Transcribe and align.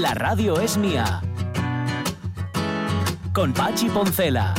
La 0.00 0.14
radio 0.14 0.58
es 0.58 0.78
mía. 0.78 1.20
Con 3.34 3.52
Pachi 3.52 3.90
Poncela. 3.90 4.54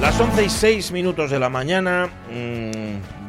Las 0.00 0.20
11 0.20 0.44
y 0.44 0.48
6 0.48 0.92
minutos 0.92 1.32
de 1.32 1.40
la 1.40 1.48
mañana. 1.48 2.08
mm, 2.30 2.77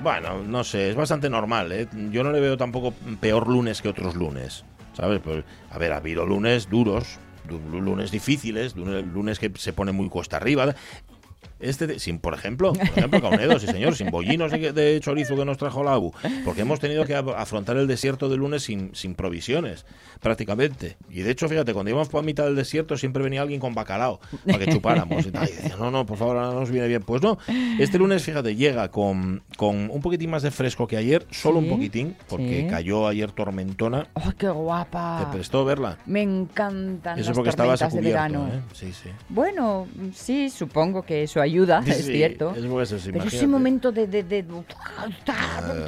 bueno, 0.02 0.44
no 0.44 0.64
sé, 0.64 0.90
es 0.90 0.96
bastante 0.96 1.30
normal. 1.30 1.72
¿eh? 1.72 1.88
Yo 2.12 2.24
no 2.24 2.32
le 2.32 2.40
veo 2.40 2.58
tampoco 2.58 2.94
peor 3.20 3.48
lunes 3.48 3.82
que 3.82 3.90
otros 3.90 4.16
lunes. 4.16 4.64
¿Sabes? 4.94 5.22
Pues, 5.24 5.44
a 5.72 5.78
ver, 5.78 5.94
ha 5.94 5.98
habido 5.98 6.26
lunes 6.26 6.70
duros, 6.70 7.20
du- 7.48 7.60
lunes 7.80 8.12
difíciles, 8.12 8.76
lunes, 8.76 9.06
lunes 9.06 9.40
que 9.40 9.52
se 9.56 9.72
pone 9.72 9.92
muy 9.92 10.10
cuesta 10.10 10.38
arriba. 10.38 10.76
Este, 11.60 12.00
sin, 12.00 12.20
por 12.20 12.34
ejemplo, 12.34 12.72
por 12.74 12.82
ejemplo, 12.84 13.22
Caunedo, 13.22 13.60
sí 13.60 13.68
señor, 13.68 13.96
sin 13.96 14.10
bollinos 14.12 14.52
de, 14.52 14.72
de 14.72 15.00
chorizo 15.02 15.36
que 15.36 15.44
nos 15.46 15.58
trajo 15.58 15.84
la 15.84 15.94
ABU, 15.94 16.14
porque 16.46 16.62
hemos 16.62 16.80
tenido 16.80 17.04
que 17.06 17.16
af- 17.18 17.36
afrontar 17.38 17.76
el 17.78 17.86
desierto 17.88 18.30
de 18.30 18.38
lunes 18.38 18.64
sin, 18.64 18.96
sin 18.96 19.14
provisiones, 19.16 19.86
prácticamente. 20.20 20.98
Y 21.10 21.22
de 21.22 21.32
hecho, 21.32 21.48
fíjate, 21.50 21.74
cuando 21.74 21.90
íbamos 21.90 22.10
por 22.10 22.24
mitad 22.24 22.46
del 22.46 22.56
desierto 22.56 22.98
siempre 22.98 23.24
venía 23.24 23.42
alguien 23.42 23.60
con 23.60 23.74
bacalao 23.74 24.20
para 24.46 24.60
que 24.60 24.72
chupáramos. 24.72 25.26
Y, 25.26 25.32
tal, 25.32 25.48
y 25.50 25.52
decía, 25.52 25.76
no, 25.78 25.92
no, 25.92 26.06
por 26.06 26.18
favor, 26.18 26.38
ahora 26.38 26.60
nos 26.60 26.70
viene 26.72 26.88
bien. 26.88 27.02
Pues 27.02 27.22
no, 27.22 27.38
este 27.80 27.98
lunes, 27.98 28.24
fíjate, 28.24 28.56
llega 28.56 28.90
con, 28.90 29.44
con 29.58 29.90
un 29.90 30.02
poquitín 30.02 30.30
más 30.30 30.44
de 30.44 30.52
fresco 30.52 30.88
que 30.88 30.98
ayer, 30.98 31.26
solo 31.32 31.60
Sí, 31.60 31.66
un 31.66 31.72
poquitín, 31.72 32.16
porque 32.28 32.62
sí. 32.62 32.68
cayó 32.70 33.08
ayer 33.08 33.32
tormentona. 33.32 34.08
¡Ay, 34.16 34.32
qué 34.38 34.50
guapa! 34.50 35.26
Te 35.26 35.32
prestó 35.38 35.66
verla. 35.66 35.98
Me 36.06 36.22
encantan 36.22 37.18
Eso 37.20 37.30
las 37.30 37.36
porque 37.38 37.50
estabas 37.50 37.82
a 37.82 37.90
tormentas 37.90 37.94
de 37.94 38.00
cubierto, 38.30 38.46
verano. 38.46 38.64
¿eh? 38.70 38.74
Sí, 38.74 38.94
sí. 38.94 39.10
Bueno, 39.30 39.88
sí, 40.14 40.50
supongo 40.50 41.02
que 41.04 41.24
eso 41.24 41.42
ayuda, 41.50 41.84
Sí, 41.84 41.92
es 41.92 42.06
cierto. 42.06 42.54
es 42.56 42.64
sí, 43.02 43.12
Pero 43.12 43.26
ese 43.26 43.48
momento 43.48 43.92
de... 43.92 44.08
de, 44.08 44.24
de- 44.24 44.46
Ah, 45.28 45.86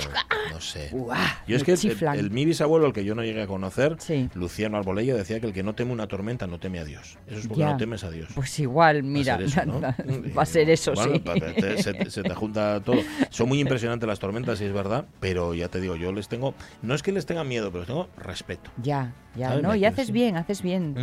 no 0.52 0.60
sé. 0.62 0.90
Uah, 0.92 1.18
Yo 1.48 1.56
es 1.56 1.62
me 1.62 1.66
que 1.66 1.72
el, 2.20 2.32
mi 2.32 2.46
bisabuelo, 2.46 2.88
el 2.88 2.94
que 2.94 3.04
yo 3.04 3.16
no 3.16 3.24
llegué 3.24 3.42
a 3.44 3.48
conocer, 3.48 3.96
Sí. 4.00 4.30
Luciano 4.34 4.78
Arbolella, 4.78 5.16
decía 5.16 5.40
que 5.40 5.48
el 5.48 5.54
que 5.54 5.64
no 5.64 5.74
teme 5.76 5.92
una 5.92 6.08
tormenta 6.08 6.48
no 6.48 6.60
teme 6.60 6.80
a 6.80 6.86
Dios. 6.86 7.18
Eso 7.28 7.40
es 7.40 7.48
porque 7.48 7.62
Ya. 7.62 7.72
no 7.72 7.78
temes 7.78 8.04
a 8.04 8.10
Dios. 8.12 8.30
Pues 8.34 8.58
igual, 8.60 9.04
mira, 9.04 9.38
va 9.38 9.44
a 9.44 9.48
ser 9.48 9.62
eso, 9.62 9.66
¿no? 9.66 9.82
va 9.82 10.42
a 10.42 10.46
ser 10.46 10.70
eso, 10.70 10.94
Bueno, 10.94 11.14
sí. 11.16 11.20
te- 11.62 11.84
se, 11.84 12.10
se 12.10 12.24
te 12.24 12.36
junta 12.36 12.82
todo. 12.84 13.02
Son 13.30 13.48
muy 13.48 13.60
impresionantes 13.60 14.08
las 14.08 14.20
tormentas, 14.20 14.60
sí 14.60 14.66
es 14.66 14.74
verdad, 14.74 15.06
pero 15.20 15.54
ya 15.54 15.68
te 15.68 15.80
digo, 15.82 15.96
yo 15.96 16.12
les 16.12 16.28
tengo, 16.28 16.54
no 16.82 16.94
es 16.96 17.04
que 17.04 17.12
les 17.12 17.26
tenga 17.26 17.44
miedo, 17.44 17.68
pero 17.72 17.80
les 17.82 17.88
tengo 17.88 18.10
respeto. 18.18 18.72
Ya, 18.82 19.14
ya, 19.36 19.50
¿Sabes? 19.50 19.64
no, 19.64 19.76
y 19.76 19.86
haces 19.86 20.12
bien, 20.12 20.36
haces 20.38 20.62
bien. 20.62 20.94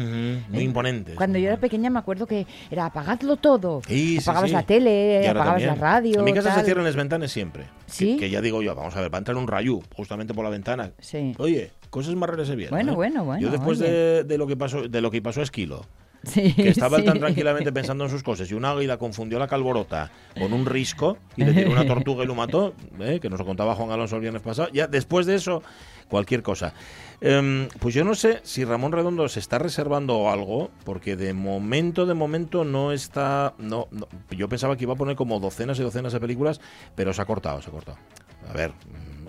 Muy 0.48 0.61
Eh, 0.61 0.64
imponentes. 0.64 1.17
Cuando 1.17 1.39
yo 1.39 1.48
era 1.48 1.56
pequeña 1.59 1.91
me 1.91 1.98
acuerdo 1.98 2.27
que 2.27 2.47
era 2.70 2.86
apagadlo 2.86 3.36
todo. 3.36 3.83
Sí, 3.86 4.19
sí, 4.20 4.23
apagabas 4.51 4.51
sí. 4.51 4.55
la 4.55 4.63
tele, 4.63 5.29
apagabas 5.29 5.63
la 5.63 5.75
radio. 5.75 6.19
En 6.19 6.25
mi 6.25 6.33
casa 6.33 6.55
se 6.55 6.65
cierran 6.65 6.85
las 6.85 6.97
ventanas 6.97 7.31
siempre. 7.31 7.67
¿Sí? 7.87 8.17
Que, 8.17 8.31
ya 8.31 8.41
digo 8.41 8.63
yo, 8.63 8.75
vamos 8.75 8.97
a 8.97 9.01
ver, 9.01 9.13
va 9.13 9.19
a 9.19 9.21
entrar 9.21 9.37
un 9.37 9.47
rayú 9.47 9.83
justamente 9.95 10.35
por 10.35 10.45
la 10.45 10.51
ventana. 10.51 10.93
Sí. 10.99 11.35
Oye, 11.39 11.71
cosas 11.91 12.15
más 12.15 12.29
raras 12.29 12.49
se. 12.49 12.71
Bueno, 12.71 12.93
¿eh? 12.93 12.97
bueno, 12.97 13.25
bueno, 13.25 13.41
Yo 13.41 13.51
después 13.51 13.79
de, 13.79 14.25
de 14.25 14.39
lo 14.39 14.47
que 14.47 14.57
pasó, 14.57 14.89
de 14.89 15.01
lo 15.01 15.11
que 15.11 15.23
pasó 15.23 15.41
a 15.41 15.45
Esquilo, 15.45 15.85
Sí, 16.29 16.53
que 16.53 16.69
estaba 16.69 16.98
él 16.98 17.05
tan 17.05 17.15
sí. 17.15 17.21
tranquilamente 17.21 17.73
pensando 17.73 18.05
en 18.05 18.11
sus 18.11 18.23
cosas 18.23 18.51
y 18.51 18.55
un 18.55 18.65
águila 18.65 18.97
confundió 18.98 19.39
la 19.39 19.47
calborota 19.48 20.11
con 20.39 20.53
un 20.53 20.67
risco 20.67 21.19
y 21.37 21.45
le 21.45 21.53
tiró 21.53 21.70
una 21.73 21.87
tortuga 21.87 22.25
y 22.25 22.27
lo 22.27 22.35
mató, 22.35 22.75
¿eh? 23.01 23.19
que 23.20 23.29
nos 23.31 23.39
lo 23.39 23.47
contaba 23.47 23.75
Juan 23.75 23.91
Alonso 23.91 24.17
el 24.17 24.23
viernes 24.23 24.43
pasado. 24.43 24.69
Ya 24.73 24.87
después 24.87 25.27
de 25.27 25.35
eso, 25.37 25.62
cualquier 26.09 26.43
cosa. 26.43 26.75
Em, 27.20 27.69
pues 27.81 27.95
yo 27.95 28.05
no 28.05 28.15
sé 28.15 28.41
si 28.45 28.65
Ramón 28.65 28.93
Redondo 28.93 29.29
se 29.29 29.41
está 29.41 29.58
reservando 29.58 30.30
algo, 30.30 30.70
porque 30.85 31.17
de 31.17 31.33
momento, 31.35 32.07
de 32.07 32.14
momento 32.14 32.64
no 32.64 32.92
está... 32.92 33.55
No, 33.58 33.89
no- 33.91 34.07
yo 34.31 34.48
pensaba 34.48 34.77
que 34.77 34.85
iba 34.85 34.92
a 34.92 34.97
poner 34.97 35.17
como 35.17 35.41
docenas 35.41 35.79
y 35.79 35.83
docenas 35.83 36.13
de 36.13 36.20
películas, 36.20 36.61
pero 36.95 37.13
se 37.13 37.20
ha 37.23 37.25
cortado, 37.25 37.61
se 37.63 37.70
ha 37.70 37.73
cortado. 37.73 37.98
A 38.48 38.52
ver, 38.52 38.73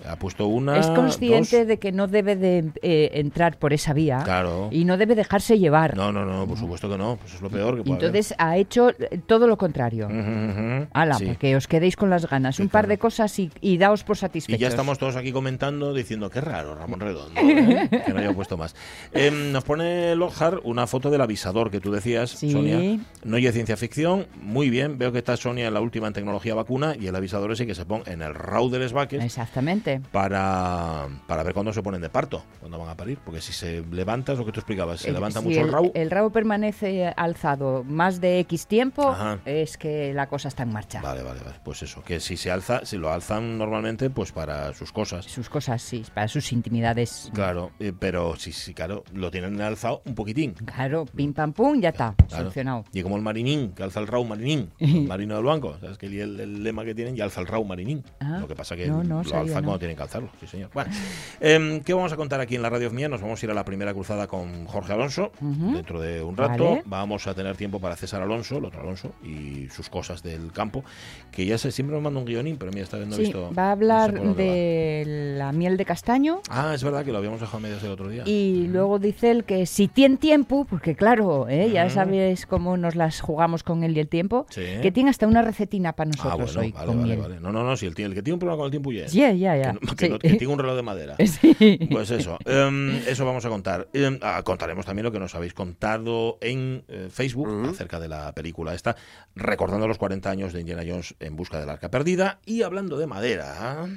ha 0.07 0.15
puesto 0.15 0.47
una... 0.47 0.77
Es 0.79 0.87
consciente 0.87 1.59
dos. 1.59 1.67
de 1.67 1.77
que 1.79 1.91
no 1.91 2.07
debe 2.07 2.35
de 2.35 2.71
eh, 2.81 3.11
entrar 3.15 3.57
por 3.57 3.73
esa 3.73 3.93
vía 3.93 4.21
Claro. 4.23 4.69
y 4.71 4.85
no 4.85 4.97
debe 4.97 5.15
dejarse 5.15 5.59
llevar. 5.59 5.95
No, 5.95 6.11
no, 6.11 6.25
no, 6.25 6.47
por 6.47 6.57
supuesto 6.57 6.89
que 6.89 6.97
no. 6.97 7.17
Pues 7.21 7.35
es 7.35 7.41
lo 7.41 7.49
peor 7.49 7.75
que 7.77 7.83
puede 7.83 7.95
haber. 7.95 8.05
Entonces 8.07 8.35
ha 8.37 8.57
hecho 8.57 8.91
todo 9.27 9.47
lo 9.47 9.57
contrario. 9.57 10.07
Ujú. 10.07 10.87
Ala, 10.93 11.15
Sí. 11.15 11.25
para 11.25 11.37
que 11.37 11.55
os 11.55 11.67
quedéis 11.67 11.95
con 11.95 12.09
las 12.09 12.27
ganas. 12.29 12.55
Sí, 12.55 12.61
Un 12.63 12.69
par 12.69 12.87
de 12.87 12.97
cosas 12.97 13.37
y, 13.39 13.51
y 13.61 13.77
daos 13.77 14.03
por 14.03 14.15
Y 14.15 14.19
satisfechos. 14.19 14.59
ya 14.59 14.67
estamos 14.69 14.97
todos 14.97 15.15
aquí 15.15 15.31
comentando, 15.31 15.93
diciendo, 15.93 16.29
qué 16.29 16.41
raro, 16.41 16.75
Ramón 16.75 16.99
Redondo, 16.99 17.39
¿eh? 17.41 17.89
que 18.05 18.13
no 18.13 18.19
haya 18.19 18.33
puesto 18.33 18.57
más. 18.57 18.75
Em, 19.11 19.51
nos 19.51 19.63
pone 19.63 20.15
Lohar 20.15 20.61
una 20.63 20.87
foto 20.87 21.09
del 21.09 21.21
avisador 21.21 21.69
que 21.71 21.79
tú 21.79 21.91
decías, 21.91 22.29
Sí. 22.31 22.51
Sonia. 22.51 22.99
No 23.23 23.35
hay 23.35 23.49
ciencia 23.51 23.75
ficción, 23.77 24.27
muy 24.41 24.69
bien, 24.69 24.97
veo 24.97 25.11
que 25.11 25.17
está 25.17 25.35
Sonia 25.35 25.67
en 25.67 25.73
la 25.73 25.81
última 25.81 26.07
en 26.07 26.13
tecnología 26.13 26.53
vacuna 26.53 26.95
y 26.99 27.07
el 27.07 27.15
avisador 27.15 27.51
ese 27.51 27.65
que 27.65 27.73
se 27.73 27.83
pone 27.85 28.03
en 28.05 28.21
el 28.21 28.35
rau 28.35 28.69
de 28.69 28.79
les 28.79 28.93
vaques 28.93 29.23
Exactamente. 29.23 29.88
Para, 30.11 31.07
para 31.27 31.43
ver 31.43 31.53
cuándo 31.53 31.73
se 31.73 31.81
ponen 31.83 32.01
de 32.01 32.09
parto, 32.09 32.43
cuándo 32.59 32.77
van 32.77 32.89
a 32.89 32.95
parir, 32.95 33.17
porque 33.23 33.41
si 33.41 33.51
se 33.53 33.83
levanta, 33.91 34.33
es 34.33 34.39
lo 34.39 34.45
que 34.45 34.51
tú 34.51 34.59
explicabas, 34.59 34.99
se 35.01 35.11
levanta 35.11 35.39
si 35.39 35.45
mucho 35.47 35.61
el 35.61 35.71
rau, 35.71 35.91
el 35.93 36.11
rabo 36.11 36.29
permanece 36.29 37.07
alzado 37.17 37.83
más 37.83 38.21
de 38.21 38.39
X 38.39 38.67
tiempo, 38.67 39.09
Ajá. 39.09 39.39
es 39.45 39.77
que 39.77 40.13
la 40.13 40.27
cosa 40.27 40.47
está 40.47 40.63
en 40.63 40.71
marcha. 40.73 41.01
Vale, 41.01 41.23
vale, 41.23 41.39
vale. 41.43 41.57
Pues 41.63 41.81
eso, 41.83 42.03
que 42.03 42.19
si 42.19 42.37
se 42.37 42.51
alza, 42.51 42.85
si 42.85 42.97
lo 42.97 43.11
alzan 43.11 43.57
normalmente, 43.57 44.09
pues 44.09 44.31
para 44.31 44.73
sus 44.73 44.91
cosas. 44.91 45.25
Sus 45.25 45.49
cosas, 45.49 45.81
sí, 45.81 46.03
para 46.13 46.27
sus 46.27 46.51
intimidades. 46.51 47.31
Claro, 47.33 47.71
eh, 47.79 47.93
pero 47.97 48.35
sí, 48.35 48.51
sí, 48.51 48.73
claro, 48.73 49.03
lo 49.13 49.31
tienen 49.31 49.59
alzado 49.61 50.01
un 50.05 50.15
poquitín. 50.15 50.53
Claro, 50.53 51.05
pim 51.05 51.33
pam 51.33 51.53
pum, 51.53 51.79
ya 51.81 51.89
está, 51.89 52.13
Claro. 52.15 52.43
solucionado. 52.43 52.85
Y 52.93 53.01
como 53.01 53.15
el 53.15 53.21
marinín, 53.21 53.71
que 53.73 53.83
alza 53.83 53.99
el 53.99 54.07
rau 54.07 54.23
marinín, 54.25 54.71
el 54.79 55.07
marino 55.07 55.35
del 55.35 55.45
banco, 55.45 55.77
¿sabes? 55.79 55.97
Que 55.97 56.07
el, 56.07 56.39
el 56.39 56.63
lema 56.63 56.83
que 56.85 56.93
tienen, 56.95 57.15
y 57.17 57.21
alza 57.21 57.41
el 57.41 57.47
rau 57.47 57.63
marinín. 57.63 58.03
Ah, 58.19 58.37
lo 58.41 58.47
que 58.47 58.55
pasa 58.55 58.75
que 58.75 58.87
no, 58.87 59.03
no 59.03 59.23
lo 59.23 59.29
sabía, 59.29 59.41
alzan 59.57 59.65
no. 59.65 59.78
Tienen 59.79 59.95
que 59.97 60.03
alzarlo, 60.03 60.29
sí 60.39 60.47
señor. 60.47 60.69
Bueno, 60.73 60.91
em, 61.39 61.81
¿qué 61.81 61.93
vamos 61.93 62.11
a 62.13 62.15
contar 62.17 62.39
aquí 62.41 62.55
en 62.55 62.61
la 62.61 62.69
radio 62.69 62.91
mía? 62.91 63.09
Nos 63.09 63.21
vamos 63.21 63.41
a 63.41 63.45
ir 63.45 63.51
a 63.51 63.53
la 63.55 63.65
primera 63.65 63.93
cruzada 63.93 64.27
con 64.27 64.65
Jorge 64.65 64.93
Alonso, 64.93 65.31
dentro 65.41 65.99
de 66.01 66.21
un 66.21 66.37
rato. 66.37 66.69
Vale. 66.69 66.83
Vamos 66.85 67.25
a 67.27 67.33
tener 67.33 67.55
tiempo 67.55 67.79
para 67.79 67.95
César 67.95 68.21
Alonso, 68.21 68.57
el 68.57 68.65
otro 68.65 68.81
Alonso, 68.81 69.11
y 69.23 69.67
sus 69.69 69.89
cosas 69.89 70.21
del 70.23 70.51
campo, 70.51 70.83
que 71.31 71.45
ya 71.45 71.57
sé, 71.57 71.71
siempre 71.71 71.93
nos 71.95 72.03
manda 72.03 72.19
un 72.19 72.25
guionín, 72.25 72.57
pero 72.57 72.71
mira, 72.71 72.83
esta 72.83 72.97
vez 72.97 73.07
no 73.07 73.13
he 73.15 73.17
sí, 73.17 73.23
visto... 73.23 73.41
va 73.41 73.47
a 73.47 73.49
no 73.49 73.55
sé 73.55 73.61
hablar 73.61 74.35
de 74.35 75.35
la 75.37 75.51
miel 75.51 75.77
de 75.77 75.85
castaño. 75.85 76.41
Ah, 76.49 76.73
es 76.73 76.83
verdad 76.83 77.05
que 77.05 77.11
lo 77.11 77.17
habíamos 77.17 77.39
dejado 77.39 77.57
a 77.57 77.61
medias 77.61 77.83
el 77.83 77.91
otro 77.91 78.09
día. 78.09 78.23
Y 78.25 78.67
luego 78.67 78.99
dice 78.99 79.31
él 79.31 79.43
que 79.43 79.65
si 79.65 79.87
tiene 79.87 80.17
tiempo, 80.17 80.65
porque 80.69 80.95
claro, 80.95 81.47
¿eh? 81.47 81.69
ya 81.71 81.89
sabes 81.89 82.45
cómo 82.45 82.77
nos 82.77 82.95
las 82.95 83.21
jugamos 83.21 83.63
con 83.63 83.83
él 83.83 83.95
y 83.95 83.99
el 83.99 84.07
tiempo, 84.09 84.45
Sí. 84.49 84.61
que 84.81 84.91
tiene 84.91 85.09
hasta 85.09 85.27
una 85.27 85.41
recetina 85.41 85.93
para 85.93 86.09
Ah, 86.09 86.13
nosotros 86.17 86.55
bueno, 86.55 86.61
hoy 86.67 86.71
vale, 86.71 86.85
con 86.87 86.95
vale, 86.97 87.07
miel. 87.07 87.19
vale. 87.21 87.39
No, 87.39 87.51
no, 87.51 87.63
no, 87.63 87.77
si 87.77 87.85
el, 87.85 87.93
el 87.99 88.13
que 88.13 88.21
tiene 88.21 88.33
un 88.33 88.39
problema 88.39 88.57
con 88.57 88.65
el 88.65 88.71
tiempo 88.71 88.91
ya 88.91 89.05
es. 89.05 89.13
Ya, 89.13 89.31
ya, 89.31 89.55
Que, 89.73 89.79
no- 89.85 89.95
que 89.95 90.05
Sí. 90.05 90.09
no- 90.11 90.19
que 90.19 90.29
tiene 90.35 90.53
un 90.53 90.59
reloj 90.59 90.75
de 90.75 90.81
madera. 90.83 91.15
Sí. 91.25 91.79
Pues 91.91 92.11
eso, 92.11 92.37
em, 92.45 92.95
eso 93.07 93.25
vamos 93.25 93.45
a 93.45 93.49
contar. 93.49 93.87
Em, 93.93 94.19
ah, 94.21 94.41
contaremos 94.43 94.85
también 94.85 95.03
lo 95.05 95.11
que 95.11 95.19
nos 95.19 95.35
habéis 95.35 95.53
contado 95.53 96.37
en 96.41 96.83
eh, 96.87 97.07
Facebook 97.11 97.67
acerca 97.69 97.99
de 97.99 98.07
la 98.07 98.33
película 98.33 98.73
esta, 98.73 98.95
recordando 99.35 99.87
los 99.87 99.97
40 99.97 100.29
años 100.29 100.53
de 100.53 100.61
Indiana 100.61 100.83
Jones 100.87 101.15
en 101.19 101.35
busca 101.35 101.59
del 101.59 101.69
arca 101.69 101.89
perdida 101.91 102.39
y 102.45 102.63
hablando 102.63 102.97
de 102.97 103.07
madera. 103.07 103.87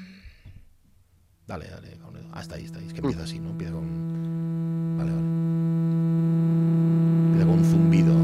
Dale, 1.47 1.67
dale, 1.69 1.97
Caunedo. 1.99 2.29
Ah, 2.33 2.39
ahí, 2.55 2.65
está 2.65 2.79
ahí. 2.79 2.87
Es 2.87 2.93
que 2.93 3.01
empieza 3.01 3.25
así, 3.25 3.39
¿no? 3.39 3.51
Empieza 3.51 3.73
con. 3.73 4.97
Vale, 4.97 5.11
vale. 5.11 5.27
Empieza 7.27 7.47
con 7.47 7.59
un 7.59 7.65
zumbido. 7.65 8.22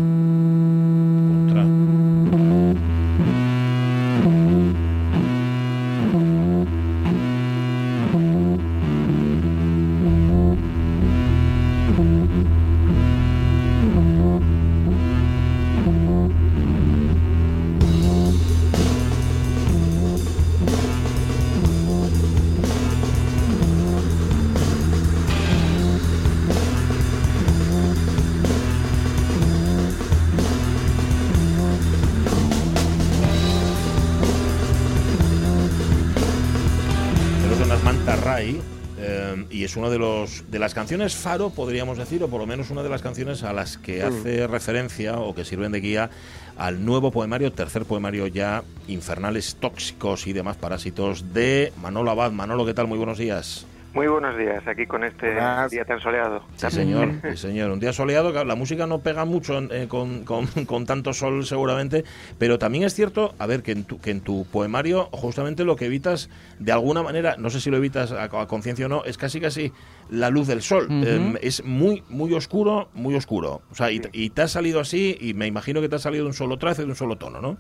Las 40.69 40.75
canciones 40.75 41.17
faro, 41.17 41.49
podríamos 41.49 41.97
decir, 41.97 42.23
o 42.23 42.29
por 42.29 42.39
lo 42.39 42.47
menos 42.47 42.69
una 42.69 42.83
de 42.83 42.91
las 42.91 43.01
canciones 43.01 43.43
a 43.43 43.55
las 43.55 43.79
que 43.79 44.03
hace 44.03 44.47
referencia 44.47 45.19
o 45.19 45.35
que 45.35 45.47
sirven 45.47 45.73
de 45.73 45.81
guía 45.81 46.11
al 46.59 46.85
nuevo 46.85 47.11
poemario, 47.11 47.51
tercer 47.55 47.87
poemario 47.87 48.27
ya, 48.27 48.63
Infernales 48.87 49.57
Tóxicos 49.59 50.27
y 50.27 50.35
demás 50.35 50.59
parásitos, 50.59 51.33
de 51.33 51.73
Manolo 51.81 52.11
Abad. 52.11 52.33
Manolo, 52.33 52.67
¿qué 52.67 52.75
tal? 52.75 52.87
Muy 52.87 52.99
buenos 52.99 53.17
días. 53.17 53.65
Muy 53.95 54.07
buenos 54.07 54.37
días, 54.37 54.67
aquí 54.67 54.87
con 54.87 55.03
este 55.03 55.35
día 55.35 55.85
tan 55.87 55.99
soleado. 56.01 56.45
Sí, 56.57 56.71
señor, 56.71 57.09
sí, 57.31 57.37
señor. 57.37 57.71
Un 57.71 57.81
día 57.81 57.93
soleado, 57.93 58.33
que 58.33 58.45
la 58.45 58.55
música 58.55 58.87
no 58.87 58.99
pega 59.01 59.25
mucho 59.25 59.59
eh, 59.73 59.89
con, 59.89 60.25
con, 60.25 60.47
con, 60.67 60.85
tanto 60.85 61.15
sol 61.15 61.45
seguramente, 61.47 62.05
pero 62.39 62.59
también 62.59 62.85
es 62.85 62.95
cierto, 62.95 63.35
a 63.39 63.47
ver, 63.47 63.63
que 63.63 63.73
en, 63.73 63.85
tu, 63.85 63.99
que 63.99 64.11
en 64.11 64.21
tu 64.21 64.47
poemario 64.53 65.09
justamente 65.13 65.65
lo 65.65 65.75
que 65.77 65.87
evitas, 65.87 66.29
de 66.59 66.71
alguna 66.71 67.03
manera, 67.03 67.37
no 67.39 67.49
sé 67.49 67.61
si 67.61 67.71
lo 67.71 67.79
evitas 67.79 68.13
a, 68.13 68.25
a 68.25 68.47
conciencia 68.47 68.87
o 68.87 68.89
no, 68.91 69.05
es 69.05 69.17
casi 69.17 69.41
casi 69.41 69.73
la 70.11 70.29
luz 70.29 70.47
del 70.49 70.61
sol. 70.61 70.87
Uh 70.89 70.93
-huh. 70.93 71.37
eh, 71.37 71.39
es 71.43 71.65
muy, 71.65 72.05
muy 72.11 72.35
oscuro, 72.35 72.91
muy 72.93 73.15
oscuro. 73.15 73.63
O 73.71 73.75
sea, 73.75 73.91
y, 73.91 74.03
y 74.13 74.31
te 74.31 74.43
ha 74.43 74.49
salido 74.49 74.81
así, 74.81 75.17
y 75.19 75.33
me 75.33 75.47
imagino 75.47 75.81
que 75.81 75.89
te 75.89 75.97
ha 75.97 75.99
salido 75.99 76.25
de 76.25 76.29
un 76.29 76.35
solo 76.35 76.59
trazo, 76.59 76.83
de 76.83 76.89
un 76.89 76.95
solo 76.95 77.17
tono, 77.17 77.41
¿no? 77.41 77.57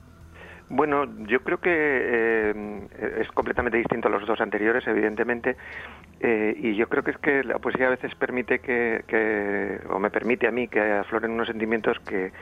Bueno, 0.70 1.06
yo 1.26 1.41
creo 1.41 1.59
que 1.59 1.70
eh, 1.73 2.88
es 3.20 3.29
completamente 3.32 3.79
distinto 3.79 4.09
a 4.09 4.11
los 4.11 4.26
dos 4.26 4.41
anteriores, 4.41 4.87
evidentemente, 4.87 5.56
eh, 6.20 6.55
y 6.59 6.75
yo 6.75 6.88
creo 6.88 7.03
que 7.03 7.12
es 7.12 7.19
que 7.19 7.43
la 7.43 7.59
poesía 7.59 7.87
a 7.87 7.91
veces 7.91 8.15
permite 8.17 8.59
que, 8.59 9.03
que, 9.06 9.81
o 9.88 9.99
me 9.99 10.11
permite 10.11 10.47
a 10.47 10.50
mí 10.50 10.69
que 10.69 10.81
afloren 10.81 11.31
unos 11.31 11.49
sentimientos 11.49 11.99
que, 12.00 12.32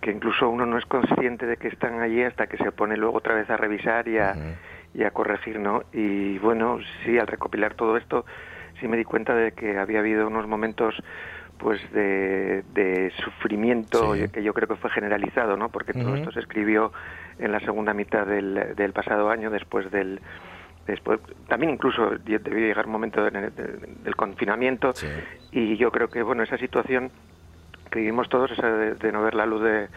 que 0.00 0.10
incluso 0.10 0.48
uno 0.48 0.66
no 0.66 0.76
es 0.76 0.84
consciente 0.84 1.46
de 1.46 1.56
que 1.56 1.68
están 1.68 2.00
allí 2.00 2.22
hasta 2.22 2.46
que 2.46 2.58
se 2.58 2.70
pone 2.70 2.96
luego 2.96 3.16
otra 3.16 3.34
vez 3.34 3.48
a 3.48 3.56
revisar 3.56 4.08
y 4.08 4.18
a, 4.18 4.34
uh 4.36 4.38
-huh. 4.38 5.00
y 5.00 5.04
a 5.04 5.10
corregir, 5.12 5.58
¿no? 5.58 5.84
Y 5.92 6.38
bueno, 6.38 6.78
sí, 7.04 7.18
al 7.18 7.26
recopilar 7.28 7.74
todo 7.74 7.96
esto, 7.96 8.26
sí 8.78 8.88
me 8.88 8.98
di 8.98 9.04
cuenta 9.04 9.34
de 9.34 9.52
que 9.52 9.78
había 9.78 10.00
habido 10.00 10.26
unos 10.26 10.46
momentos 10.46 11.02
pues 11.60 11.80
de, 11.92 12.64
de 12.72 13.12
sufrimiento 13.22 14.14
sí. 14.14 14.28
que 14.30 14.42
yo 14.42 14.54
creo 14.54 14.66
que 14.66 14.76
fue 14.76 14.90
generalizado, 14.90 15.56
¿no? 15.56 15.68
Porque 15.68 15.92
todo 15.92 16.12
uh 16.12 16.14
-huh. 16.14 16.18
esto 16.18 16.32
se 16.32 16.40
escribió 16.40 16.92
en 17.38 17.52
la 17.52 17.60
segunda 17.60 17.92
mitad 17.92 18.26
del, 18.26 18.74
del 18.74 18.92
pasado 18.92 19.30
año, 19.30 19.50
después 19.50 19.90
del 19.90 20.20
después 20.86 21.20
también 21.46 21.70
incluso 21.72 22.10
debió 22.24 22.66
llegar 22.66 22.86
un 22.86 22.92
momento 22.92 23.22
de, 23.22 23.30
de, 23.50 23.66
del 24.02 24.16
confinamiento 24.16 24.92
sí. 24.94 25.06
y 25.52 25.76
yo 25.76 25.92
creo 25.92 26.08
que 26.08 26.22
bueno 26.22 26.42
esa 26.42 26.56
situación 26.56 27.12
que 27.90 28.00
vivimos 28.00 28.28
todos 28.28 28.50
esa 28.50 28.66
de, 28.68 29.12
no 29.12 29.22
ver 29.22 29.34
la 29.34 29.46
luz 29.46 29.62
de 29.62 29.88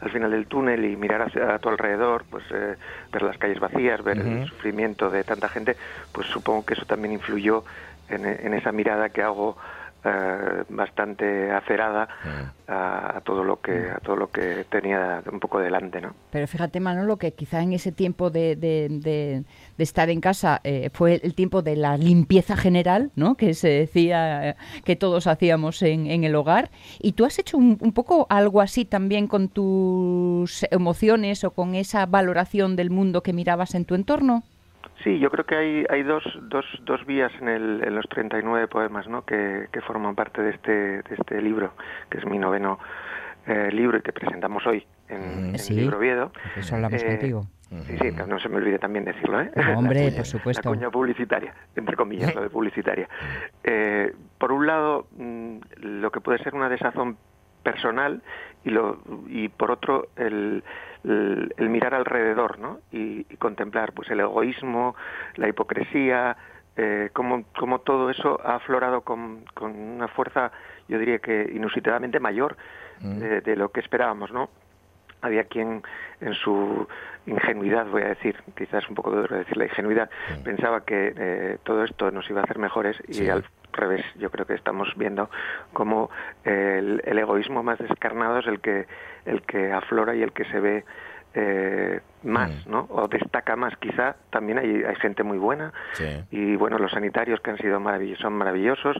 al 0.00 0.10
final 0.10 0.32
del 0.32 0.46
túnel 0.48 0.84
y 0.84 0.96
mirar 0.96 1.22
hacia 1.22 1.54
a 1.54 1.58
tu 1.60 1.68
alrededor, 1.68 2.24
pues 2.28 2.42
eh, 2.50 2.74
ver 3.12 3.22
las 3.22 3.38
calles 3.38 3.60
vacías, 3.60 4.02
ver 4.02 4.18
uh 4.18 4.22
-huh. 4.22 4.42
el 4.42 4.48
sufrimiento 4.48 5.08
de 5.10 5.22
tanta 5.22 5.48
gente, 5.48 5.76
pues 6.12 6.26
supongo 6.26 6.66
que 6.66 6.74
eso 6.74 6.84
también 6.86 7.12
influyó 7.14 7.62
en, 8.08 8.26
en 8.26 8.52
esa 8.52 8.72
mirada 8.72 9.10
que 9.10 9.22
hago 9.22 9.56
eh, 10.04 10.64
bastante 10.68 11.50
acerada 11.52 12.08
a, 12.66 13.16
a, 13.16 13.20
todo 13.20 13.44
lo 13.44 13.60
que 13.60 13.90
a 13.90 13.98
todo 14.00 14.16
lo 14.16 14.30
que 14.30 14.64
tenía 14.68 15.22
un 15.30 15.38
poco 15.38 15.60
delante, 15.60 16.00
¿no? 16.00 16.14
Pero 16.30 16.46
fíjate 16.48 16.80
Manolo 16.80 17.18
que 17.18 17.34
quizá 17.34 17.62
en 17.62 17.72
ese 17.72 17.92
tiempo 17.92 18.30
de, 18.30 18.56
de, 18.56 18.88
de, 18.90 19.44
de 19.76 19.84
estar 19.84 20.10
en 20.10 20.20
casa 20.20 20.60
eh, 20.64 20.90
fue 20.92 21.20
el 21.22 21.34
tiempo 21.34 21.62
de 21.62 21.76
la 21.76 21.96
limpieza 21.96 22.56
general, 22.56 23.12
¿no? 23.14 23.36
Que 23.36 23.54
se 23.54 23.68
decía 23.68 24.50
eh, 24.50 24.56
que 24.84 24.96
todos 24.96 25.26
hacíamos 25.26 25.82
en, 25.82 26.06
en, 26.08 26.24
el 26.24 26.34
hogar 26.34 26.70
y 27.00 27.12
tú 27.12 27.24
has 27.24 27.38
hecho 27.38 27.56
un, 27.56 27.78
un, 27.80 27.92
poco 27.92 28.26
algo 28.28 28.60
así 28.60 28.84
también 28.84 29.28
con 29.28 29.48
tus 29.48 30.66
emociones 30.70 31.44
o 31.44 31.52
con 31.52 31.74
esa 31.74 32.06
valoración 32.06 32.74
del 32.74 32.90
mundo 32.90 33.22
que 33.22 33.32
mirabas 33.32 33.74
en 33.74 33.84
tu 33.84 33.94
entorno. 33.94 34.42
Sí, 35.02 35.18
yo 35.18 35.30
creo 35.30 35.44
que 35.44 35.56
hay, 35.56 35.86
hay 35.88 36.02
dos, 36.02 36.22
dos, 36.42 36.64
dos 36.84 37.04
vías 37.06 37.32
en, 37.40 37.48
el, 37.48 37.82
en 37.84 37.94
los 37.94 38.08
39 38.08 38.68
poemas 38.68 39.08
¿no? 39.08 39.24
que, 39.24 39.68
que 39.72 39.80
forman 39.80 40.14
parte 40.14 40.42
de 40.42 40.50
este, 40.50 40.72
de 40.72 41.14
este 41.18 41.40
libro, 41.42 41.72
que 42.08 42.18
es 42.18 42.24
mi 42.24 42.38
noveno 42.38 42.78
eh, 43.46 43.70
libro 43.72 43.98
y 43.98 44.02
que 44.02 44.12
presentamos 44.12 44.64
hoy 44.66 44.86
en, 45.08 45.58
sí, 45.58 45.72
en 45.72 45.80
Libro 45.80 45.98
Viedo. 45.98 46.32
Eso 46.56 46.76
hablamos 46.76 47.02
eh, 47.02 47.06
contigo. 47.06 47.46
Sí, 47.86 47.96
sí, 47.98 48.10
no 48.28 48.38
se 48.38 48.48
me 48.50 48.56
olvide 48.56 48.78
también 48.78 49.04
decirlo, 49.04 49.40
¿eh? 49.40 49.50
Hombre, 49.74 50.04
cuña, 50.04 50.16
por 50.16 50.26
supuesto. 50.26 50.68
La 50.68 50.76
cuña 50.76 50.90
publicitaria, 50.90 51.54
entre 51.74 51.96
comillas, 51.96 52.34
lo 52.34 52.42
de 52.42 52.50
publicitaria. 52.50 53.08
Eh, 53.64 54.12
por 54.38 54.50
un 54.50 54.66
lado, 54.66 55.06
mm, 55.16 55.58
lo 55.82 56.10
que 56.10 56.20
puede 56.20 56.42
ser 56.42 56.54
una 56.54 56.68
desazón 56.68 57.16
personal 57.62 58.20
y, 58.64 58.70
lo, 58.70 58.98
y 59.28 59.48
por 59.48 59.70
otro, 59.70 60.08
el, 60.16 60.64
el, 61.04 61.54
el 61.56 61.68
mirar 61.68 61.94
alrededor, 61.94 62.58
¿no? 62.58 62.80
Y, 62.90 63.26
y, 63.28 63.36
contemplar, 63.36 63.92
pues, 63.92 64.10
el 64.10 64.20
egoísmo, 64.20 64.94
la 65.36 65.48
hipocresía, 65.48 66.36
eh, 66.76 67.10
cómo, 67.12 67.44
cómo 67.58 67.80
todo 67.80 68.10
eso 68.10 68.40
ha 68.44 68.56
aflorado 68.56 69.02
con, 69.02 69.44
con 69.54 69.76
una 69.76 70.08
fuerza, 70.08 70.52
yo 70.88 70.98
diría 70.98 71.18
que 71.18 71.50
inusitadamente 71.54 72.20
mayor 72.20 72.56
mm. 73.00 73.18
de, 73.18 73.40
de 73.40 73.56
lo 73.56 73.70
que 73.70 73.80
esperábamos, 73.80 74.32
¿no? 74.32 74.48
había 75.22 75.44
quien 75.44 75.82
en 76.20 76.34
su 76.34 76.86
ingenuidad, 77.26 77.86
voy 77.86 78.02
a 78.02 78.08
decir, 78.08 78.36
quizás 78.56 78.88
un 78.88 78.96
poco 78.96 79.12
duro 79.12 79.36
decir 79.36 79.56
la 79.56 79.64
ingenuidad, 79.64 80.10
sí. 80.28 80.42
pensaba 80.44 80.84
que 80.84 81.14
eh, 81.16 81.58
todo 81.62 81.84
esto 81.84 82.10
nos 82.10 82.28
iba 82.28 82.40
a 82.40 82.44
hacer 82.44 82.58
mejores 82.58 83.00
y 83.08 83.14
sí. 83.14 83.28
al 83.28 83.44
revés, 83.72 84.04
yo 84.16 84.30
creo 84.30 84.46
que 84.46 84.54
estamos 84.54 84.88
viendo 84.96 85.30
cómo 85.72 86.10
el, 86.44 87.02
el, 87.04 87.18
egoísmo 87.18 87.62
más 87.62 87.78
descarnado 87.78 88.38
es 88.38 88.46
el 88.46 88.60
que, 88.60 88.86
el 89.24 89.42
que 89.42 89.72
aflora 89.72 90.14
y 90.14 90.22
el 90.22 90.32
que 90.32 90.44
se 90.46 90.60
ve 90.60 90.84
eh, 91.34 92.00
más, 92.22 92.66
mm. 92.66 92.70
¿no? 92.70 92.86
O 92.90 93.08
destaca 93.08 93.56
más, 93.56 93.76
quizá. 93.78 94.16
También 94.30 94.58
hay, 94.58 94.82
hay 94.84 94.96
gente 94.96 95.22
muy 95.22 95.38
buena 95.38 95.72
sí. 95.92 96.24
y 96.30 96.56
bueno, 96.56 96.78
los 96.78 96.92
sanitarios 96.92 97.40
que 97.40 97.50
han 97.50 97.58
sido 97.58 97.80
maravillosos, 97.80 98.22
son 98.22 98.34
maravillosos 98.34 98.96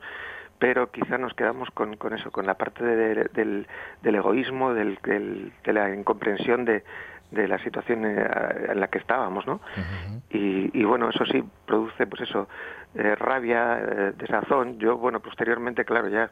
pero 0.58 0.92
quizá 0.92 1.18
nos 1.18 1.34
quedamos 1.34 1.68
con, 1.72 1.96
con 1.96 2.14
eso, 2.14 2.30
con 2.30 2.46
la 2.46 2.54
parte 2.54 2.84
de, 2.84 2.94
de, 2.94 3.24
del, 3.34 3.66
del, 4.00 4.14
egoísmo, 4.14 4.72
del, 4.74 4.96
del, 5.02 5.52
de 5.64 5.72
la 5.72 5.92
incomprensión 5.92 6.64
de, 6.64 6.84
de 7.32 7.48
la 7.48 7.58
situación 7.58 8.04
eh, 8.04 8.24
en 8.68 8.78
la 8.78 8.86
que 8.86 8.98
estábamos, 8.98 9.44
¿no? 9.44 9.54
Uh 9.54 9.58
-huh. 9.58 10.22
y, 10.30 10.70
y, 10.80 10.84
bueno, 10.84 11.10
eso 11.10 11.24
sí 11.26 11.42
produce, 11.66 12.06
pues 12.06 12.22
eso, 12.22 12.48
eh, 12.94 13.14
rabia, 13.14 13.78
eh, 13.78 14.12
desazón. 14.16 14.78
Yo, 14.78 14.96
bueno, 14.98 15.20
posteriormente, 15.20 15.84
claro, 15.84 16.08
ya 16.08 16.30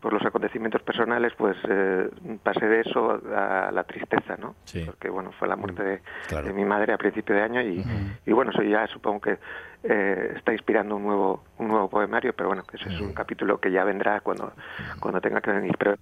por 0.00 0.12
los 0.12 0.24
acontecimientos 0.24 0.80
personales, 0.82 1.32
pues 1.36 1.56
eh, 1.68 2.08
pasé 2.42 2.66
de 2.66 2.80
eso 2.80 3.20
a 3.34 3.70
la 3.72 3.84
tristeza, 3.84 4.36
¿no? 4.36 4.54
Sí. 4.64 4.84
Porque, 4.86 5.10
bueno, 5.10 5.32
fue 5.38 5.48
la 5.48 5.56
muerte 5.56 5.82
de, 5.82 6.02
claro. 6.28 6.46
de 6.46 6.52
mi 6.52 6.64
madre 6.64 6.92
a 6.92 6.98
principio 6.98 7.34
de 7.34 7.42
año 7.42 7.60
y, 7.60 7.80
uh 7.80 7.82
-huh. 7.82 8.18
y 8.26 8.32
bueno, 8.32 8.52
eso 8.52 8.62
ya 8.62 8.86
supongo 8.86 9.20
que 9.20 9.38
eh, 9.82 10.34
está 10.36 10.52
inspirando 10.52 10.96
un 10.96 11.02
nuevo 11.02 11.44
un 11.58 11.68
nuevo 11.68 11.88
poemario, 11.88 12.32
pero 12.32 12.48
bueno, 12.48 12.62
ese 12.72 12.84
uh 12.84 12.92
-huh. 12.92 12.94
es 12.94 13.00
un 13.00 13.12
capítulo 13.12 13.58
que 13.58 13.72
ya 13.72 13.84
vendrá 13.84 14.20
cuando, 14.20 14.52
cuando 15.00 15.20
tenga 15.20 15.40
que 15.40 15.50
venir. 15.50 15.74
Pero 15.78 15.96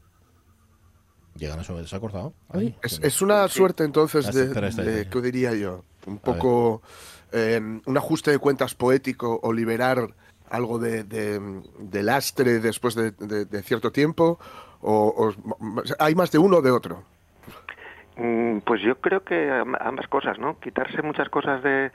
llegan 1.34 1.58
a 1.58 1.64
su 1.64 1.74
vez, 1.74 1.88
¿se 1.88 1.96
ha 1.96 2.00
cortado? 2.00 2.34
Es, 2.82 3.00
es, 3.02 3.22
una 3.22 3.48
sí. 3.48 3.58
suerte 3.58 3.84
entonces 3.84 4.32
de, 4.32 4.48
de, 4.48 5.08
¿qué 5.08 5.20
diría 5.20 5.54
yo? 5.54 5.82
Un 6.06 6.18
poco 6.18 6.82
eh, 7.36 7.60
un 7.84 7.96
ajuste 7.98 8.30
de 8.30 8.38
cuentas 8.38 8.74
poético 8.74 9.38
o 9.42 9.52
liberar 9.52 9.98
algo 10.48 10.78
de, 10.78 11.04
de, 11.04 12.02
lastre 12.02 12.60
después 12.60 12.94
de, 12.94 13.62
cierto 13.62 13.92
tiempo 13.92 14.38
o, 14.80 15.32
hay 15.98 16.14
más 16.14 16.32
de 16.32 16.38
uno 16.38 16.58
o 16.58 16.62
de 16.62 16.70
otro. 16.70 17.02
Mm, 18.16 18.60
pues 18.60 18.80
yo 18.80 18.94
creo 19.00 19.22
que 19.22 19.50
ambas 19.80 20.08
cosas, 20.08 20.38
¿no? 20.38 20.58
Quitarse 20.60 21.02
muchas 21.02 21.28
cosas 21.28 21.62
de 21.62 21.90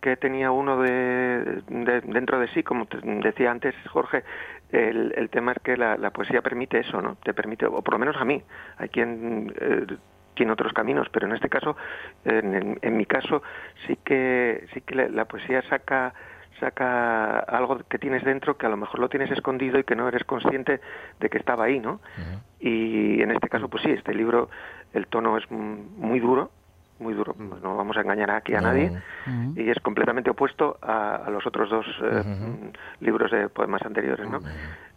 que 0.00 0.16
tenía 0.16 0.52
uno 0.52 0.80
de, 0.80 1.62
de, 1.66 2.00
dentro 2.02 2.38
de 2.38 2.46
sí, 2.48 2.62
como 2.62 2.86
te 2.86 2.98
decía 3.02 3.50
antes 3.50 3.74
Jorge, 3.88 4.22
el, 4.70 5.12
el 5.16 5.28
tema 5.30 5.52
es 5.52 5.58
que 5.62 5.76
la, 5.76 5.96
la, 5.96 6.10
poesía 6.10 6.42
permite 6.42 6.78
eso, 6.78 7.00
¿no? 7.00 7.16
Te 7.16 7.34
permite, 7.34 7.66
o 7.66 7.82
por 7.82 7.94
lo 7.94 7.98
menos 7.98 8.16
a 8.16 8.24
mí, 8.24 8.42
hay 8.76 8.90
quien 8.90 9.52
eh, 9.58 9.96
tiene 10.34 10.52
otros 10.52 10.72
caminos, 10.72 11.08
pero 11.10 11.26
en 11.26 11.34
este 11.34 11.48
caso, 11.48 11.76
en, 12.24 12.54
en, 12.54 12.78
en 12.82 12.96
mi 12.96 13.06
caso, 13.06 13.42
sí 13.86 13.96
que 14.04 14.66
sí 14.72 14.80
que 14.82 14.94
la, 14.94 15.08
la, 15.08 15.24
poesía 15.24 15.62
saca 15.62 16.12
saca 16.60 17.40
algo 17.40 17.78
que 17.88 17.98
tienes 17.98 18.22
dentro 18.24 18.56
que 18.56 18.66
a 18.66 18.68
lo 18.68 18.76
mejor 18.76 19.00
lo 19.00 19.08
tienes 19.08 19.30
escondido 19.30 19.78
y 19.78 19.84
que 19.84 19.96
no 19.96 20.06
eres 20.08 20.24
consciente 20.24 20.80
de 21.20 21.28
que 21.28 21.38
estaba 21.38 21.64
ahí, 21.64 21.80
¿no? 21.80 21.94
Uh 21.94 22.20
-huh. 22.20 22.40
Y 22.60 23.22
en 23.22 23.30
este 23.32 23.48
caso, 23.48 23.68
pues 23.68 23.82
sí, 23.82 23.90
este 23.90 24.14
libro, 24.14 24.48
el 24.92 25.06
tono 25.08 25.36
es 25.36 25.50
muy 25.50 26.20
duro, 26.20 26.50
muy 27.00 27.12
duro, 27.12 27.34
pues 27.34 27.60
no 27.60 27.76
vamos 27.76 27.96
a 27.96 28.02
engañar 28.02 28.30
aquí 28.30 28.54
a 28.54 28.60
nadie, 28.60 28.90
uh 28.90 29.30
-huh. 29.30 29.58
y 29.64 29.68
es 29.68 29.80
completamente 29.80 30.30
opuesto 30.30 30.78
a, 30.80 31.16
a 31.26 31.30
los 31.30 31.44
otros 31.46 31.68
dos 31.68 31.86
eh, 31.86 32.04
uh 32.04 32.24
-huh. 32.24 32.72
libros 33.00 33.30
de 33.32 33.48
poemas 33.48 33.82
anteriores, 33.82 34.28
¿no? 34.28 34.38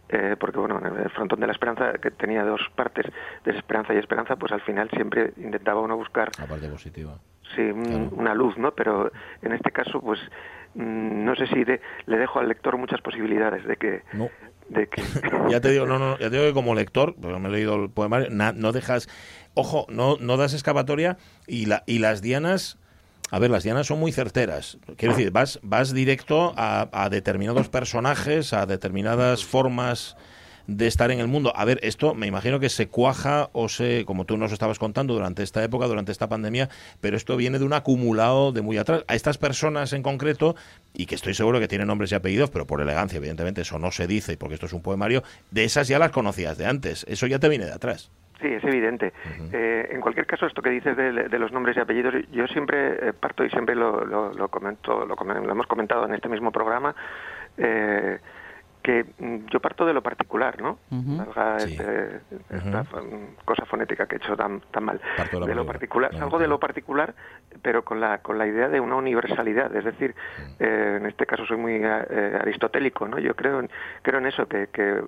Eh, 0.08 0.36
porque 0.38 0.58
bueno, 0.58 0.78
el 0.78 1.10
frontón 1.10 1.40
de 1.40 1.46
la 1.46 1.52
esperanza, 1.52 1.92
que 2.00 2.10
tenía 2.10 2.42
dos 2.42 2.60
partes, 2.74 3.06
desesperanza 3.44 3.92
y 3.92 3.98
esperanza, 3.98 4.36
pues 4.36 4.52
al 4.52 4.62
final 4.62 4.88
siempre 4.90 5.32
intentaba 5.36 5.80
uno 5.80 5.96
buscar... 5.96 6.30
La 6.38 6.46
parte 6.46 6.68
positiva. 6.68 7.18
Sí, 7.54 7.70
claro. 7.72 8.08
una 8.12 8.34
luz, 8.34 8.56
¿no? 8.56 8.72
Pero 8.72 9.10
en 9.42 9.52
este 9.52 9.70
caso, 9.70 10.00
pues 10.00 10.18
mm, 10.74 11.24
no 11.24 11.34
sé 11.36 11.46
si 11.48 11.64
de, 11.64 11.80
le 12.06 12.18
dejo 12.18 12.38
al 12.38 12.48
lector 12.48 12.78
muchas 12.78 13.00
posibilidades 13.00 13.66
de 13.66 13.76
que... 13.76 14.02
No. 14.12 14.30
De 14.68 14.86
que... 14.86 15.02
ya 15.50 15.60
te 15.60 15.70
digo, 15.70 15.86
no, 15.86 15.98
no, 15.98 16.18
ya 16.18 16.30
te 16.30 16.36
digo 16.36 16.46
que 16.46 16.54
como 16.54 16.74
lector, 16.74 17.14
porque 17.20 17.38
me 17.38 17.48
he 17.48 17.52
leído 17.52 17.76
el 17.76 17.90
poemario, 17.90 18.28
na, 18.30 18.52
no 18.52 18.72
dejas, 18.72 19.08
ojo, 19.54 19.86
no, 19.90 20.16
no 20.20 20.36
das 20.36 20.54
escapatoria 20.54 21.18
y, 21.46 21.66
la, 21.66 21.84
y 21.86 21.98
las 21.98 22.22
dianas 22.22 22.78
a 23.30 23.38
ver, 23.38 23.50
las 23.50 23.62
dianas 23.62 23.86
son 23.86 24.00
muy 24.00 24.12
certeras. 24.12 24.78
Quiero 24.96 25.14
decir, 25.14 25.30
vas, 25.30 25.58
vas 25.62 25.92
directo 25.92 26.54
a, 26.56 26.88
a 26.92 27.10
determinados 27.10 27.68
personajes, 27.68 28.52
a 28.52 28.66
determinadas 28.66 29.44
formas 29.44 30.16
de 30.68 30.86
estar 30.86 31.10
en 31.10 31.18
el 31.18 31.28
mundo. 31.28 31.52
A 31.56 31.64
ver, 31.64 31.80
esto 31.82 32.14
me 32.14 32.26
imagino 32.26 32.60
que 32.60 32.68
se 32.68 32.88
cuaja 32.88 33.48
o 33.52 33.68
se, 33.68 34.04
como 34.04 34.26
tú 34.26 34.36
nos 34.36 34.52
estabas 34.52 34.78
contando 34.78 35.14
durante 35.14 35.42
esta 35.42 35.64
época, 35.64 35.86
durante 35.86 36.12
esta 36.12 36.28
pandemia, 36.28 36.68
pero 37.00 37.16
esto 37.16 37.36
viene 37.36 37.58
de 37.58 37.64
un 37.64 37.72
acumulado 37.72 38.52
de 38.52 38.60
muy 38.60 38.76
atrás. 38.76 39.02
A 39.08 39.14
estas 39.14 39.38
personas 39.38 39.94
en 39.94 40.02
concreto, 40.02 40.56
y 40.92 41.06
que 41.06 41.14
estoy 41.14 41.32
seguro 41.32 41.58
que 41.58 41.68
tienen 41.68 41.88
nombres 41.88 42.12
y 42.12 42.16
apellidos, 42.16 42.50
pero 42.50 42.66
por 42.66 42.82
elegancia, 42.82 43.16
evidentemente, 43.16 43.62
eso 43.62 43.78
no 43.78 43.90
se 43.90 44.06
dice, 44.06 44.36
porque 44.36 44.54
esto 44.54 44.66
es 44.66 44.74
un 44.74 44.82
poemario, 44.82 45.22
de 45.50 45.64
esas 45.64 45.88
ya 45.88 45.98
las 45.98 46.10
conocías 46.10 46.58
de 46.58 46.66
antes. 46.66 47.06
Eso 47.08 47.26
ya 47.26 47.38
te 47.38 47.48
viene 47.48 47.64
de 47.64 47.72
atrás. 47.72 48.10
Sí, 48.40 48.46
es 48.46 48.62
evidente. 48.62 49.12
Eh, 49.52 49.88
en 49.90 50.00
cualquier 50.00 50.26
caso, 50.26 50.46
esto 50.46 50.62
que 50.62 50.70
dices 50.70 50.96
de, 50.96 51.38
los 51.38 51.50
nombres 51.50 51.76
y 51.76 51.80
apellidos, 51.80 52.14
yo 52.30 52.46
siempre 52.46 53.08
eh, 53.08 53.12
parto 53.12 53.44
y 53.44 53.50
siempre 53.50 53.74
lo, 53.74 54.04
lo, 54.04 54.48
comento, 54.48 55.04
lo, 55.04 55.16
lo, 55.16 55.50
hemos 55.50 55.66
comentado 55.66 56.04
en 56.06 56.14
este 56.14 56.28
mismo 56.28 56.52
programa. 56.52 56.94
Eh, 57.56 58.18
que 58.88 59.04
mm, 59.18 59.48
yo 59.52 59.60
parto 59.60 59.84
de 59.84 59.92
lo 59.92 60.02
particular, 60.02 60.62
¿no? 60.62 60.78
Este, 61.58 62.20
esta 62.48 62.86
cosa 63.44 63.66
fonética 63.66 64.06
que 64.06 64.14
he 64.14 64.18
hecho 64.18 64.34
tan, 64.34 64.62
tan 64.70 64.82
mal. 64.82 64.98
de, 65.30 65.54
lo 65.54 65.66
particular, 65.66 66.10
salgo 66.16 66.38
de 66.38 66.48
lo 66.48 66.58
particular, 66.58 67.14
pero 67.60 67.84
con 67.84 68.00
la, 68.00 68.22
con 68.22 68.38
la 68.38 68.46
idea 68.46 68.70
de 68.70 68.80
una 68.80 68.96
universalidad. 68.96 69.76
Es 69.76 69.84
decir, 69.84 70.14
eh, 70.58 70.96
en 70.98 71.04
este 71.04 71.26
caso 71.26 71.44
soy 71.44 71.58
muy 71.58 71.74
eh, 71.74 72.38
aristotélico, 72.40 73.06
¿no? 73.06 73.18
Yo 73.18 73.36
creo 73.36 73.60
en, 73.60 73.68
creo 74.00 74.20
en 74.20 74.26
eso, 74.26 74.46
que, 74.48 74.68
que 74.68 75.02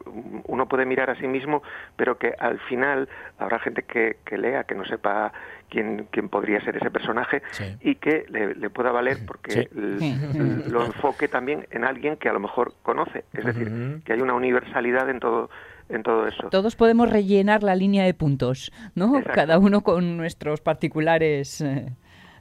uno 0.45 0.69
puede 0.69 0.85
mirar 0.85 1.09
a 1.09 1.15
sí 1.15 1.27
mismo, 1.27 1.63
pero 1.97 2.19
que 2.19 2.35
al 2.39 2.59
final 2.61 3.09
habrá 3.39 3.61
gente 3.61 3.85
que, 3.85 4.19
que 4.27 4.37
lea, 4.37 4.65
que 4.65 4.75
no 4.75 4.85
sepa 4.85 5.33
quién, 5.71 6.07
quién 6.11 6.29
podría 6.29 6.61
ser 6.61 6.77
ese 6.77 6.91
personaje 6.91 7.43
y 7.81 7.95
que 7.95 8.27
le, 8.29 8.71
pueda 8.71 8.93
valer 8.93 9.19
porque 9.27 9.69
lo 9.73 10.85
enfoque 10.85 11.29
también 11.29 11.67
en 11.71 11.85
alguien 11.85 12.17
que 12.17 12.29
a 12.29 12.33
lo 12.33 12.41
mejor 12.41 12.75
conoce. 12.83 13.25
Es 13.33 13.45
decir, 13.45 14.03
que 14.05 14.13
hay 14.13 14.21
una 14.21 14.35
universalidad 14.35 15.09
en 15.09 15.21
todo 15.21 15.49
en 15.89 16.05
todo 16.05 16.27
eso. 16.29 16.49
Todos 16.51 16.77
podemos 16.77 17.11
rellenar 17.11 17.65
la 17.65 17.75
línea 17.75 18.05
de 18.05 18.15
puntos, 18.15 18.73
¿no? 18.95 19.21
Cada 19.25 19.59
uno 19.59 19.81
con 19.81 20.17
nuestros 20.17 20.61
particulares 20.61 21.61
eh, 21.61 21.93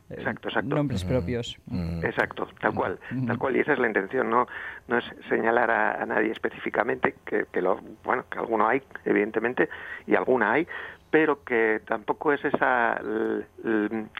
exacto, 0.09 0.49
exacto. 0.49 0.75
nombres 0.75 1.03
propios. 1.03 1.57
Exacto, 2.03 2.47
tal 2.61 2.73
cual, 2.73 2.99
tal 3.27 3.37
cual. 3.37 3.57
Y 3.57 3.61
esa 3.61 3.73
es 3.73 3.79
la 3.79 3.87
intención, 3.87 4.29
no, 4.29 4.47
no 4.87 4.97
es 4.97 5.05
señalar 5.29 5.71
a, 5.71 6.05
nadie 6.05 6.31
específicamente, 6.31 7.15
que, 7.25 7.45
que, 7.51 7.61
lo, 7.61 7.79
bueno, 8.03 8.25
que 8.29 8.39
alguno 8.39 8.67
hay, 8.67 8.81
evidentemente, 9.05 9.69
y 10.07 10.15
alguna 10.15 10.53
hay, 10.53 10.67
pero 11.11 11.43
que 11.43 11.81
tampoco 11.87 12.33
es 12.33 12.43
esa 12.43 13.01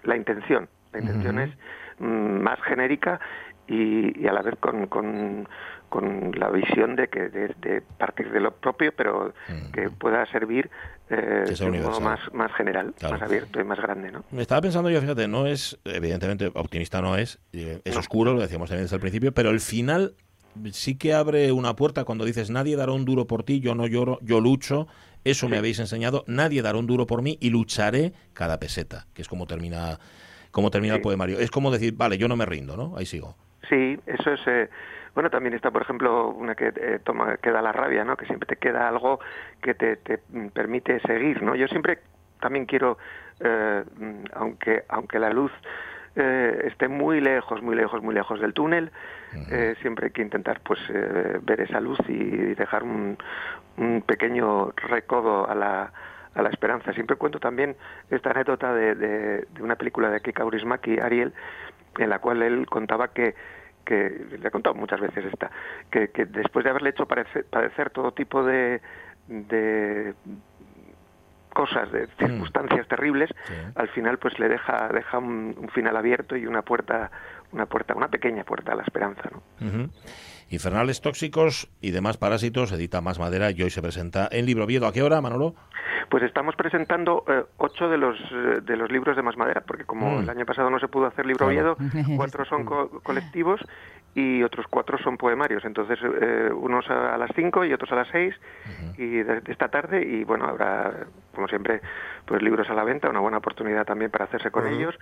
la 0.04 0.16
intención. 0.16 0.68
La 0.92 1.00
intención 1.00 1.40
es 1.40 1.52
mm, 2.00 2.42
más 2.42 2.60
genérica 2.62 3.20
y, 3.68 4.28
a 4.28 4.34
la 4.34 4.42
vez 4.42 4.56
con, 4.60 4.88
con, 4.88 5.48
la 6.34 6.50
visión 6.50 6.96
de 6.96 7.08
que 7.08 7.30
de, 7.30 7.82
partir 7.98 8.32
de 8.32 8.40
lo 8.40 8.52
propio, 8.52 8.92
pero 8.96 9.34
que 9.74 9.90
pueda 9.90 10.26
servir 10.28 10.70
eh, 11.10 11.46
de 11.48 11.66
un 11.66 11.82
modo 11.82 12.00
más, 12.00 12.20
más 12.34 12.52
general, 12.54 12.94
más 13.02 13.22
abierto 13.22 13.60
y 13.60 13.64
más 13.64 13.80
grande. 13.80 14.12
¿no? 14.12 14.24
Me 14.32 14.42
estaba 14.42 14.62
pensando 14.62 14.90
yo, 14.90 15.02
fíjate, 15.02 15.28
no 15.28 15.46
es, 15.46 15.80
evidentemente, 15.86 16.52
optimista 16.54 17.02
no 17.02 17.16
es, 17.16 17.40
es 17.52 17.98
oscuro, 17.98 18.34
lo 18.34 18.42
decíamos 18.42 18.70
también 18.70 18.86
desde 18.86 18.96
el 18.96 19.02
principio, 19.02 19.34
pero 19.34 19.50
el 19.50 19.60
final 19.60 20.16
sí 20.72 20.98
que 20.98 21.14
abre 21.14 21.52
una 21.52 21.76
puerta 21.76 22.04
cuando 22.04 22.26
dices 22.26 22.50
nadie 22.50 22.76
dará 22.76 22.92
un 22.92 23.06
duro 23.06 23.26
por 23.26 23.44
ti, 23.44 23.60
yo 23.60 23.76
no 23.76 23.88
lloro, 23.88 24.20
yo 24.22 24.40
lucho 24.40 24.88
eso 25.24 25.50
me 25.50 25.58
habéis 25.58 25.80
enseñado. 25.80 26.24
Nadie 26.28 26.62
dará 26.62 26.78
un 26.78 26.88
duro 26.88 27.06
por 27.06 27.22
mí 27.22 27.38
y 27.42 27.50
lucharé 27.50 28.14
cada 28.34 28.60
peseta, 28.60 29.06
que 29.14 29.22
es 29.22 29.28
como 29.28 29.48
termina, 29.48 30.00
como 30.52 30.72
termina 30.72 30.96
el 30.96 31.02
poemario. 31.02 31.40
Es 31.40 31.52
como 31.52 31.72
decir, 31.72 31.94
vale, 31.96 32.18
yo 32.18 32.28
no 32.28 32.36
me 32.36 32.46
rindo, 32.46 32.78
¿no? 32.78 32.96
Ahí 32.98 33.06
sigo. 33.06 33.36
Sí, 33.70 34.00
eso 34.06 34.32
es. 34.32 34.42
Eh, 34.48 34.70
bueno, 35.14 35.30
también 35.30 35.54
está, 35.54 35.72
por 35.72 35.82
ejemplo, 35.82 36.30
una 36.30 36.56
que 36.56 36.68
eh, 36.68 37.00
toma, 37.04 37.38
queda 37.38 37.62
la 37.62 37.72
rabia, 37.72 38.04
¿no? 38.04 38.16
Que 38.16 38.26
siempre 38.26 38.48
te 38.48 38.56
queda 38.56 38.88
algo 38.88 39.20
que 39.62 39.74
te, 39.74 39.98
te 39.98 40.20
permite 40.54 41.00
seguir, 41.02 41.42
¿no? 41.42 41.56
Yo 41.56 41.68
siempre 41.68 42.00
también 42.40 42.66
quiero, 42.66 42.98
eh, 43.40 43.84
aunque 44.34 44.84
aunque 44.88 45.20
la 45.20 45.30
luz 45.30 45.52
eh, 46.20 46.68
esté 46.68 46.88
muy 46.88 47.22
lejos, 47.22 47.62
muy 47.62 47.76
lejos, 47.76 48.02
muy 48.04 48.14
lejos 48.14 48.40
del 48.40 48.54
túnel, 48.54 48.92
eh, 49.52 49.76
siempre 49.82 50.08
hay 50.08 50.12
que 50.12 50.22
intentar 50.22 50.60
pues 50.62 50.80
eh, 50.90 51.40
ver 51.42 51.62
esa 51.62 51.80
luz 51.80 52.00
y 52.08 52.20
dejar 52.56 52.84
un, 52.84 53.18
un 53.78 54.02
pequeño 54.02 54.72
recodo 54.76 55.50
a 55.50 55.56
la, 55.56 55.92
a 56.34 56.42
la 56.42 56.50
esperanza. 56.50 56.94
Siempre 56.94 57.16
cuento 57.16 57.40
también 57.40 57.76
esta 58.10 58.32
anécdota 58.32 58.74
de, 58.74 58.96
de, 58.96 59.48
una 59.62 59.76
película 59.76 60.10
de 60.10 60.22
Kika 60.22 60.46
Urismaki, 60.46 61.00
Ariel, 61.00 61.34
en 61.98 62.10
la 62.10 62.20
cual 62.20 62.42
él 62.44 62.66
contaba 62.68 63.10
que 63.10 63.36
que 63.86 64.38
le 64.40 64.48
he 64.48 64.52
contado 64.52 64.76
muchas 64.76 65.00
veces 65.00 65.26
esta, 65.26 65.50
que, 65.90 66.10
que 66.10 66.26
después 66.26 66.64
de 66.64 66.70
haberle 66.70 66.92
hecho 66.92 67.08
padecer, 67.08 67.46
padecer 67.46 67.90
todo 67.90 68.12
tipo 68.12 68.44
de, 68.44 68.82
de 69.28 70.14
cosas, 71.60 71.92
de 71.92 72.04
mm. 72.04 72.10
circunstancias 72.18 72.88
terribles, 72.88 73.30
al 73.76 73.90
final 73.90 74.18
pues 74.18 74.40
le 74.40 74.48
deja, 74.48 74.88
deja 74.94 75.18
un, 75.18 75.70
final 75.74 75.98
abierto 75.98 76.38
y 76.38 76.46
una 76.46 76.62
puerta, 76.62 77.12
una 77.52 77.66
puerta, 77.66 77.94
una 77.96 78.08
pequeña 78.08 78.46
puerta 78.46 78.72
a 78.72 78.76
la 78.76 78.84
esperanza. 78.84 79.30
¿no? 79.30 79.90
Infernales 80.50 81.02
tóxicos 81.02 81.70
y 81.82 81.92
demás 81.92 82.18
parásitos, 82.18 82.72
edita 82.72 83.02
Más 83.02 83.20
Madera 83.20 83.52
y 83.52 83.62
hoy 83.62 83.70
se 83.70 83.82
presenta 83.82 84.30
en 84.32 84.46
Libro 84.46 84.66
Viedo. 84.66 84.88
¿A 84.88 84.94
qué 84.94 85.04
hora, 85.04 85.22
Manolo? 85.22 85.54
Pues 86.10 86.24
estamos 86.24 86.56
presentando 86.56 87.24
eh, 87.28 87.44
ocho 87.58 87.88
de 87.90 87.98
los, 87.98 88.18
eh, 88.32 88.62
de 88.64 88.78
los 88.78 88.90
libros 88.90 89.16
de 89.16 89.22
Más 89.22 89.38
Madera, 89.38 89.62
porque 89.68 89.84
como 89.84 90.16
mm. 90.16 90.24
el 90.24 90.30
año 90.30 90.46
pasado 90.46 90.70
no 90.70 90.80
se 90.80 90.88
pudo 90.88 91.08
hacer 91.08 91.26
Libro 91.26 91.48
Viedo, 91.50 91.78
cuatro 92.16 92.46
son 92.46 92.66
colectivos 92.66 93.60
y 94.16 94.44
otros 94.44 94.66
cuatro 94.70 94.98
son 94.98 95.18
poemarios. 95.18 95.64
Entonces, 95.66 96.00
eh, 96.04 96.50
unos 96.54 96.90
a 96.90 97.18
las 97.18 97.30
cinco 97.36 97.64
y 97.64 97.74
otros 97.74 97.92
a 97.92 97.96
las 97.96 98.08
seis 98.12 98.36
y 98.98 99.24
de, 99.24 99.42
esta 99.48 99.70
tarde. 99.70 100.06
Y 100.06 100.24
bueno, 100.24 100.46
habrá, 100.46 101.08
como 101.34 101.48
siempre, 101.48 101.82
pues 102.26 102.42
libros 102.42 102.70
a 102.70 102.74
la 102.74 102.84
venta, 102.84 103.10
una 103.10 103.20
buena 103.20 103.38
oportunidad 103.38 103.86
también 103.86 104.10
para 104.10 104.26
hacerse 104.26 104.52
con 104.52 104.68
ellos. 104.68 104.96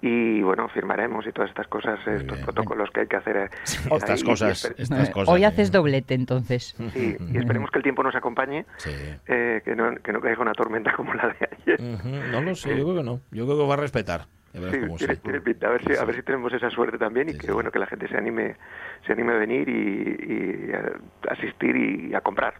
Y 0.00 0.42
bueno, 0.42 0.68
firmaremos 0.68 1.26
y 1.26 1.32
todas 1.32 1.50
estas 1.50 1.66
cosas, 1.68 1.98
estos 2.06 2.38
protocolos 2.38 2.90
que 2.90 3.00
hay 3.00 3.06
que 3.06 3.16
hacer. 3.16 3.36
Eh, 3.36 3.50
estas, 3.90 4.22
cosas, 4.22 4.74
Hoy 5.26 5.44
haces 5.44 5.72
doblete, 5.72 6.14
entonces. 6.14 6.74
Sí, 6.92 7.16
y 7.32 7.38
esperemos 7.38 7.70
que 7.70 7.78
el 7.78 7.82
tiempo 7.82 8.02
nos 8.02 8.14
acompañe, 8.14 8.64
eh, 9.26 9.60
que, 9.64 9.74
no, 9.74 9.94
que 9.96 10.12
no 10.12 10.20
caiga 10.20 10.42
una 10.42 10.54
tormenta 10.54 10.92
como 10.94 11.14
la 11.14 11.28
de 11.28 11.48
ayer. 11.62 11.80
No 12.30 12.40
lo 12.40 12.54
sé, 12.54 12.76
yo 12.76 12.84
creo 12.84 12.96
que 12.96 13.02
no. 13.02 13.20
Yo 13.30 13.44
creo 13.44 13.58
que 13.58 13.66
va 13.66 13.74
a 13.74 13.78
respetar. 13.78 14.26
Sí, 14.52 15.06
tiene, 15.22 15.40
pinta. 15.40 15.68
A 15.68 15.70
ver, 15.70 15.82
si, 15.84 15.96
a 15.96 16.04
ver 16.04 16.14
si 16.14 16.22
tenemos 16.22 16.52
esa 16.52 16.68
suerte 16.68 16.98
también 16.98 17.30
y 17.30 17.38
que 17.38 17.50
bueno 17.52 17.70
que 17.70 17.78
la 17.78 17.86
gente 17.86 18.06
se 18.06 18.18
anime 18.18 18.56
se 19.06 19.12
anime 19.14 19.32
a 19.32 19.36
venir 19.36 19.66
y, 19.66 20.72
a 20.72 21.32
asistir 21.32 21.74
y 21.74 22.14
a 22.14 22.20
comprar. 22.20 22.54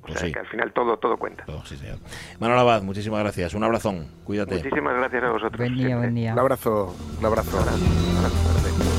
Pues 0.00 0.22
que 0.22 0.38
al 0.38 0.46
final 0.46 0.72
todo 0.72 0.96
todo 0.96 1.18
cuenta. 1.18 1.44
sí, 1.64 1.76
señor. 1.76 1.98
Manuel 2.40 2.60
Abad, 2.60 2.82
muchísimas 2.82 3.20
gracias. 3.20 3.52
Un 3.54 3.62
abrazón. 3.62 4.06
Cuídate. 4.24 4.54
Muchísimas 4.56 4.96
gracias 4.96 5.22
a 5.22 5.30
vosotros. 5.30 5.58
Buen 5.58 5.76
día, 5.76 5.96
buen 5.98 6.14
día. 6.14 6.32
Un 6.32 6.38
abrazo. 6.38 6.96
Un 7.18 7.26
abrazo. 7.26 7.58
Un 7.58 7.68
abrazo. 7.68 8.88
la 8.88 8.93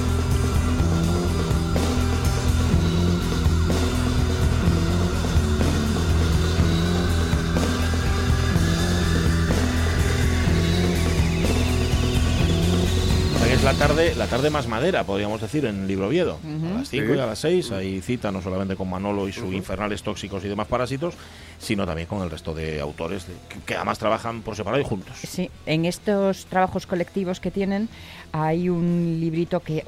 tarde, 13.76 13.95
la 13.96 14.28
tarde 14.28 14.50
más 14.50 14.68
madera, 14.68 15.06
podríamos 15.06 15.40
decir, 15.40 15.66
en 15.66 15.88
Libro 15.88 16.10
Viedo. 16.10 16.38
A 16.44 16.80
las 16.80 16.90
5 16.90 17.16
y 17.16 17.20
a 17.20 17.26
las 17.26 17.40
6 17.40 17.72
hay 17.72 18.02
cita 18.02 18.30
no 18.30 18.42
solamente 18.42 18.76
con 18.76 18.90
Manolo 18.90 19.26
y 19.28 19.32
sus 19.32 19.54
infernales 19.54 20.04
tóxicos 20.04 20.44
y 20.44 20.50
demás 20.50 20.68
parásitos, 20.68 21.16
sino 21.60 21.86
también 21.86 22.08
con 22.08 22.22
el 22.22 22.30
resto 22.30 22.54
de 22.54 22.82
autores 22.82 23.26
que, 23.66 23.76
además 23.76 23.98
trabajan 23.98 24.42
por 24.42 24.58
separado 24.58 24.82
y 24.82 24.86
juntos. 24.86 25.18
Sí, 25.26 25.50
en 25.66 25.86
estos 25.86 26.46
trabajos 26.48 26.86
colectivos 26.86 27.40
que 27.40 27.52
tienen 27.52 27.88
hay 28.34 28.68
un 28.68 29.18
librito 29.22 29.62
que, 29.62 29.86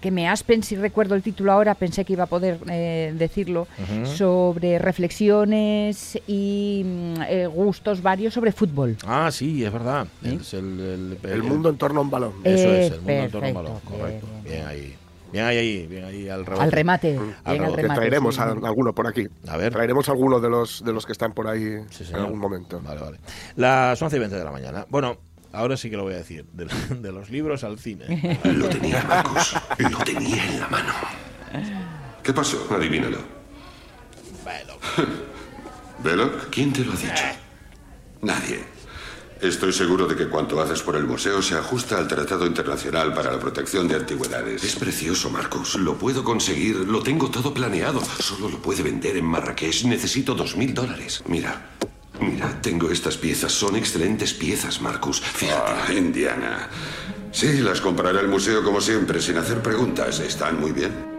que 0.00 0.10
me 0.10 0.28
aspen, 0.28 0.62
si 0.62 0.76
recuerdo 0.76 1.14
el 1.14 1.22
título 1.22 1.52
ahora, 1.52 1.74
pensé 1.74 2.06
que 2.06 2.14
iba 2.14 2.24
a 2.24 2.28
poder 2.28 2.58
eh, 2.70 3.12
decirlo, 3.18 3.68
sobre 4.04 4.78
reflexiones 4.78 6.18
y 6.26 6.82
mm, 6.84 7.22
eh, 7.28 7.46
gustos 7.46 8.00
varios 8.00 8.32
sobre 8.32 8.52
fútbol. 8.52 8.96
Ah, 9.06 9.30
sí, 9.30 9.62
es 9.62 9.72
verdad. 9.72 10.06
el, 10.22 11.42
mundo 11.42 11.68
en 11.68 11.76
torno 11.76 12.00
a 12.00 12.02
un 12.02 12.10
balón. 12.10 12.32
Eso 12.44 12.72
es, 12.72 12.92
el 12.92 13.00
mundo 13.02 13.25
en 13.26 13.32
torno 13.32 13.46
a 13.46 13.50
un 13.50 13.54
balón, 13.54 13.80
correcto. 13.80 14.26
Bien 14.44 14.66
ahí. 14.66 14.96
Bien 15.32 15.44
ahí, 15.44 15.86
bien 15.86 16.04
ahí 16.04 16.28
al 16.28 16.46
remate. 16.46 16.64
Al 16.64 16.72
remate. 16.72 17.18
Mm. 17.18 17.94
traeremos 17.94 18.38
alguno 18.38 18.92
por 18.92 19.06
aquí. 19.06 19.26
A 19.48 19.56
ver. 19.56 19.72
Traeremos 19.72 20.08
alguno 20.08 20.40
de 20.40 20.48
los, 20.48 20.84
de 20.84 20.92
los 20.92 21.04
que 21.04 21.12
están 21.12 21.32
por 21.32 21.48
ahí 21.48 21.64
en 21.64 22.14
algún 22.14 22.38
momento. 22.38 22.80
Vale, 22.80 23.00
vale. 23.00 23.18
Las 23.56 24.00
11 24.00 24.16
y 24.16 24.18
20 24.20 24.36
de 24.36 24.44
la 24.44 24.50
mañana. 24.50 24.86
Bueno, 24.88 25.18
ahora 25.52 25.76
sí 25.76 25.90
que 25.90 25.96
lo 25.96 26.04
voy 26.04 26.14
a 26.14 26.18
decir. 26.18 26.44
De, 26.54 27.12
los 27.12 27.30
libros 27.30 27.64
al 27.64 27.78
cine. 27.78 28.38
Lo 28.44 28.68
tenía, 28.68 29.02
Marcos. 29.04 29.56
Lo 29.78 29.98
tenía 29.98 30.44
en 30.46 30.60
la 30.60 30.68
mano. 30.68 30.92
¿Qué 32.22 32.32
pasó? 32.32 32.66
Adivínalo. 32.70 33.18
Veloc. 34.44 34.82
¿Veloc? 36.02 36.50
¿Quién 36.50 36.72
te 36.72 36.84
lo 36.84 36.92
ha 36.92 36.96
dicho? 36.96 37.24
Nadie. 38.22 38.75
Estoy 39.40 39.72
seguro 39.72 40.06
de 40.06 40.16
que 40.16 40.28
cuanto 40.28 40.60
haces 40.60 40.80
por 40.80 40.96
el 40.96 41.04
museo 41.04 41.42
se 41.42 41.56
ajusta 41.56 41.98
al 41.98 42.08
Tratado 42.08 42.46
Internacional 42.46 43.12
para 43.12 43.32
la 43.32 43.38
Protección 43.38 43.86
de 43.86 43.96
Antigüedades. 43.96 44.64
Es 44.64 44.76
precioso, 44.76 45.28
Marcos. 45.28 45.74
Lo 45.74 45.98
puedo 45.98 46.24
conseguir. 46.24 46.76
Lo 46.76 47.02
tengo 47.02 47.30
todo 47.30 47.52
planeado. 47.52 48.00
Solo 48.18 48.48
lo 48.48 48.62
puede 48.62 48.82
vender 48.82 49.16
en 49.18 49.26
Marrakech. 49.26 49.84
Necesito 49.84 50.34
dos 50.34 50.56
mil 50.56 50.72
dólares. 50.72 51.22
Mira. 51.26 51.70
Mira, 52.18 52.60
tengo 52.62 52.90
estas 52.90 53.18
piezas. 53.18 53.52
Son 53.52 53.76
excelentes 53.76 54.32
piezas, 54.32 54.80
Marcus. 54.80 55.20
Fíjate. 55.20 55.70
Ah, 55.70 55.92
Indiana. 55.92 56.70
Sí, 57.30 57.60
las 57.60 57.82
compraré 57.82 58.20
al 58.20 58.28
museo 58.28 58.64
como 58.64 58.80
siempre, 58.80 59.20
sin 59.20 59.36
hacer 59.36 59.60
preguntas. 59.60 60.18
Están 60.20 60.58
muy 60.58 60.72
bien. 60.72 61.15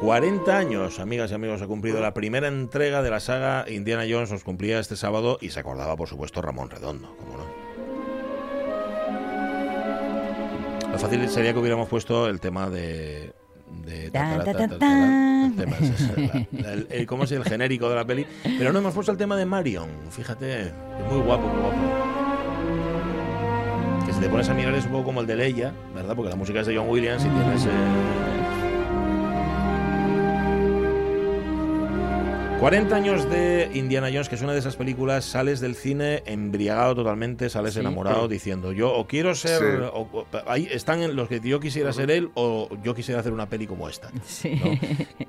40 0.00 0.56
años, 0.56 0.98
amigas 0.98 1.30
y 1.30 1.34
amigos, 1.34 1.60
ha 1.60 1.66
cumplido 1.66 2.00
la 2.00 2.14
primera 2.14 2.48
entrega 2.48 3.02
de 3.02 3.10
la 3.10 3.20
saga 3.20 3.66
Indiana 3.68 4.04
Jones, 4.08 4.32
os 4.32 4.42
cumplía 4.44 4.78
este 4.78 4.96
sábado 4.96 5.36
y 5.42 5.50
se 5.50 5.60
acordaba, 5.60 5.94
por 5.94 6.08
supuesto, 6.08 6.40
Ramón 6.40 6.70
Redondo, 6.70 7.14
¿cómo 7.18 7.36
no? 7.36 7.44
Lo 10.90 10.98
fácil 10.98 11.28
sería 11.28 11.52
que 11.52 11.58
hubiéramos 11.58 11.86
puesto 11.88 12.28
el 12.28 12.40
tema 12.40 12.70
de... 12.70 13.34
¿Cómo 17.06 17.24
es 17.24 17.32
el 17.32 17.44
genérico 17.44 17.90
de 17.90 17.94
la 17.94 18.06
peli? 18.06 18.26
Pero 18.58 18.72
no 18.72 18.78
hemos 18.78 18.94
puesto 18.94 19.12
el 19.12 19.18
tema 19.18 19.36
de 19.36 19.44
Marion, 19.44 19.90
fíjate, 20.10 20.62
es 20.62 20.72
muy 21.10 21.20
guapo, 21.20 21.46
muy 21.46 21.60
guapo. 21.60 21.76
Que 24.06 24.14
si 24.14 24.20
te 24.20 24.30
pones 24.30 24.48
a 24.48 24.54
mirar 24.54 24.74
es 24.74 24.86
un 24.86 24.92
poco 24.92 25.04
como 25.04 25.20
el 25.20 25.26
de 25.26 25.36
Leia, 25.36 25.74
¿verdad? 25.94 26.16
Porque 26.16 26.30
la 26.30 26.36
música 26.36 26.60
es 26.60 26.66
de 26.66 26.76
John 26.76 26.88
Williams 26.88 27.22
y 27.22 27.28
tienes... 27.28 27.68
40 32.60 32.94
años 32.94 33.30
de 33.30 33.70
Indiana 33.72 34.08
Jones, 34.12 34.28
que 34.28 34.34
es 34.34 34.42
una 34.42 34.52
de 34.52 34.58
esas 34.58 34.76
películas, 34.76 35.24
sales 35.24 35.60
del 35.60 35.74
cine 35.74 36.22
embriagado 36.26 36.94
totalmente, 36.94 37.48
sales 37.48 37.74
enamorado 37.78 38.28
diciendo 38.28 38.72
yo 38.72 38.92
o 38.92 39.06
quiero 39.06 39.34
ser, 39.34 39.90
ahí 40.46 40.68
están 40.70 41.16
los 41.16 41.26
que 41.26 41.40
yo 41.40 41.58
quisiera 41.58 41.90
ser 41.94 42.10
él 42.10 42.30
o 42.34 42.68
yo 42.82 42.94
quisiera 42.94 43.20
hacer 43.20 43.32
una 43.32 43.48
peli 43.48 43.66
como 43.66 43.88
esta. 43.88 44.10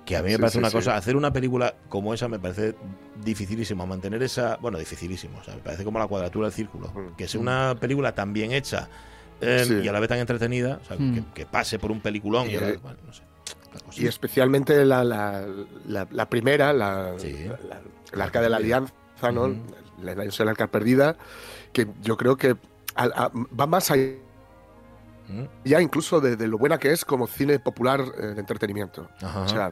Que 0.06 0.18
a 0.18 0.24
mí 0.24 0.32
me 0.32 0.40
parece 0.40 0.58
una 0.58 0.72
cosa, 0.72 0.98
hacer 0.98 1.16
una 1.16 1.32
película 1.32 1.74
como 1.88 2.14
esa 2.14 2.28
me 2.28 2.38
parece 2.38 2.76
dificilísimo, 3.24 3.88
mantener 3.88 4.22
esa, 4.24 4.58
bueno, 4.58 4.78
dificilísimo, 4.78 5.38
o 5.40 5.44
sea, 5.44 5.56
me 5.56 5.62
parece 5.62 5.86
como 5.86 6.00
la 6.00 6.08
cuadratura 6.08 6.48
del 6.48 6.54
círculo, 6.54 6.92
que 7.16 7.30
sea 7.30 7.40
una 7.40 7.78
película 7.80 8.14
tan 8.14 8.34
bien 8.34 8.52
hecha 8.52 8.90
em, 9.40 9.86
y 9.86 9.88
a 9.88 9.94
la 9.94 10.02
vez 10.02 10.10
tan 10.10 10.20
entretenida, 10.20 10.82
que, 11.34 11.46
pase 11.46 11.80
por 11.80 11.92
un 11.92 12.02
peliculón 12.02 12.50
y, 12.50 12.56
no 12.56 13.14
sé. 13.14 13.31
Y 13.94 14.08
especialmente 14.08 14.84
la, 14.86 15.04
la, 15.04 15.46
la, 15.88 16.30
primera, 16.30 16.74
la, 16.74 17.14
la, 18.14 18.24
Arca 18.24 18.42
de 18.42 18.50
la 18.50 18.58
Alianza, 18.58 18.94
¿no? 19.32 19.56
La, 20.02 20.16
la 20.16 20.52
Arca 20.52 20.68
Perdida, 20.68 21.16
que 21.72 21.88
yo 22.02 22.18
creo 22.18 22.38
que 22.38 22.56
va 22.98 23.68
más 23.68 23.92
allá 23.92 24.14
ya 25.64 25.82
incluso 25.82 26.20
de, 26.20 26.48
lo 26.48 26.58
buena 26.58 26.78
que 26.78 26.92
es 26.92 27.06
como 27.06 27.28
cine 27.28 27.60
popular 27.60 28.02
eh, 28.18 28.28
de 28.28 28.40
entretenimiento. 28.40 29.10
o 29.22 29.48
sea, 29.48 29.70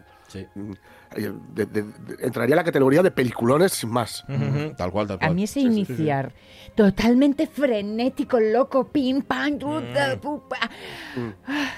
mm, 0.55 0.71
eh, 1.15 1.33
entraría 2.19 2.53
en 2.53 2.57
la 2.57 2.63
categoría 2.63 3.03
de 3.03 3.11
peliculones 3.11 3.73
sin 3.73 3.89
más. 3.89 4.23
Tal 4.77 4.91
cual, 4.91 5.07
tal 5.07 5.19
cual. 5.19 5.31
A 5.31 5.33
mí 5.33 5.43
ese 5.43 5.59
iniciar 5.59 6.33
totalmente 6.75 7.47
frenético, 7.47 8.39
loco, 8.39 8.87
pim, 8.87 9.21
pam, 9.21 9.55
mm. 9.55 11.33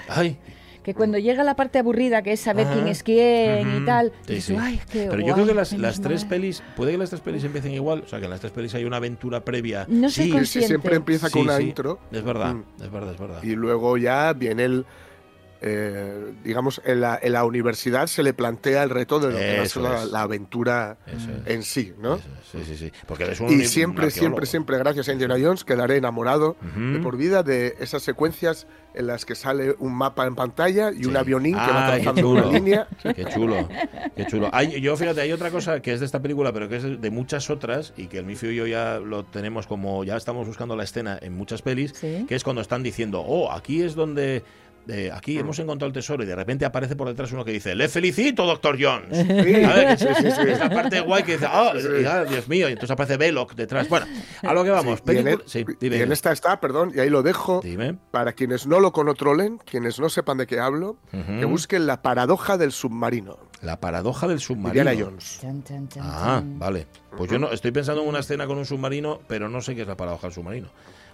Ay 0.08 0.38
que 0.82 0.94
cuando 0.94 1.18
llega 1.18 1.44
la 1.44 1.54
parte 1.54 1.78
aburrida, 1.78 2.22
que 2.22 2.32
es 2.32 2.40
saber 2.40 2.66
quién 2.72 2.88
es 2.88 3.02
quién 3.02 3.82
y 3.82 3.84
tal, 3.84 4.12
Ay, 4.28 4.80
Pero 4.92 5.18
yo 5.20 5.34
creo 5.34 5.46
que 5.46 5.54
las, 5.54 5.72
las 5.74 6.00
tres 6.00 6.24
pelis, 6.24 6.62
puede 6.76 6.92
que 6.92 6.98
las 6.98 7.10
tres 7.10 7.22
pelis 7.22 7.44
empiecen 7.44 7.72
igual, 7.72 8.02
o 8.04 8.08
sea, 8.08 8.18
que 8.18 8.24
en 8.24 8.30
las 8.30 8.40
tres 8.40 8.52
pelis 8.52 8.74
hay 8.74 8.84
una 8.84 8.96
aventura 8.96 9.44
previa. 9.44 9.86
No 9.88 10.10
sí, 10.10 10.32
siempre 10.44 10.96
empieza 10.96 11.30
con 11.30 11.42
una 11.42 11.60
intro. 11.60 11.98
Es 12.10 12.22
verdad, 12.22 12.54
mm. 12.54 12.82
es 12.82 12.90
verdad, 12.90 13.12
es 13.12 13.20
verdad. 13.20 13.42
Y 13.42 13.54
luego 13.54 13.96
ya 13.96 14.32
viene 14.32 14.64
el 14.64 14.86
eh, 15.64 16.32
digamos, 16.42 16.82
en 16.84 17.00
la, 17.00 17.18
en 17.22 17.32
la, 17.32 17.44
universidad 17.44 18.08
se 18.08 18.24
le 18.24 18.34
plantea 18.34 18.82
el 18.82 18.90
reto 18.90 19.20
de 19.20 19.30
lo 19.30 19.38
que 19.38 19.62
es 19.62 19.76
la, 19.76 20.20
aventura 20.20 20.96
en 21.46 21.62
sí, 21.62 21.94
¿no? 22.00 22.18
Sí, 22.18 22.58
sí, 22.66 22.76
sí. 22.76 22.92
Porque 23.06 23.32
y 23.48 23.64
siempre, 23.66 24.10
siempre, 24.10 24.46
siempre, 24.46 24.78
gracias 24.78 25.08
a 25.08 25.12
Indiana 25.12 25.36
Jones, 25.40 25.62
quedaré 25.62 25.96
enamorado 25.96 26.56
de 26.74 26.98
por 26.98 27.16
vida 27.16 27.44
de 27.44 27.76
esas 27.78 28.02
secuencias 28.02 28.66
en 28.94 29.06
las 29.06 29.24
que 29.24 29.34
sale 29.34 29.74
un 29.78 29.94
mapa 29.94 30.26
en 30.26 30.34
pantalla 30.34 30.90
y 30.92 31.06
un 31.06 31.16
avionín 31.16 31.54
que 31.54 31.72
va 31.72 31.94
trazando 31.94 32.30
una 32.30 32.46
línea. 32.46 32.88
Qué 33.14 33.24
chulo, 33.26 33.68
qué 34.16 34.26
chulo. 34.26 34.50
Hay, 34.52 34.80
yo, 34.80 34.96
fíjate, 34.96 35.20
hay 35.20 35.32
otra 35.32 35.50
cosa 35.50 35.80
que 35.80 35.92
es 35.92 36.00
de 36.00 36.06
esta 36.06 36.20
película, 36.20 36.52
pero 36.52 36.68
que 36.68 36.76
es 36.76 37.00
de 37.00 37.10
muchas 37.10 37.50
otras, 37.50 37.92
y 37.96 38.06
que 38.06 38.18
el 38.18 38.24
Mifio 38.24 38.50
y 38.50 38.56
yo 38.56 38.66
ya 38.66 38.98
lo 38.98 39.24
tenemos 39.24 39.66
como, 39.66 40.04
ya 40.04 40.16
estamos 40.16 40.46
buscando 40.46 40.76
la 40.76 40.84
escena 40.84 41.18
en 41.22 41.34
muchas 41.34 41.62
pelis, 41.62 41.92
que 41.92 42.34
es 42.34 42.44
cuando 42.44 42.62
están 42.62 42.82
diciendo, 42.82 43.20
oh, 43.20 43.52
aquí 43.52 43.82
es 43.82 43.94
donde 43.94 44.42
aquí 45.12 45.38
hemos 45.38 45.58
encontrado 45.58 45.88
el 45.88 45.92
tesoro 45.92 46.22
y 46.22 46.26
de 46.26 46.34
repente 46.34 46.64
aparece 46.64 46.96
por 46.96 47.08
detrás 47.08 47.32
uno 47.32 47.44
que 47.44 47.52
dice, 47.52 47.74
le 47.74 47.88
felicito, 47.88 48.46
doctor 48.46 48.76
Jones. 48.80 49.08
Es 49.12 50.58
la 50.58 50.70
parte 50.70 51.00
guay 51.00 51.22
que 51.22 51.32
dice, 51.32 51.46
oh, 51.52 51.72
Dios 52.28 52.48
mío, 52.48 52.68
y 52.68 52.72
entonces 52.72 52.90
aparece 52.90 53.16
Belloc 53.16 53.54
detrás. 53.54 53.88
Bueno, 53.88 54.06
a 54.42 54.52
lo 54.52 54.64
que 54.64 54.70
vamos. 54.70 55.02
y, 55.06 55.86
en, 55.86 56.12
esta 56.12 56.32
está, 56.32 56.60
perdón, 56.60 56.92
y 56.94 57.00
ahí 57.00 57.10
lo 57.10 57.22
dejo, 57.22 57.62
para 58.10 58.32
quienes 58.32 58.66
no 58.66 58.80
lo 58.80 58.92
controlen, 58.92 59.58
quienes 59.58 59.98
no 60.00 60.08
sepan 60.08 60.38
de 60.38 60.46
qué 60.46 60.60
hablo, 60.60 60.96
que 61.10 61.44
busquen 61.44 61.86
la 61.86 62.02
paradoja 62.02 62.56
del 62.56 62.72
submarino. 62.72 63.38
La 63.62 63.78
paradoja 63.78 64.26
del 64.26 64.40
submarino. 64.40 64.90
Indiana 64.90 65.04
Jones. 65.04 65.40
ah, 66.00 66.42
vale. 66.44 66.88
Pues 67.16 67.30
yo 67.30 67.38
no 67.38 67.52
estoy 67.52 67.70
pensando 67.70 68.02
en 68.02 68.08
una 68.08 68.18
escena 68.18 68.46
con 68.46 68.58
un 68.58 68.66
submarino, 68.66 69.20
pero 69.28 69.48
no 69.48 69.60
sé 69.60 69.76
qué 69.76 69.82
es 69.82 69.88
la 69.88 69.96
paradoja 69.96 70.26
del 70.26 70.34
submarino. 70.34 70.68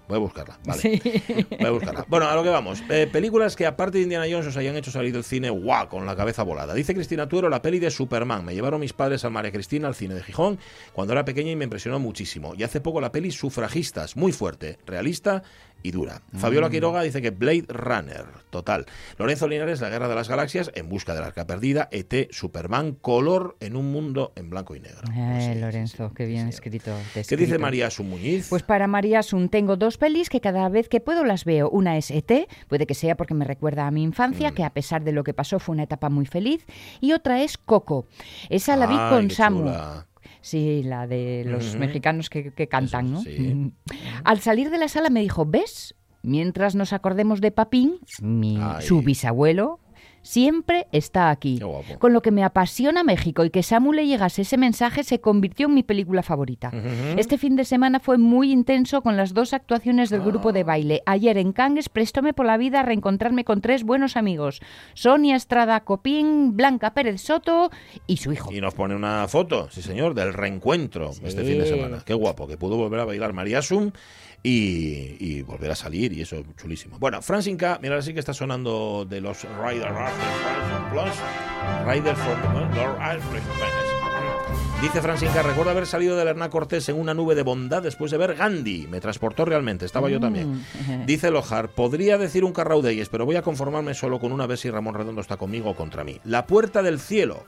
Voy 0.08 0.16
a 0.16 0.20
buscarla, 0.20 0.58
vale. 0.64 1.02
Voy 1.50 1.66
a 1.66 1.70
buscarla. 1.70 2.06
Bueno, 2.08 2.28
a 2.28 2.34
lo 2.34 2.42
que 2.42 2.48
vamos. 2.48 2.82
Eh, 2.88 3.06
películas 3.12 3.56
que 3.56 3.66
aparte 3.66 3.98
de 3.98 4.04
Indiana 4.04 4.26
Jones 4.28 4.46
os 4.46 4.56
hayan 4.56 4.74
hecho 4.76 4.90
salir 4.90 5.12
del 5.12 5.22
cine, 5.22 5.50
guau, 5.50 5.88
con 5.88 6.06
la 6.06 6.16
cabeza 6.16 6.42
volada. 6.42 6.72
Dice 6.72 6.94
Cristina 6.94 7.28
Tuero, 7.28 7.50
la 7.50 7.60
peli 7.60 7.78
de 7.78 7.90
Superman. 7.90 8.44
Me 8.44 8.54
llevaron 8.54 8.80
mis 8.80 8.94
padres 8.94 9.24
al 9.26 9.32
María 9.32 9.52
Cristina 9.52 9.86
al 9.86 9.94
cine 9.94 10.14
de 10.14 10.22
Gijón 10.22 10.58
cuando 10.94 11.12
era 11.12 11.26
pequeña 11.26 11.50
y 11.50 11.56
me 11.56 11.64
impresionó 11.64 11.98
muchísimo. 11.98 12.54
Y 12.56 12.62
hace 12.62 12.80
poco 12.80 13.00
la 13.00 13.12
peli 13.12 13.30
Sufragistas, 13.30 14.16
muy 14.16 14.32
fuerte, 14.32 14.78
realista 14.86 15.42
y 15.82 15.90
dura. 15.90 16.22
Fabiola 16.36 16.68
mm. 16.68 16.70
Quiroga 16.70 17.02
dice 17.02 17.22
que 17.22 17.30
Blade 17.30 17.66
Runner, 17.68 18.24
total. 18.50 18.86
Lorenzo 19.18 19.48
Linares, 19.48 19.80
La 19.80 19.88
Guerra 19.88 20.08
de 20.08 20.14
las 20.14 20.28
Galaxias, 20.28 20.70
En 20.74 20.88
Busca 20.88 21.14
de 21.14 21.20
la 21.20 21.26
Arca 21.26 21.46
Perdida, 21.46 21.88
ET, 21.90 22.30
Superman, 22.30 22.92
Color 22.92 23.56
en 23.60 23.76
un 23.76 23.92
mundo 23.92 24.32
en 24.36 24.50
blanco 24.50 24.74
y 24.74 24.80
negro. 24.80 25.02
Eh, 25.14 25.56
Lorenzo, 25.60 26.12
qué 26.14 26.26
bien 26.26 26.48
escrito, 26.48 26.92
¿Qué 27.14 27.36
dice 27.36 27.58
María 27.58 27.90
Sumuñiz? 27.90 28.48
Pues 28.48 28.62
para 28.62 28.86
María 28.86 29.22
Sun 29.22 29.48
tengo 29.48 29.76
dos 29.76 29.98
pelis 29.98 30.28
que 30.28 30.40
cada 30.40 30.68
vez 30.68 30.88
que 30.88 31.00
puedo 31.00 31.24
las 31.24 31.44
veo. 31.44 31.70
Una 31.70 31.96
es 31.96 32.10
ET, 32.10 32.48
puede 32.68 32.86
que 32.86 32.94
sea 32.94 33.16
porque 33.16 33.34
me 33.34 33.44
recuerda 33.44 33.86
a 33.86 33.90
mi 33.90 34.02
infancia, 34.02 34.50
mm. 34.50 34.54
que 34.54 34.64
a 34.64 34.70
pesar 34.70 35.04
de 35.04 35.12
lo 35.12 35.24
que 35.24 35.34
pasó 35.34 35.58
fue 35.58 35.74
una 35.74 35.84
etapa 35.84 36.08
muy 36.08 36.26
feliz. 36.26 36.64
Y 37.00 37.12
otra 37.12 37.42
es 37.42 37.58
Coco. 37.58 38.06
Esa 38.48 38.76
la 38.76 38.86
vi 38.86 38.96
con 38.96 39.30
Samu. 39.30 39.72
Sí, 40.40 40.82
la 40.82 41.06
de 41.06 41.44
los 41.46 41.76
mexicanos 41.76 42.30
que, 42.30 42.68
cantan, 42.68 43.12
¿no? 43.12 43.22
Al 44.24 44.40
salir 44.40 44.70
de 44.70 44.78
la 44.78 44.88
sala 44.88 45.10
me 45.10 45.20
dijo, 45.20 45.44
¿ves? 45.46 45.94
Mientras 46.22 46.74
nos 46.74 46.92
acordemos 46.92 47.40
de 47.40 47.50
Papín, 47.50 48.00
mi, 48.20 48.58
su 48.80 49.02
bisabuelo, 49.02 49.80
siempre 50.28 50.86
está 50.92 51.30
aquí. 51.30 51.58
Con 51.98 52.12
lo 52.12 52.20
que 52.20 52.30
me 52.30 52.44
apasiona 52.44 53.02
México 53.02 53.46
y 53.46 53.50
que 53.50 53.62
Samu 53.62 53.94
le 53.94 54.06
llegase 54.06 54.42
ese 54.42 54.58
mensaje 54.58 55.02
se 55.02 55.20
convirtió 55.20 55.68
en 55.68 55.74
mi 55.74 55.82
película 55.82 56.22
favorita. 56.22 56.70
Este 57.16 57.38
fin 57.38 57.56
de 57.56 57.64
semana 57.64 57.98
fue 57.98 58.18
muy 58.18 58.52
intenso 58.52 59.00
con 59.00 59.16
las 59.16 59.32
dos 59.32 59.54
actuaciones 59.54 60.10
del 60.10 60.20
grupo 60.20 60.52
de 60.52 60.64
baile. 60.64 61.02
Ayer 61.06 61.38
en 61.38 61.52
Cangues 61.52 61.88
prestóme 61.88 62.34
por 62.34 62.44
la 62.44 62.58
vida 62.58 62.80
a 62.80 62.82
reencontrarme 62.82 63.44
con 63.44 63.62
tres 63.62 63.84
buenos 63.84 64.18
amigos. 64.18 64.60
Sonia 64.92 65.34
Estrada 65.34 65.80
Copín, 65.84 66.54
Blanca 66.54 66.92
Pérez 66.92 67.22
Soto 67.22 67.70
y 68.06 68.18
su 68.18 68.30
hijo. 68.30 68.52
Y 68.52 68.60
nos 68.60 68.74
pone 68.74 68.94
una 68.94 69.26
foto, 69.28 69.70
sí 69.70 69.80
señor, 69.80 70.12
del 70.12 70.34
reencuentro 70.34 71.10
este 71.22 71.42
fin 71.42 71.58
de 71.58 71.66
semana. 71.66 72.02
Qué 72.04 72.12
guapo, 72.12 72.46
que 72.46 72.58
pudo 72.58 72.76
volver 72.76 73.00
a 73.00 73.06
bailar 73.06 73.32
María 73.32 73.62
Sum 73.62 73.92
y, 74.42 75.42
volver 75.42 75.70
a 75.70 75.76
salir 75.76 76.12
y 76.12 76.22
eso 76.22 76.44
chulísimo. 76.56 76.98
Bueno, 76.98 77.22
Francinca, 77.22 77.78
mira, 77.80 77.94
ahora 77.94 78.02
sí 78.02 78.12
que 78.12 78.20
está 78.20 78.34
sonando 78.34 79.06
de 79.08 79.20
los 79.20 79.42
Rider 79.42 79.88
Plus, 80.90 81.14
Rider 81.86 82.16
for 82.16 82.36
Dice 84.80 85.02
Francinca, 85.02 85.42
recuerdo 85.42 85.72
haber 85.72 85.86
salido 85.86 86.16
de 86.16 86.22
Hernán 86.22 86.50
Cortés 86.50 86.88
en 86.88 87.00
una 87.00 87.12
nube 87.12 87.34
de 87.34 87.42
bondad 87.42 87.82
después 87.82 88.12
de 88.12 88.16
ver 88.16 88.36
Gandhi. 88.36 88.86
Me 88.88 89.00
transportó 89.00 89.44
realmente, 89.44 89.84
estaba 89.84 90.08
yo 90.08 90.20
también. 90.20 90.62
Mm. 90.86 91.04
Dice 91.06 91.32
Lojar, 91.32 91.70
podría 91.70 92.16
decir 92.16 92.44
un 92.44 92.52
Carraudeyes, 92.52 93.08
pero 93.08 93.26
voy 93.26 93.34
a 93.34 93.42
conformarme 93.42 93.94
solo 93.94 94.20
con 94.20 94.30
una 94.30 94.46
vez 94.46 94.60
si 94.60 94.70
Ramón 94.70 94.94
Redondo 94.94 95.20
está 95.20 95.36
conmigo 95.36 95.70
o 95.70 95.74
contra 95.74 96.04
mí. 96.04 96.20
La 96.22 96.46
puerta 96.46 96.84
del 96.84 97.00
cielo 97.00 97.44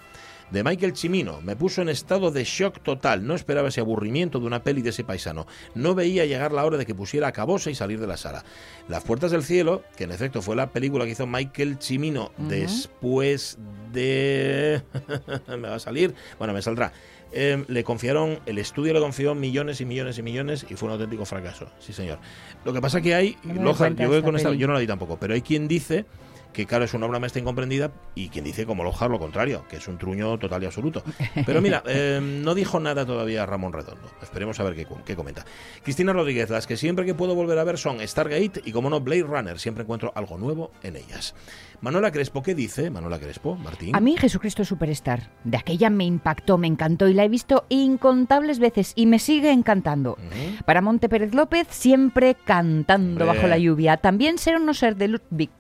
de 0.50 0.64
Michael 0.64 0.92
Chimino 0.92 1.40
me 1.42 1.56
puso 1.56 1.82
en 1.82 1.88
estado 1.88 2.30
de 2.30 2.44
shock 2.44 2.80
total. 2.82 3.26
No 3.26 3.34
esperaba 3.34 3.68
ese 3.68 3.80
aburrimiento 3.80 4.40
de 4.40 4.46
una 4.46 4.62
peli 4.62 4.82
de 4.82 4.90
ese 4.90 5.04
paisano. 5.04 5.46
No 5.74 5.94
veía 5.94 6.26
llegar 6.26 6.52
la 6.52 6.64
hora 6.64 6.76
de 6.76 6.86
que 6.86 6.94
pusiera 6.94 7.28
a 7.28 7.32
cabosa 7.32 7.70
y 7.70 7.74
salir 7.74 8.00
de 8.00 8.06
la 8.06 8.16
sala. 8.16 8.44
Las 8.88 9.04
Puertas 9.04 9.30
del 9.30 9.42
Cielo, 9.42 9.82
que 9.96 10.04
en 10.04 10.12
efecto 10.12 10.42
fue 10.42 10.56
la 10.56 10.70
película 10.70 11.04
que 11.04 11.12
hizo 11.12 11.26
Michael 11.26 11.78
Chimino 11.78 12.32
después 12.36 13.58
de... 13.92 14.82
me 15.48 15.68
va 15.68 15.76
a 15.76 15.80
salir... 15.80 16.14
Bueno, 16.38 16.52
me 16.52 16.62
saldrá 16.62 16.92
eh, 17.32 17.64
le 17.68 17.84
confiaron, 17.84 18.40
el 18.46 18.58
estudio 18.58 18.92
le 18.92 19.00
confió 19.00 19.34
millones 19.34 19.80
y 19.80 19.84
millones 19.84 20.18
y 20.18 20.22
millones 20.22 20.66
y 20.68 20.74
fue 20.74 20.88
un 20.88 20.94
auténtico 20.94 21.24
fracaso. 21.24 21.68
Sí, 21.78 21.92
señor. 21.92 22.18
Lo 22.64 22.72
que 22.72 22.80
pasa 22.80 23.00
que 23.00 23.14
hay, 23.14 23.36
yo, 23.44 24.22
con 24.22 24.36
esta, 24.36 24.52
yo 24.52 24.66
no 24.66 24.72
la 24.72 24.80
di 24.80 24.86
tampoco, 24.86 25.18
pero 25.18 25.34
hay 25.34 25.42
quien 25.42 25.68
dice 25.68 26.06
que 26.52 26.66
claro 26.66 26.84
es 26.84 26.94
una 26.94 27.06
obra 27.06 27.20
maestra 27.20 27.40
incomprendida 27.40 27.92
y 28.14 28.28
quien 28.28 28.44
dice 28.44 28.66
como 28.66 28.84
Lojar 28.84 29.10
lo 29.10 29.18
contrario, 29.18 29.64
que 29.68 29.76
es 29.76 29.88
un 29.88 29.98
truño 29.98 30.38
total 30.38 30.62
y 30.62 30.66
absoluto. 30.66 31.02
Pero 31.46 31.60
mira, 31.60 31.82
eh, 31.86 32.20
no 32.22 32.54
dijo 32.54 32.80
nada 32.80 33.06
todavía 33.06 33.46
Ramón 33.46 33.72
Redondo. 33.72 34.10
Esperemos 34.22 34.58
a 34.60 34.64
ver 34.64 34.74
qué, 34.74 34.86
qué, 35.04 35.16
comenta. 35.16 35.44
Cristina 35.82 36.12
Rodríguez, 36.12 36.50
las 36.50 36.66
que 36.66 36.76
siempre 36.76 37.04
que 37.04 37.14
puedo 37.14 37.34
volver 37.34 37.58
a 37.58 37.64
ver 37.64 37.78
son 37.78 38.06
Stargate 38.06 38.62
y 38.64 38.72
como 38.72 38.90
no 38.90 39.00
Blade 39.00 39.22
Runner, 39.22 39.58
siempre 39.58 39.84
encuentro 39.84 40.12
algo 40.14 40.38
nuevo 40.38 40.72
en 40.82 40.96
ellas. 40.96 41.34
Manuela 41.82 42.10
Crespo, 42.10 42.42
¿qué 42.42 42.54
dice 42.54 42.90
Manuela 42.90 43.18
Crespo, 43.18 43.56
Martín? 43.56 43.96
A 43.96 44.00
mí 44.00 44.14
Jesucristo 44.18 44.66
Superstar. 44.66 45.30
De 45.44 45.56
aquella 45.56 45.88
me 45.88 46.04
impactó, 46.04 46.58
me 46.58 46.66
encantó 46.66 47.08
y 47.08 47.14
la 47.14 47.24
he 47.24 47.28
visto 47.30 47.64
incontables 47.70 48.58
veces 48.58 48.92
y 48.96 49.06
me 49.06 49.18
sigue 49.18 49.50
encantando. 49.50 50.18
Para 50.66 50.82
Monte 50.82 51.08
Pérez 51.08 51.34
López, 51.34 51.66
siempre 51.70 52.34
cantando 52.34 53.24
bajo 53.24 53.46
la 53.46 53.56
lluvia. 53.56 53.96
También 53.96 54.36
Ser 54.36 54.56
o 54.56 54.58
no 54.58 54.74
ser 54.74 54.96
de 54.96 55.08
Ludwig, 55.08 55.50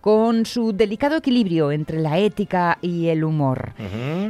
con 0.00 0.46
su 0.46 0.72
delicado 0.72 1.16
equilibrio 1.16 1.70
entre 1.70 2.00
la 2.00 2.18
ética 2.18 2.78
y 2.82 3.06
el 3.06 3.22
humor. 3.22 3.74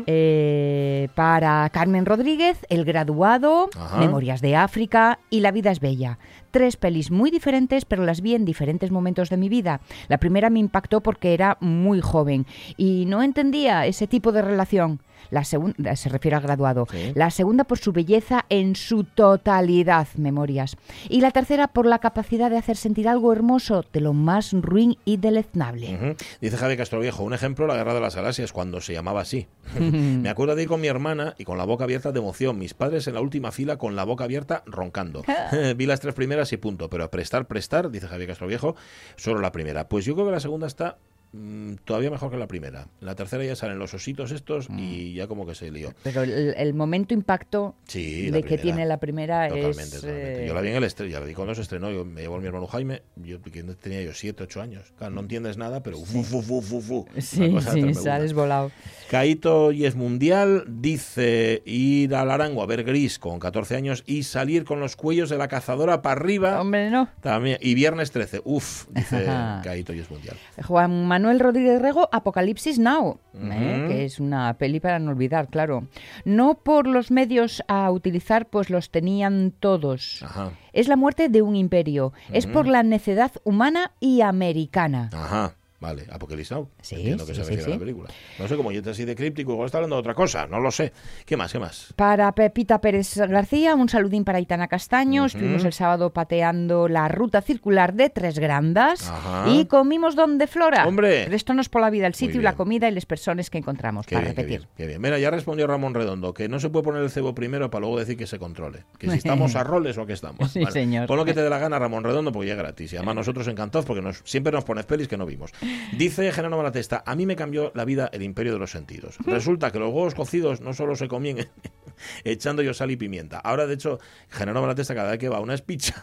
Eh, 0.07 1.09
para 1.15 1.69
Carmen 1.71 2.05
Rodríguez, 2.05 2.59
El 2.69 2.85
graduado, 2.85 3.71
Memorias 3.99 4.43
de 4.43 4.55
África 4.55 5.19
y 5.31 5.41
La 5.41 5.51
vida 5.51 5.71
es 5.71 5.81
bella 5.81 6.19
tres 6.51 6.77
pelis 6.77 7.11
muy 7.11 7.31
diferentes, 7.31 7.85
pero 7.85 8.05
las 8.05 8.21
vi 8.21 8.35
en 8.35 8.45
diferentes 8.45 8.91
momentos 8.91 9.31
de 9.31 9.37
mi 9.37 9.49
vida. 9.49 9.81
La 10.09 10.19
primera 10.19 10.51
me 10.51 10.61
impactó 10.61 11.01
porque 11.01 11.35
era 11.35 11.57
muy 11.61 12.01
joven 12.01 12.47
y 12.77 13.05
no 13.07 13.23
entendía 13.23 13.87
ese 13.87 14.07
tipo 14.07 14.33
de 14.33 14.43
relación 14.43 15.01
la 15.31 15.45
segunda 15.45 15.97
se 15.97 16.09
refiere 16.09 16.37
al 16.37 16.43
graduado, 16.43 16.87
la 17.15 17.31
segunda 17.31 17.65
por 17.65 17.79
su 17.79 17.93
belleza 17.93 18.45
en 18.49 18.77
su 18.77 19.05
totalidad, 19.05 20.09
memorias, 20.17 20.77
y 21.09 21.21
la 21.21 21.31
tercera 21.31 21.69
por 21.69 21.87
la 21.87 21.99
capacidad 21.99 22.51
de 22.51 22.59
hacer 22.59 22.77
sentir 22.77 23.09
algo 23.09 23.33
hermoso 23.33 23.85
de 23.93 24.01
lo 24.01 24.13
más 24.13 24.53
ruin 24.53 24.97
y 25.05 25.17
deleznable. 25.17 26.17
Dice 26.41 26.57
Javi 26.57 26.77
Castroviejo, 26.77 27.23
un 27.23 27.35
ejemplo, 27.35 27.67
la 27.67 27.77
Guerra 27.77 27.95
de 27.95 28.01
las 28.01 28.17
Galaxias, 28.17 28.53
cuando 28.53 28.81
se 28.81 28.93
llamaba 28.93 29.21
así. 29.21 29.47
Me 29.79 30.29
acuerdo 30.29 30.55
de 30.55 30.63
ir 30.63 30.69
con 30.69 30.81
mi 30.81 30.89
hermana 30.89 31.35
y 31.39 31.45
con 31.45 31.59
la 31.59 31.65
boca 31.65 31.85
abierta 31.85 32.13
de 32.13 32.19
emoción, 32.19 32.59
mis 32.59 32.75
padres 32.75 33.07
en 33.07 33.15
la 33.15 33.21
última 33.21 33.53
fila 33.53 33.77
con 33.77 33.97
la 33.97 34.05
boca 34.05 34.25
abierta 34.25 34.63
roncando. 34.67 35.25
Vi 35.77 35.87
las 35.87 36.01
tres 36.01 36.15
primeras 36.15 36.53
y 36.53 36.57
punto, 36.57 36.89
pero 36.89 37.05
a 37.05 37.11
prestar, 37.11 37.47
prestar, 37.47 37.91
dice 37.91 38.09
Javier 38.09 38.29
Castroviejo, 38.29 38.77
solo 39.17 39.41
la 39.41 39.53
primera. 39.53 39.89
Pues 39.89 40.05
yo 40.05 40.15
creo 40.15 40.27
que 40.27 40.33
la 40.33 40.41
segunda 40.41 40.67
está 40.67 40.99
Mm, 41.33 41.75
todavía 41.85 42.11
mejor 42.11 42.31
que 42.31 42.39
la 42.39 42.47
primera. 42.47 42.89
la 43.01 43.15
tercera 43.15 43.45
ya 43.45 43.55
salen 43.55 43.79
los 43.79 43.93
ositos 43.93 44.33
estos 44.33 44.69
y 44.71 45.13
mm. 45.13 45.15
ya 45.15 45.27
como 45.27 45.47
que 45.47 45.55
se 45.55 45.71
lió. 45.71 45.93
Pero 46.03 46.23
el, 46.23 46.75
momento 46.75 47.13
impacto 47.13 47.75
de 47.93 48.45
que 48.47 48.57
tiene 48.57 48.87
la 48.87 48.99
primera 48.99 49.49
es... 49.49 50.05
Eh, 50.05 50.45
yo 50.47 50.55
la 50.55 50.61
vi 50.61 50.69
en 50.69 50.77
el 50.77 50.85
estreno, 50.85 51.13
ya 51.13 51.21
la 51.21 51.27
vi 51.27 51.35
cuando 51.35 51.55
se 51.55 51.63
estrenó, 51.63 51.91
yo 51.91 52.05
me 52.05 52.23
llevó 52.23 52.39
mi 52.39 52.47
hermano 52.47 52.67
Jaime, 52.67 53.03
yo 53.17 53.39
tenía 53.81 54.03
yo 54.03 54.15
7, 54.15 54.43
8 54.45 54.61
años. 54.61 54.93
Claro, 54.97 55.15
no 55.15 55.21
entiendes 55.21 55.59
nada, 55.59 55.83
pero 55.83 55.99
fu, 55.99 56.23
fu, 56.23 56.41
fu, 56.41 56.63
fu, 56.63 56.81
fu. 56.81 57.07
Sí, 57.19 57.55
sí, 57.61 57.95
sales 57.95 58.33
volado. 58.33 58.71
Caito 59.11 59.73
y 59.73 59.85
es 59.85 59.97
mundial, 59.97 60.65
dice 60.67 61.63
ir 61.65 62.15
al 62.15 62.31
Arango 62.31 62.63
a 62.63 62.67
ver 62.67 62.85
Gris 62.85 63.19
con 63.19 63.39
14 63.39 63.77
años 63.77 64.03
y 64.07 64.23
salir 64.23 64.65
con 64.65 64.81
los 64.81 64.97
cuellos 64.97 65.31
de 65.31 65.39
la 65.39 65.49
cazadora 65.49 66.03
para 66.03 66.21
arriba. 66.21 66.61
Hombre, 66.61 66.91
no. 66.91 67.09
También. 67.21 67.59
Y 67.61 67.75
viernes 67.75 68.11
13, 68.13 68.43
uff, 68.45 68.87
dice 68.91 69.27
Caito 69.65 69.93
y 69.93 70.01
es 70.01 70.11
mundial. 70.11 70.37
Juan 70.67 71.07
Manuel 71.19 71.41
Rodríguez 71.41 71.83
Rego, 71.83 72.09
Apocalipsis 72.13 72.79
Now, 72.79 73.19
¿eh? 73.35 73.87
que 73.89 74.05
es 74.05 74.21
una 74.21 74.55
peli 74.55 74.79
para 74.79 75.01
no 75.01 75.11
olvidar, 75.11 75.49
claro. 75.49 75.89
No 76.25 76.55
por 76.63 76.87
los 76.87 77.11
medios 77.11 77.61
a 77.67 77.91
utilizar, 77.91 78.47
pues 78.47 78.71
los 78.71 78.91
tenían 78.91 79.53
todos. 79.59 80.25
Es 80.73 80.87
la 80.87 80.95
muerte 80.95 81.29
de 81.29 81.43
un 81.43 81.57
imperio. 81.57 82.13
Es 82.33 82.47
por 82.47 82.69
la 82.69 82.85
necedad 82.85 83.33
humana 83.43 83.91
y 83.99 84.21
americana. 84.21 85.11
Ajá. 85.13 85.58
Vale, 85.81 86.07
Apocalipsis 86.11 86.51
Now. 86.51 86.69
Sí, 86.81 86.97
Entiendo 86.97 87.25
que 87.25 87.35
se 87.35 87.45
sí, 87.45 87.71
la 87.71 87.79
película. 87.79 88.09
No 88.39 88.49
sé, 88.49 88.57
como 88.57 88.73
yo 88.73 88.83
te 88.83 88.91
así 88.91 89.05
de 89.05 89.15
críptico, 89.15 89.53
igual 89.53 89.67
está 89.67 89.79
hablando 89.79 89.97
de 89.97 90.01
otra 90.01 90.15
cosa, 90.15 90.47
no 90.47 90.59
lo 90.59 90.73
sé. 90.73 90.93
¿Qué 91.25 91.37
más, 91.37 91.53
qué 91.53 91.61
más? 91.61 91.93
Para 91.95 92.33
Pepita 92.33 92.81
Pérez 92.81 93.17
García, 93.17 93.77
un 93.77 93.89
saludín 93.89 94.25
para 94.25 94.41
Itana 94.41 94.67
Castaño. 94.67 95.27
Estuvimos 95.27 95.65
el 95.65 95.73
sábado 95.73 96.13
pateando 96.13 96.89
la 96.89 97.09
ruta 97.09 97.43
circular 97.43 97.95
de 97.95 98.11
Tres 98.11 98.39
Grandas 98.41 99.13
y 99.47 99.67
comimos 99.67 100.17
donde 100.17 100.49
Flora. 100.49 100.87
¡Hombre! 100.87 101.33
Esto 101.35 101.55
nos 101.55 101.69
por 101.69 101.81
la 101.81 101.91
vida, 101.91 102.09
el 102.09 102.15
sitio 102.15 102.41
y 102.41 102.43
la 102.43 102.55
comida 102.55 102.89
y 102.89 102.93
las 102.93 103.07
personas 103.07 103.49
que 103.49 103.59
encontramos, 103.59 104.07
para 104.07 104.23
repetir. 104.23 104.67
Qué 104.77 104.87
bien, 104.87 105.01
Mira, 105.01 105.19
ya 105.19 105.31
respondió 105.31 105.67
Ramón 105.69 105.95
Redondo, 105.95 106.35
que 106.35 106.49
no 106.49 106.59
se 106.59 106.71
puede 106.71 106.85
poner 106.85 107.03
el 107.03 107.11
cebo 107.11 107.35
primero 107.35 107.71
para 107.71 107.83
luego 107.83 108.01
decir 108.01 108.17
que 108.17 108.27
se 108.27 108.39
controle. 108.39 108.85
Que 108.99 109.09
si 109.11 109.17
estamos 109.19 109.55
a 109.55 109.63
roles 109.63 109.97
o 109.97 110.07
que 110.07 110.15
estamos. 110.15 110.51
Sí, 110.51 110.65
señor. 110.67 111.07
Pon 111.07 111.17
lo 111.17 111.25
que 111.25 111.35
te 111.35 111.43
dé 111.43 111.49
la 111.49 111.59
gana, 111.59 111.79
Ramón 111.79 112.03
Redondo, 112.03 112.33
porque 112.33 112.49
ya 112.49 112.55
es 112.55 112.59
gratis. 112.59 112.93
Y 112.93 112.97
además 112.97 113.15
nosotros 113.15 113.47
encantados 113.47 113.87
porque 113.87 114.03
nos, 114.03 114.23
siempre 114.25 114.53
nos 114.53 114.65
pones 114.65 114.85
pelis 114.87 115.07
que 115.07 115.17
no 115.17 115.25
vimos. 115.25 115.53
Dice 115.97 116.33
General 116.33 116.63
la 116.63 116.73
testa 116.73 117.03
a 117.05 117.15
mí 117.15 117.27
me 117.27 117.37
cambió 117.37 117.73
la 117.75 117.85
vida 117.85 118.09
el 118.13 118.23
imperio 118.23 118.53
de 118.53 118.59
los 118.59 118.71
sentidos. 118.71 119.19
Resulta 119.25 119.71
que 119.71 119.79
los 119.79 119.93
huevos 119.93 120.15
cocidos 120.15 120.61
no 120.61 120.73
solo 120.75 120.97
se 120.97 121.09
comían 121.09 121.39
echando 122.25 122.63
yo 122.63 122.75
sal 122.75 122.91
y 122.91 122.97
pimienta. 122.97 123.39
Ahora, 123.39 123.67
de 123.67 123.75
hecho, 123.75 123.99
la 124.39 124.75
testa 124.75 124.95
cada 124.95 125.11
vez 125.11 125.19
que 125.19 125.29
va 125.29 125.39
a 125.39 125.41
una 125.41 125.55
espicha 125.55 125.95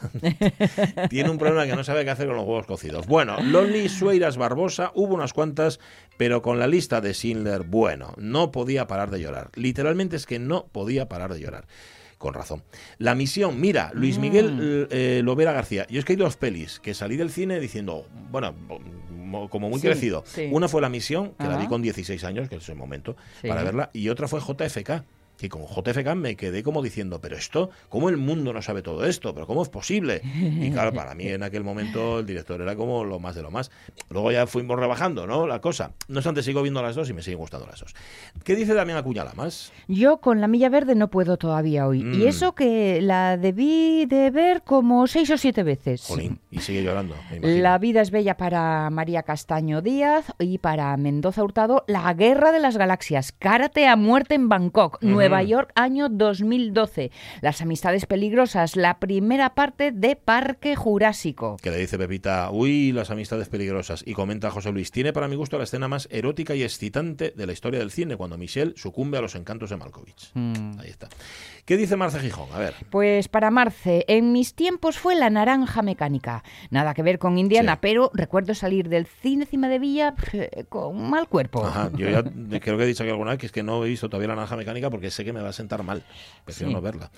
tiene 1.10 1.30
un 1.30 1.38
problema 1.38 1.65
que 1.65 1.75
no 1.75 1.84
sabe 1.84 2.04
qué 2.04 2.12
hacer 2.12 2.28
con 2.28 2.36
los 2.36 2.45
huevos 2.45 2.65
cocidos. 2.65 3.08
Bueno, 3.08 3.38
Loli 3.41 3.89
Sueiras 3.89 4.38
Barbosa, 4.38 4.91
hubo 4.95 5.15
unas 5.15 5.34
cuantas, 5.34 5.80
pero 6.17 6.41
con 6.41 6.60
la 6.60 6.67
lista 6.67 7.01
de 7.01 7.13
Schindler, 7.13 7.63
bueno, 7.63 8.13
no 8.17 8.51
podía 8.51 8.88
parar 8.88 9.10
de 9.12 9.21
llorar. 9.21 9.49
Literalmente 9.56 10.15
es 10.15 10.25
que 10.25 10.39
no 10.39 10.67
podía 10.67 11.08
parar 11.08 11.34
de 11.34 11.39
llorar 11.39 11.67
con 12.17 12.34
razón. 12.34 12.63
La 12.97 13.15
misión, 13.15 13.60
mira, 13.60 13.91
Luis 13.93 14.17
Miguel 14.17 14.54
mm. 14.54 14.88
eh, 14.91 15.21
Lovera 15.23 15.51
García. 15.51 15.86
Yo 15.89 15.99
es 15.99 16.06
que 16.06 16.13
hay 16.13 16.17
dos 16.17 16.38
pelis 16.38 16.80
que 16.80 16.93
salí 16.93 17.17
del 17.17 17.30
cine 17.30 17.60
diciendo, 17.60 18.08
bueno, 18.32 18.56
como 19.49 19.69
muy 19.69 19.82
crecido. 19.82 20.23
Una 20.51 20.67
fue 20.67 20.82
La 20.82 20.89
Misión, 20.89 21.34
que 21.38 21.45
la 21.45 21.58
vi 21.58 21.67
con 21.67 21.82
16 21.82 22.23
años, 22.23 22.49
que 22.49 22.56
es 22.56 22.69
el 22.69 22.75
momento, 22.75 23.15
para 23.47 23.63
verla, 23.63 23.89
y 23.93 24.10
otra 24.10 24.28
fue 24.28 24.39
JFK 24.39 25.04
que 25.38 25.50
con 25.50 25.63
JFK 25.65 26.15
me 26.15 26.36
quedé 26.36 26.63
como 26.63 26.82
diciendo, 26.82 27.19
pero 27.21 27.36
esto, 27.36 27.69
¿cómo 27.89 28.10
el 28.10 28.17
mundo 28.17 28.54
no 28.54 28.62
sabe 28.62 28.82
todo 28.82 29.06
esto? 29.06 29.34
¿Pero 29.34 29.48
cómo 29.48 29.63
es 29.63 29.69
posible? 29.69 30.21
Y 30.24 30.71
claro, 30.71 30.93
para 30.93 31.15
mí 31.15 31.28
en 31.28 31.43
aquel 31.43 31.63
momento 31.63 32.19
el 32.19 32.26
director 32.26 32.62
era 32.62 32.76
como 32.76 33.04
lo 33.04 33.19
más 33.19 33.36
de 33.36 33.41
lo 33.41 33.52
más. 33.52 33.71
Luego 34.10 34.32
ya 34.32 34.48
fuimos 34.48 34.80
rebajando, 34.80 35.28
¿no? 35.28 35.48
La 35.48 35.60
cosa. 35.62 35.91
No 36.08 36.19
obstante, 36.19 36.43
sigo 36.43 36.62
viendo 36.62 36.82
las 36.82 36.95
dos 36.95 37.10
y 37.10 37.13
me 37.13 37.21
siguen 37.21 37.39
gustando 37.39 37.67
las 37.67 37.80
dos. 37.80 37.93
¿Qué 38.43 38.56
dice 38.56 38.74
Damián 38.74 38.98
Acuñala 38.98 39.34
más? 39.34 39.71
Yo 39.88 40.17
con 40.17 40.41
La 40.41 40.48
Milla 40.48 40.69
Verde 40.69 40.95
no 40.95 41.10
puedo 41.10 41.38
todavía 41.38 41.88
hoy. 41.88 42.00
Y 42.00 42.04
mm. 42.04 42.28
eso 42.28 42.56
que 42.56 43.02
la 43.02 43.38
debí 43.38 44.06
de 44.06 44.32
ver 44.32 44.63
como 44.63 45.08
seis 45.08 45.30
o 45.32 45.38
siete 45.38 45.63
veces. 45.63 46.04
Jolín, 46.06 46.39
y 46.52 46.60
sigue 46.60 46.84
llorando. 46.84 47.15
La 47.41 47.78
vida 47.78 48.02
es 48.02 48.12
bella 48.12 48.38
para 48.38 48.89
María 48.89 49.24
Castaño 49.24 49.82
Díaz 49.82 50.34
y 50.39 50.58
para 50.60 50.95
Mendoza 50.98 51.43
Hurtado. 51.43 51.84
La 51.88 52.13
Guerra 52.13 52.52
de 52.52 52.60
las 52.60 52.78
Galaxias. 52.78 53.32
Cárate 53.32 53.88
a 53.88 53.95
muerte 53.95 54.36
en 54.36 54.50
Bangkok. 54.50 55.00
Nueva 55.29 55.41
York, 55.41 55.71
año 55.73 56.07
2012. 56.07 57.09
Las 57.41 57.59
amistades 57.59 58.05
peligrosas, 58.05 58.75
la 58.75 58.99
primera 58.99 59.55
parte 59.55 59.91
de 59.91 60.15
Parque 60.15 60.75
Jurásico. 60.75 61.57
Que 61.63 61.71
le 61.71 61.77
dice 61.77 61.97
Pepita, 61.97 62.51
uy, 62.51 62.91
las 62.91 63.09
amistades 63.09 63.49
peligrosas. 63.49 64.03
Y 64.05 64.13
comenta 64.13 64.51
José 64.51 64.71
Luis, 64.71 64.91
tiene 64.91 65.13
para 65.13 65.27
mi 65.27 65.35
gusto 65.35 65.57
la 65.57 65.63
escena 65.63 65.88
más 65.88 66.07
erótica 66.11 66.53
y 66.53 66.61
excitante 66.61 67.33
de 67.35 67.47
la 67.47 67.53
historia 67.53 67.79
del 67.79 67.89
cine, 67.89 68.17
cuando 68.17 68.38
Michelle 68.38 68.73
sucumbe 68.75 69.17
a 69.17 69.21
los 69.21 69.33
encantos 69.33 69.71
de 69.71 69.77
Malkovich. 69.77 70.29
Mm. 70.35 70.79
Ahí 70.79 70.89
está. 70.89 71.09
¿Qué 71.65 71.77
dice 71.77 71.95
Marce 71.95 72.19
Gijón? 72.19 72.49
A 72.53 72.59
ver. 72.59 72.75
Pues 72.91 73.27
para 73.27 73.49
Marce, 73.49 74.05
en 74.07 74.31
mis 74.31 74.53
tiempos 74.53 74.99
fue 74.99 75.15
la 75.15 75.31
naranja 75.31 75.81
mecánica. 75.81 76.43
Nada 76.69 76.93
que 76.93 77.01
ver 77.01 77.17
con 77.17 77.39
Indiana, 77.39 77.81
pero 77.81 78.11
recuerdo 78.13 78.53
salir 78.53 78.88
del 78.89 79.07
cine 79.07 79.47
Cima 79.47 79.67
de 79.67 79.79
Villa 79.79 80.13
con 80.69 81.09
mal 81.09 81.27
cuerpo. 81.27 81.65
Ajá, 81.65 81.89
yo 81.95 82.07
ya 82.07 82.23
creo 82.59 82.77
que 82.77 82.83
he 82.83 82.88
dicho 82.88 83.01
aquí 83.01 83.09
alguna 83.09 83.31
vez 83.31 83.39
que 83.39 83.47
es 83.47 83.51
que 83.51 83.63
no 83.63 83.83
he 83.83 83.89
visto 83.89 84.09
todavía 84.09 84.27
la 84.27 84.35
naranja 84.35 84.55
mecánica 84.55 84.89
porque 84.91 85.09
sé 85.15 85.25
que 85.25 85.34
me 85.34 85.41
va 85.41 85.49
a 85.49 85.54
sentar 85.54 85.84
mal. 85.84 86.04
Prefiero 86.43 86.71
no 86.71 86.82
verla. 86.82 87.10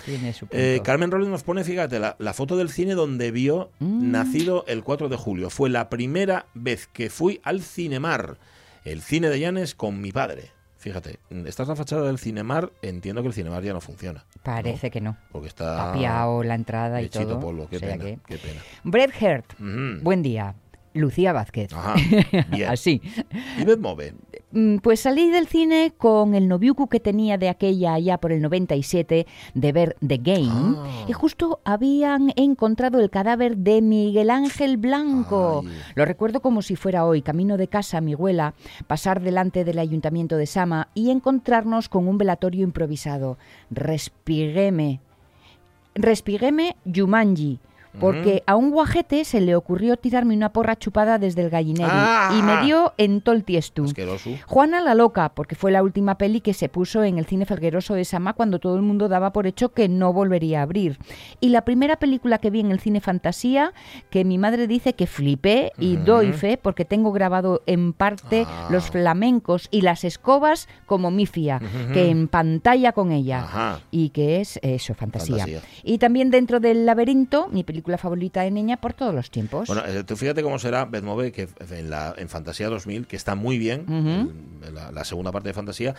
Eh, 0.52 0.80
Carmen 0.84 1.12
Rollins 1.12 1.32
nos 1.32 1.44
pone, 1.44 1.64
fíjate, 1.64 2.00
la, 2.00 2.34
foto 2.34 2.56
del 2.56 2.70
cine 2.70 2.94
donde 2.94 3.32
vio 3.32 3.72
mm. 3.80 4.12
nacido 4.12 4.64
el 4.68 4.84
4 4.84 5.10
de 5.10 5.18
julio. 5.18 5.50
Fue 5.50 5.70
la 5.70 5.90
primera 5.90 6.46
vez 6.54 6.88
que 6.88 7.10
fui 7.10 7.42
al 7.44 7.62
Cinemar, 7.62 8.38
el 8.86 9.02
cine 9.02 9.30
de 9.30 9.40
Llanes, 9.40 9.76
con 9.76 10.00
mi 10.00 10.12
padre. 10.12 10.52
Fíjate, 10.78 11.20
esta 11.46 11.64
es 11.64 11.70
la 11.70 11.76
fachada 11.76 12.08
del 12.08 12.20
Cinemar, 12.20 12.72
entiendo 12.82 13.22
que 13.22 13.28
el 13.30 13.34
Cinemar 13.34 13.64
ya 13.64 13.74
no 13.74 13.82
funciona. 13.82 14.24
Parece 14.44 14.92
que 14.92 15.02
no. 15.02 15.18
Porque 15.32 15.48
está... 15.48 15.76
Tapiado 15.76 16.44
la 16.44 16.56
entrada 16.56 17.02
y 17.02 17.10
todo. 17.10 17.40
polvo, 17.40 17.68
qué, 17.68 17.80
pena, 17.80 18.06
qué 18.26 18.38
pena. 18.38 18.62
Brett 18.84 19.12
Hurt, 19.22 19.60
buen 20.04 20.22
día. 20.22 20.56
Lucía 20.94 21.32
Vázquez. 21.32 21.72
Ajá, 21.74 21.96
bien. 22.50 22.70
Así. 22.70 23.02
Ivette 23.60 23.80
Move. 23.80 24.14
Mm, 24.52 24.78
pues 24.78 25.02
salí 25.02 25.30
del 25.30 25.48
cine 25.48 25.94
con 25.98 26.36
el 26.36 26.48
noviuku 26.48 26.88
que 26.88 27.00
tenía 27.00 27.38
de 27.38 27.50
aquella 27.50 27.94
allá 27.94 28.18
por 28.18 28.32
el 28.32 28.42
97 28.42 29.28
de 29.54 29.72
ver 29.72 29.96
The 30.06 30.18
Game 30.18 30.76
Ah. 30.78 31.06
y 31.08 31.14
justo 31.14 31.60
habían 31.66 32.32
encontrado 32.36 33.00
el 33.00 33.10
cadáver 33.10 33.58
de 33.58 33.82
Miguel 33.82 34.30
Ángel 34.30 34.78
Blanco. 34.78 35.64
Ay. 35.66 35.78
Lo 35.96 36.06
recuerdo 36.06 36.42
como 36.42 36.62
si 36.62 36.76
fuera 36.76 37.06
hoy, 37.06 37.22
camino 37.22 37.58
de 37.58 37.68
casa 37.68 37.98
a 37.98 38.02
mi 38.02 38.14
abuela, 38.14 38.54
pasar 38.88 39.22
delante 39.22 39.64
del 39.66 39.80
ayuntamiento 39.80 40.38
de 40.38 40.46
Sama 40.46 40.90
y 40.94 41.10
encontrarnos 41.12 41.90
con 41.90 42.08
un 42.08 42.18
velatorio 42.18 42.64
improvisado. 42.64 43.38
Respigueme. 43.70 45.02
Respigueme 45.96 46.76
Yumanji. 46.86 47.60
Porque 48.00 48.44
a 48.48 48.56
un 48.56 48.72
guajete 48.72 49.24
se 49.26 49.42
le 49.42 49.56
ocurrió 49.56 49.98
tirarme 49.98 50.36
una 50.36 50.54
porra 50.54 50.76
chupada 50.76 51.18
desde 51.20 51.42
el 51.44 51.50
gallinero 51.50 51.90
Ah. 51.92 52.36
y 52.38 52.42
me 52.42 52.62
dio 52.66 52.94
en. 52.98 53.22
Asqueroso. 53.84 54.30
Juana 54.48 54.82
la 54.82 54.96
Loca, 54.96 55.30
porque 55.30 55.56
fue 55.56 55.72
la 55.72 55.84
última 55.84 56.18
peli 56.18 56.42
que 56.42 56.54
se 56.54 56.70
puso 56.70 57.04
en 57.04 57.18
el 57.18 57.26
cine 57.26 57.46
felgueroso 57.46 57.94
de 57.94 58.06
Sama 58.06 58.34
cuando 58.34 58.60
todo 58.60 58.76
el 58.76 58.82
mundo 58.82 59.08
daba 59.10 59.32
por 59.34 59.48
hecho 59.48 59.70
que 59.74 59.88
no 59.90 60.14
volvería 60.14 60.60
a 60.60 60.64
abrir. 60.64 60.98
Y 61.40 61.50
la 61.50 61.62
primera 61.64 61.98
película 61.98 62.38
que 62.38 62.50
vi 62.50 62.60
en 62.60 62.72
el 62.72 62.80
cine 62.80 63.00
fantasía, 63.02 63.74
que 64.10 64.24
mi 64.26 64.38
madre 64.38 64.68
dice 64.68 64.94
que 64.94 65.08
flipé 65.08 65.72
y 65.78 65.96
doy 65.98 66.34
fe 66.34 66.58
porque 66.62 66.86
tengo 66.86 67.12
grabado 67.12 67.62
en 67.66 67.94
parte 67.94 68.46
Ah. 68.48 68.68
los 68.70 68.90
flamencos 68.90 69.68
y 69.72 69.82
las 69.82 70.04
escobas 70.04 70.68
como 70.86 71.10
Mifia, 71.12 71.60
que 71.94 72.10
en 72.10 72.28
pantalla 72.28 72.92
con 72.92 73.12
ella. 73.12 73.40
Ajá. 73.40 73.80
Y 73.92 74.10
que 74.10 74.42
es 74.42 74.60
eso, 74.62 74.94
fantasía. 74.94 75.38
Fantasía. 75.38 75.62
Y 75.84 75.98
también 75.98 76.30
dentro 76.30 76.60
del 76.60 76.86
laberinto, 76.86 77.48
mi 77.52 77.64
película 77.64 77.87
favorita 77.98 78.42
de 78.42 78.52
niña 78.52 78.76
por 78.78 78.94
todos 78.94 79.16
los 79.16 79.32
tiempos. 79.32 79.68
Bueno, 79.70 79.84
eh, 79.86 80.04
tú 80.04 80.18
fíjate 80.18 80.44
cómo 80.44 80.60
será 80.60 80.84
Betmove, 80.84 81.32
que 81.32 81.48
en, 81.72 81.90
la, 81.90 82.14
en 82.18 82.28
Fantasía 82.28 82.68
2000, 82.68 83.08
que 83.08 83.16
está 83.16 83.36
muy 83.36 83.58
bien, 83.58 83.86
la, 84.74 84.92
la 84.92 85.06
segunda 85.06 85.32
parte 85.32 85.48
de 85.48 85.54
Fantasía, 85.54 85.96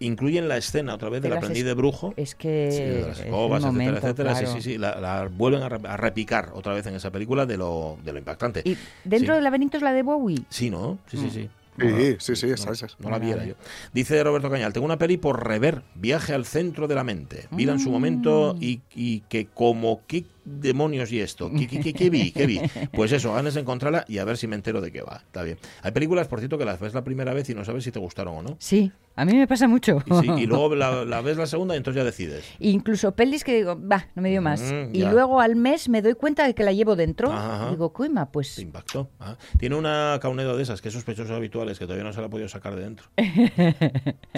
incluyen 0.00 0.48
la 0.48 0.56
escena 0.56 0.94
otra 0.94 1.08
vez 1.08 1.22
De 1.22 1.28
del 1.28 1.34
las 1.36 1.38
aprendiz 1.44 1.60
es- 1.62 1.66
de 1.66 1.74
brujo. 1.74 2.14
es 2.16 2.34
que 2.34 2.68
Sí, 2.70 2.78
de 2.82 3.02
las 3.08 3.20
escobas, 3.20 3.62
etcétera, 3.64 3.72
momento, 3.72 4.06
etcétera. 4.06 4.30
claro. 4.32 4.46
Sí, 4.46 4.52
sí, 4.62 4.72
sí. 4.72 4.78
La, 4.78 5.00
la 5.00 5.28
vuelven 5.32 5.62
a, 5.62 5.68
re- 5.68 5.88
a 5.88 5.96
repicar 5.96 6.50
otra 6.54 6.74
vez 6.74 6.86
en 6.86 6.94
esa 6.94 7.10
película 7.10 7.46
de 7.46 7.56
lo, 7.56 7.98
de 8.04 8.12
lo 8.12 8.18
impactante. 8.18 8.60
Y 8.64 8.76
dentro 9.04 9.32
Sí. 9.32 9.36
del 9.36 9.44
laberinto 9.44 9.76
es 9.76 9.82
la 9.82 9.92
de 9.92 10.02
Bowie. 10.02 10.42
Sí, 10.48 10.70
¿no? 10.70 10.98
Sí, 11.06 11.16
sí, 11.16 11.30
sí. 11.30 11.48
Sí, 11.76 11.86
No, 11.86 11.96
sí, 12.20 12.36
sí, 12.36 12.46
no, 12.46 12.54
esa, 12.54 12.70
esa. 12.70 12.86
No 13.00 13.10
la 13.10 13.18
viera 13.18 13.44
yo. 13.44 13.54
Dice 13.92 14.22
Roberto 14.22 14.48
Cañal, 14.48 14.72
tengo 14.72 14.84
una 14.86 14.96
peli 14.96 15.16
por 15.16 15.44
rever, 15.44 15.82
Viaje 15.96 16.32
al 16.32 16.44
centro 16.44 16.86
de 16.86 16.94
la 16.94 17.02
mente. 17.02 17.48
Vila 17.50 17.72
en 17.72 17.80
su 17.80 17.90
momento 17.90 18.54
y, 18.60 18.82
y 18.94 19.20
que 19.22 19.46
como, 19.46 20.02
¿qué 20.06 20.24
demonios 20.44 21.10
y 21.12 21.20
esto? 21.20 21.50
¿Qué, 21.50 21.66
qué, 21.66 21.80
qué- 21.80 21.94
qué 21.94 22.10
vi? 22.10 22.32
¿Qué 22.32 22.46
vi? 22.46 22.60
Pues 22.92 23.12
eso, 23.12 23.32
ganas 23.34 23.54
de 23.54 23.60
encontrarla 23.60 24.04
y 24.08 24.18
a 24.18 24.24
ver 24.24 24.36
si 24.36 24.46
me 24.46 24.56
entero 24.56 24.80
de 24.80 24.90
qué 24.92 25.02
va. 25.02 25.16
Está 25.24 25.42
bien. 25.42 25.58
Hay 25.82 25.92
películas, 25.92 26.28
por 26.28 26.38
cierto, 26.40 26.58
que 26.58 26.64
las 26.64 26.80
ves 26.80 26.94
la 26.94 27.04
primera 27.04 27.32
vez 27.34 27.48
y 27.50 27.54
no 27.54 27.64
sabes 27.64 27.84
si 27.84 27.90
te 27.92 27.98
gustaron 27.98 28.36
o 28.38 28.42
no. 28.42 28.56
Sí, 28.58 28.92
a 29.16 29.24
mí 29.24 29.32
me 29.34 29.46
pasa 29.46 29.68
mucho. 29.68 30.02
Y, 30.06 30.14
sí, 30.14 30.30
y 30.42 30.46
luego 30.46 30.74
la, 30.74 31.04
la 31.04 31.20
ves 31.20 31.36
la 31.36 31.46
segunda 31.46 31.74
y 31.74 31.78
entonces 31.78 32.00
ya 32.00 32.04
decides. 32.04 32.44
Incluso 32.58 33.12
pelis 33.14 33.44
que 33.44 33.54
digo, 33.56 33.78
va, 33.80 34.08
no 34.14 34.22
me 34.22 34.30
dio 34.30 34.42
más. 34.42 34.60
Mm, 34.60 34.94
y 34.94 35.02
luego 35.04 35.40
al 35.40 35.56
mes 35.56 35.88
me 35.88 36.02
doy 36.02 36.14
cuenta 36.14 36.46
de 36.46 36.54
que 36.54 36.62
la 36.64 36.72
llevo 36.72 36.96
dentro. 36.96 37.30
Ajá, 37.32 37.56
ajá. 37.56 37.70
Digo, 37.70 37.92
coima, 37.92 38.30
pues 38.30 38.56
Te 38.56 38.62
impactó. 38.62 39.08
Ah, 39.20 39.36
Tiene 39.58 39.76
una 39.76 40.18
caunedo 40.20 40.56
de 40.56 40.62
esas, 40.62 40.80
que 40.82 40.88
es 40.88 40.94
sospechosos 40.94 41.30
habituales, 41.30 41.78
que 41.78 41.84
todavía 41.86 42.04
no 42.04 42.12
se 42.12 42.20
la 42.20 42.26
ha 42.26 42.30
podido 42.30 42.48
sacar 42.48 42.74
de 42.76 42.82
dentro. 42.82 43.06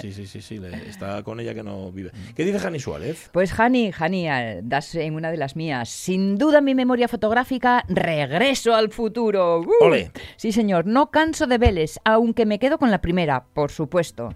Sí, 0.01 0.11
sí, 0.13 0.27
sí, 0.27 0.41
sí. 0.41 0.57
le- 0.59 0.87
está 0.89 1.23
con 1.23 1.39
ella 1.39 1.53
que 1.55 1.63
no 1.63 1.91
vive. 1.91 2.11
¿Qué 2.35 2.45
dice 2.45 2.59
Jani 2.59 2.79
Suárez? 2.79 3.29
Pues 3.31 3.51
Hani, 3.59 3.91
Hani, 3.97 4.27
eh, 4.29 4.61
das 4.63 4.93
en 4.95 5.15
una 5.15 5.31
de 5.31 5.37
las 5.37 5.55
mías. 5.55 5.89
Sin 5.99 6.37
duda 6.37 6.61
mi 6.61 6.75
memoria 6.75 7.07
fotográfica, 7.07 7.83
regreso 7.89 8.75
al 8.75 8.91
futuro. 8.91 9.61
¡Uh! 9.61 9.85
Ole. 9.85 10.11
Sí, 10.35 10.51
señor, 10.51 10.85
no 10.85 11.09
canso 11.09 11.47
de 11.47 11.57
Vélez, 11.57 11.99
aunque 12.05 12.45
me 12.45 12.59
quedo 12.59 12.77
con 12.77 12.91
la 12.91 13.01
primera, 13.01 13.45
por 13.55 13.71
supuesto. 13.71 14.29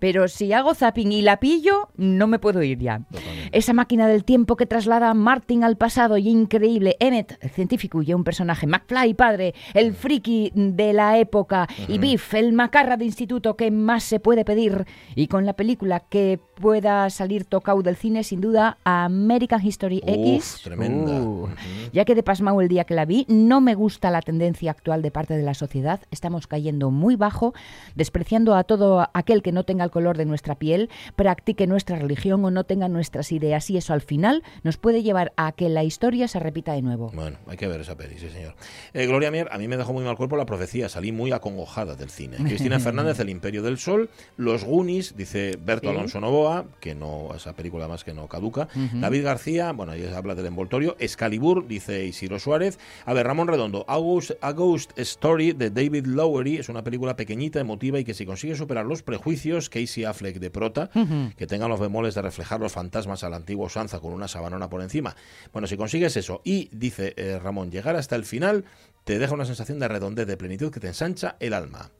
Pero 0.00 0.26
si 0.26 0.52
hago 0.52 0.74
zapping 0.74 1.12
y 1.12 1.22
la 1.22 1.38
pillo, 1.38 1.88
no 1.96 2.26
me 2.26 2.40
puedo 2.40 2.64
ir 2.64 2.80
ya. 2.80 2.98
Totalmente. 3.12 3.56
Esa 3.56 3.72
máquina 3.72 4.08
del 4.08 4.24
tiempo 4.24 4.56
que 4.56 4.66
traslada 4.66 5.10
a 5.10 5.14
Martin 5.14 5.62
al 5.62 5.76
pasado 5.76 6.18
y 6.18 6.28
increíble. 6.28 6.96
Emmet, 6.98 7.38
el 7.40 7.50
científico 7.50 8.02
y 8.02 8.12
un 8.12 8.24
personaje. 8.24 8.66
McFly, 8.66 9.14
padre, 9.14 9.54
el 9.72 9.94
friki 9.94 10.50
de 10.52 10.92
la 10.94 11.16
época. 11.18 11.68
Y 11.86 11.98
Biff, 11.98 12.34
el 12.34 12.52
macarra 12.52 12.96
de 12.96 13.04
instituto 13.04 13.56
que 13.56 13.70
más 13.70 14.02
se 14.02 14.18
puede 14.18 14.44
pedir. 14.44 14.84
Y 15.14 15.28
con 15.28 15.46
la 15.46 15.52
película 15.52 16.00
que 16.00 16.40
pueda 16.56 17.08
salir 17.10 17.44
tocado 17.44 17.82
del 17.82 17.94
cine, 17.96 18.24
sin 18.24 18.40
duda, 18.40 18.78
American 18.82 19.64
History 19.64 20.00
Uf, 20.04 20.08
X. 20.08 20.60
tremenda. 20.64 21.03
Uh. 21.04 21.48
Ya 21.92 22.04
que 22.04 22.14
de 22.14 22.22
pasmao 22.22 22.60
el 22.60 22.68
día 22.68 22.84
que 22.84 22.94
la 22.94 23.04
vi, 23.04 23.26
no 23.28 23.60
me 23.60 23.74
gusta 23.74 24.10
la 24.10 24.22
tendencia 24.22 24.70
actual 24.70 25.02
de 25.02 25.10
parte 25.10 25.36
de 25.36 25.42
la 25.42 25.54
sociedad. 25.54 26.00
Estamos 26.10 26.46
cayendo 26.46 26.90
muy 26.90 27.16
bajo, 27.16 27.54
despreciando 27.94 28.54
a 28.54 28.64
todo 28.64 29.08
aquel 29.14 29.42
que 29.42 29.52
no 29.52 29.64
tenga 29.64 29.84
el 29.84 29.90
color 29.90 30.16
de 30.16 30.24
nuestra 30.24 30.56
piel, 30.56 30.90
practique 31.16 31.66
nuestra 31.66 31.96
religión 31.98 32.44
o 32.44 32.50
no 32.50 32.64
tenga 32.64 32.88
nuestras 32.88 33.30
ideas. 33.32 33.70
Y 33.70 33.76
eso 33.76 33.92
al 33.92 34.00
final 34.00 34.42
nos 34.62 34.76
puede 34.76 35.02
llevar 35.02 35.32
a 35.36 35.52
que 35.52 35.68
la 35.68 35.84
historia 35.84 36.28
se 36.28 36.40
repita 36.40 36.72
de 36.72 36.82
nuevo. 36.82 37.10
Bueno, 37.14 37.36
hay 37.46 37.56
que 37.56 37.68
ver 37.68 37.80
esa 37.80 37.96
peli, 37.96 38.18
sí, 38.18 38.28
señor. 38.30 38.54
Eh, 38.92 39.06
Gloria 39.06 39.30
Mier, 39.30 39.48
a 39.52 39.58
mí 39.58 39.68
me 39.68 39.76
dejó 39.76 39.92
muy 39.92 40.04
mal 40.04 40.16
cuerpo 40.16 40.36
la 40.36 40.46
profecía, 40.46 40.88
salí 40.88 41.12
muy 41.12 41.32
acongojada 41.32 41.94
del 41.94 42.10
cine. 42.10 42.36
Cristina 42.44 42.80
Fernández, 42.80 43.20
El 43.20 43.28
Imperio 43.28 43.62
del 43.62 43.78
Sol, 43.78 44.10
Los 44.36 44.64
Goonies, 44.64 45.16
dice 45.16 45.58
Berto 45.60 45.84
Sí. 45.84 45.90
Alonso 45.90 46.20
Novoa, 46.20 46.64
que 46.80 46.94
no, 46.94 47.28
esa 47.34 47.52
película 47.52 47.88
más 47.88 48.04
que 48.04 48.14
no 48.14 48.26
caduca. 48.26 48.68
David 48.94 49.24
García, 49.24 49.72
bueno, 49.72 49.94
ya 49.94 50.08
se 50.08 50.14
habla 50.14 50.34
del 50.34 50.46
envoltorio. 50.46 50.93
Excalibur, 50.98 51.66
dice 51.66 52.04
Isidro 52.04 52.38
Suárez. 52.38 52.78
A 53.04 53.12
ver, 53.12 53.26
Ramón 53.26 53.48
Redondo, 53.48 53.84
A 53.88 53.96
Ghost, 53.98 54.32
A 54.40 54.52
Ghost 54.52 54.98
Story 54.98 55.52
de 55.52 55.70
David 55.70 56.06
Lowery, 56.06 56.56
es 56.56 56.68
una 56.68 56.84
película 56.84 57.16
pequeñita, 57.16 57.60
emotiva 57.60 57.98
y 57.98 58.04
que 58.04 58.14
si 58.14 58.26
consigue 58.26 58.54
superar 58.54 58.86
los 58.86 59.02
prejuicios, 59.02 59.68
Casey 59.68 60.04
Affleck 60.04 60.38
de 60.38 60.50
prota, 60.50 60.90
que 61.36 61.46
tengan 61.46 61.70
los 61.70 61.80
bemoles 61.80 62.14
de 62.14 62.22
reflejar 62.22 62.60
los 62.60 62.72
fantasmas 62.72 63.24
a 63.24 63.28
la 63.28 63.36
antigua 63.36 63.66
usanza 63.66 64.00
con 64.00 64.12
una 64.12 64.28
sabanona 64.28 64.68
por 64.68 64.82
encima. 64.82 65.16
Bueno, 65.52 65.66
si 65.66 65.76
consigues 65.76 66.16
eso 66.16 66.40
y, 66.44 66.68
dice 66.72 67.14
eh, 67.16 67.38
Ramón, 67.42 67.70
llegar 67.70 67.96
hasta 67.96 68.16
el 68.16 68.24
final, 68.24 68.64
te 69.04 69.18
deja 69.18 69.34
una 69.34 69.44
sensación 69.44 69.78
de 69.78 69.88
redondez, 69.88 70.26
de 70.26 70.36
plenitud 70.36 70.70
que 70.70 70.80
te 70.80 70.88
ensancha 70.88 71.36
el 71.40 71.54
alma. 71.54 71.90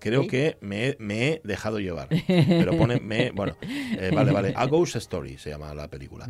Creo 0.00 0.22
¿Sí? 0.22 0.28
que 0.28 0.56
me, 0.60 0.88
he- 0.88 0.96
me 0.98 1.28
he 1.28 1.40
dejado 1.44 1.78
llevar. 1.78 2.08
Pero 2.26 2.76
pone, 2.76 2.98
me, 3.00 3.30
bueno, 3.30 3.54
eh, 3.62 4.10
vale, 4.14 4.32
vale. 4.32 4.52
A 4.56 4.64
Ghost 4.66 4.96
Story 4.96 5.38
se 5.38 5.50
llama 5.50 5.72
la 5.74 5.88
película. 5.88 6.28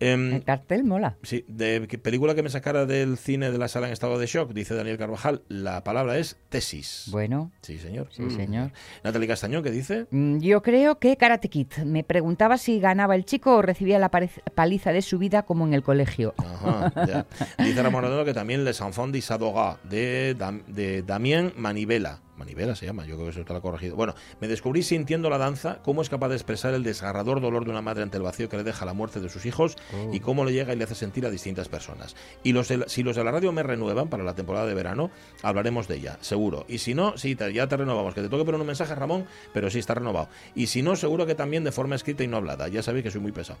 Em, 0.00 0.34
El 0.34 0.44
cartel 0.44 0.84
mola. 0.84 1.16
Sí, 1.22 1.44
de 1.48 1.80
película 2.02 2.34
que 2.34 2.42
me 2.42 2.50
sacara 2.50 2.84
del 2.84 3.16
cine 3.16 3.50
de 3.50 3.58
la 3.58 3.68
sala 3.68 3.86
en 3.86 3.92
estado 3.92 4.18
de 4.18 4.26
shock, 4.26 4.52
dice 4.52 4.74
Daniel 4.74 4.98
Carvajal, 4.98 5.42
la 5.48 5.84
palabra 5.84 6.18
es 6.18 6.36
tesis. 6.48 7.06
Bueno, 7.10 7.52
Sí, 7.62 7.78
señor. 7.78 8.08
sí, 8.10 8.28
señor. 8.30 8.72
Natalie 9.04 9.28
Castañón, 9.28 9.62
¿qué 9.62 9.70
dice? 9.70 10.06
Mm, 10.10 10.38
Yo 10.40 10.60
creo 10.62 10.98
que 10.98 11.16
Karate 11.16 11.48
Kid. 11.48 11.68
Me 11.86 12.02
preguntaba 12.04 12.58
si 12.58 12.80
ganaba 12.80 13.14
el 13.14 13.24
chico 13.24 13.56
o 13.56 13.62
recibía 13.62 13.98
la 14.00 14.10
paliza 14.10 14.92
de 14.92 15.02
su 15.02 15.18
vida 15.18 15.42
como 15.44 15.64
en 15.66 15.74
el 15.74 15.82
colegio. 15.82 16.34
Ajá, 16.38 16.92
ya. 17.06 17.26
Dice 17.64 17.82
Ramón 17.82 18.02
Redondo 18.02 18.24
que 18.24 18.34
también 18.34 18.64
Les 18.64 18.80
Enfants 18.80 19.12
d'Isadora, 19.12 19.78
de, 19.84 20.34
Dam- 20.36 20.64
de 20.66 21.02
Damien 21.02 21.52
Manivela. 21.56 22.20
Manivela 22.36 22.74
se 22.74 22.86
llama, 22.86 23.04
yo 23.04 23.14
creo 23.16 23.26
que 23.26 23.30
eso 23.32 23.40
está 23.40 23.60
corregido. 23.60 23.94
Bueno, 23.94 24.14
me 24.40 24.48
descubrí 24.48 24.82
sintiendo 24.82 25.28
la 25.28 25.36
danza, 25.38 25.78
cómo 25.82 26.00
es 26.02 26.08
capaz 26.08 26.28
de 26.30 26.34
expresar 26.36 26.72
el 26.74 26.82
desgarrador 26.82 27.40
dolor 27.40 27.64
de 27.64 27.70
una 27.70 27.82
madre 27.82 28.02
ante 28.02 28.16
el 28.16 28.22
vacío 28.22 28.48
que 28.48 28.56
le 28.56 28.64
deja 28.64 28.84
la 28.86 28.94
muerte 28.94 29.20
de 29.20 29.28
sus 29.28 29.44
hijos 29.46 29.76
y 30.12 30.20
cómo 30.20 30.44
le 30.44 30.52
llega 30.52 30.72
y 30.72 30.76
le 30.76 30.84
hace 30.84 30.94
sentir 30.94 31.26
a 31.26 31.30
distintas 31.30 31.68
personas. 31.68 32.16
Y 32.42 32.52
los 32.52 32.68
de 32.68 32.78
la- 32.78 32.88
si 32.88 33.02
los 33.02 33.16
de 33.16 33.24
la 33.24 33.30
radio 33.32 33.52
me 33.52 33.62
renuevan 33.62 34.08
para 34.08 34.24
la 34.24 34.34
temporada 34.34 34.66
de 34.66 34.74
verano, 34.74 35.10
hablaremos 35.42 35.88
de 35.88 35.96
ella, 35.96 36.18
seguro. 36.22 36.64
Y 36.68 36.78
si 36.78 36.94
no, 36.94 37.16
sí, 37.18 37.36
te- 37.36 37.52
ya 37.52 37.68
te 37.68 37.76
renovamos. 37.76 38.14
Que 38.14 38.22
te 38.22 38.28
toque 38.30 38.44
poner 38.44 38.60
un 38.60 38.66
mensaje, 38.66 38.94
Ramón, 38.94 39.26
pero 39.52 39.70
sí 39.70 39.78
está 39.78 39.94
renovado. 39.94 40.28
Y 40.54 40.68
si 40.68 40.80
no, 40.82 40.96
seguro 40.96 41.26
que 41.26 41.34
también 41.34 41.64
de 41.64 41.72
forma 41.72 41.94
escrita 41.96 42.24
y 42.24 42.28
no 42.28 42.38
hablada. 42.38 42.66
Ya 42.68 42.82
sabéis 42.82 43.04
que 43.04 43.10
soy 43.10 43.20
muy 43.20 43.32
pesado. 43.32 43.58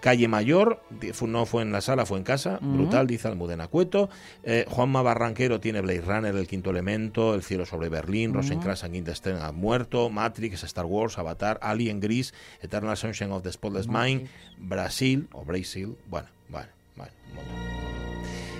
Calle 0.00 0.28
Mayor, 0.28 0.82
no 1.26 1.46
fue 1.46 1.62
en 1.62 1.72
la 1.72 1.80
sala, 1.80 2.04
fue 2.06 2.18
en 2.18 2.24
casa. 2.24 2.58
Brutal, 2.60 3.06
dice 3.06 3.28
Almudena 3.28 3.68
Cueto. 3.68 4.08
Eh, 4.42 4.64
Juanma 4.68 5.02
Barranquero 5.02 5.58
tiene 5.60 5.80
Blade 5.80 6.02
Runner, 6.02 6.34
El 6.36 6.46
Quinto 6.46 6.70
Elemento, 6.70 7.34
El 7.34 7.42
Cielo 7.42 7.64
sobre 7.66 7.88
Berlín, 7.88 8.09
Rosencrantz 8.32 8.84
and 8.84 8.94
Guildenstern 8.94 9.40
ha 9.40 9.52
muerto, 9.52 10.10
Matrix, 10.10 10.64
Star 10.64 10.86
Wars, 10.86 11.18
Avatar, 11.18 11.58
Alien 11.62 12.00
Gris, 12.00 12.34
Eternal 12.60 12.96
Sunshine 12.96 13.32
of 13.32 13.42
the 13.42 13.52
Spotless 13.52 13.86
Mind, 13.86 14.28
Brasil, 14.58 15.28
o 15.32 15.44
Brasil, 15.44 15.96
bueno, 16.06 16.28
bueno, 16.48 16.68
bueno, 16.96 17.12
un 17.28 17.34
montón. 17.34 17.70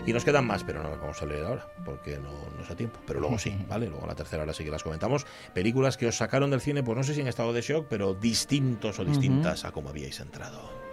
Y 0.07 0.13
nos 0.13 0.25
quedan 0.25 0.47
más, 0.47 0.65
pero 0.65 0.83
no 0.83 0.91
las 0.91 0.99
vamos 0.99 1.21
a 1.21 1.27
leer 1.27 1.45
ahora, 1.45 1.67
porque 1.85 2.19
no 2.19 2.33
nos 2.59 2.69
da 2.69 2.75
tiempo. 2.75 2.99
Pero 3.07 3.21
luego 3.21 3.39
sí, 3.39 3.55
¿vale? 3.69 3.87
Luego 3.87 4.07
la 4.07 4.15
tercera 4.15 4.43
hora 4.43 4.55
sí 4.55 4.65
que 4.65 4.71
las 4.71 4.83
comentamos. 4.83 5.27
Películas 5.55 5.97
que 5.97 6.07
os 6.07 6.17
sacaron 6.17 6.51
del 6.51 6.61
cine, 6.61 6.83
pues 6.83 6.97
no 6.97 7.05
sé 7.05 7.15
si 7.15 7.21
en 7.21 7.29
estado 7.29 7.53
de 7.53 7.61
shock, 7.61 7.87
pero 7.89 8.15
distintos 8.15 8.99
o 8.99 9.05
distintas 9.05 9.65
a 9.65 9.73
como 9.73 9.91
habíais 9.91 10.19
entrado. 10.21 10.90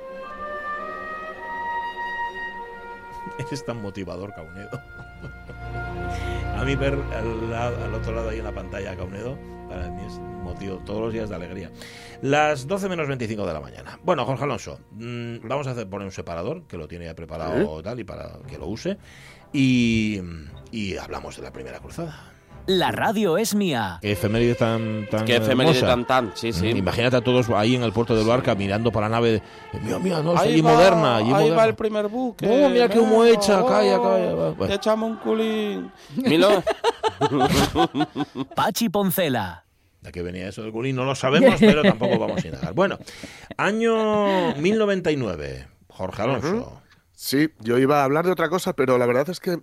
Es 3.51 3.65
tan 3.65 3.81
motivador, 3.81 4.33
Caunedo. 4.33 4.69
A 6.57 6.63
mí 6.65 6.75
ver 6.75 6.97
al, 7.13 7.93
otro 7.93 8.15
lado 8.15 8.29
ahí 8.29 8.39
en 8.39 8.43
la 8.43 8.51
pantalla 8.51 8.95
Caunedo, 8.95 9.37
para 9.69 9.89
mí 9.89 10.01
es 10.07 10.13
un 10.13 10.43
motivo 10.43 10.77
todos 10.85 11.01
los 11.01 11.13
días 11.13 11.29
de 11.29 11.35
alegría. 11.35 11.71
Las 12.21 12.65
12 12.65 12.89
menos 12.89 13.07
25 13.07 13.45
de 13.45 13.53
la 13.53 13.59
mañana. 13.59 13.99
Bueno, 14.03 14.25
Jorge 14.25 14.43
Alonso, 14.43 14.79
mm, 14.91 15.47
vamos 15.47 15.67
a 15.67 15.71
hacer, 15.71 15.87
poner 15.87 16.05
un 16.05 16.11
separador, 16.11 16.63
que 16.63 16.77
lo 16.77 16.87
tiene 16.87 17.05
ya 17.05 17.13
preparado 17.13 17.83
tal 17.83 17.99
y 17.99 18.03
para 18.03 18.39
que 18.47 18.57
lo 18.57 18.67
use. 18.67 18.97
Y, 19.53 20.19
y 20.71 20.97
hablamos 20.97 21.37
de 21.37 21.43
la 21.43 21.53
primera 21.53 21.79
cruzada. 21.79 22.36
La 22.67 22.91
radio 22.91 23.37
es 23.37 23.55
mía. 23.55 23.97
Qué 24.01 24.11
efeméride 24.11 24.53
tan 24.55 25.07
tan 25.09 25.23
Qué 25.23 25.37
efeméride 25.37 25.79
tan 25.79 26.05
tan, 26.05 26.31
sí, 26.35 26.51
sí. 26.51 26.67
Imagínate 26.67 27.15
a 27.15 27.21
todos 27.21 27.49
ahí 27.49 27.75
en 27.75 27.83
el 27.83 27.93
puerto 27.93 28.13
del 28.13 28.27
Barca 28.27 28.55
mirando 28.55 28.91
para 28.91 29.07
la 29.07 29.15
nave. 29.15 29.41
Mira, 29.81 29.99
mira, 29.99 30.21
no, 30.21 30.37
ahí 30.37 30.59
va, 30.59 30.71
moderna. 30.73 31.15
Ahí 31.15 31.29
moderna. 31.29 31.55
va 31.55 31.65
el 31.65 31.75
primer 31.75 32.09
buque. 32.09 32.45
Oh, 32.45 32.69
mira 32.69 32.89
qué 32.89 32.99
humo 32.99 33.23
echa, 33.23 33.65
calla, 33.65 33.97
calla. 34.01 34.33
Bueno. 34.51 34.73
Echamos 34.73 35.09
un 35.11 35.15
culín. 35.15 35.91
Milo. 36.15 36.61
Pachi 38.55 38.89
Poncela. 38.89 39.63
¿De 40.01 40.11
qué 40.11 40.21
venía 40.21 40.49
eso 40.49 40.61
del 40.61 40.73
culín? 40.73 40.97
No 40.97 41.05
lo 41.05 41.15
sabemos, 41.15 41.55
pero 41.61 41.83
tampoco 41.83 42.19
vamos 42.19 42.43
a 42.43 42.47
indagar. 42.47 42.73
Bueno, 42.73 42.99
año 43.55 44.55
1099. 44.55 45.67
Jorge 45.87 46.21
Alonso. 46.21 46.47
Uh 46.47 46.59
-huh. 46.59 46.79
Sí, 47.13 47.49
yo 47.61 47.77
iba 47.77 48.01
a 48.01 48.03
hablar 48.03 48.25
de 48.25 48.31
otra 48.31 48.49
cosa, 48.49 48.73
pero 48.73 48.97
la 48.97 49.05
verdad 49.05 49.29
es 49.29 49.39
que 49.39 49.57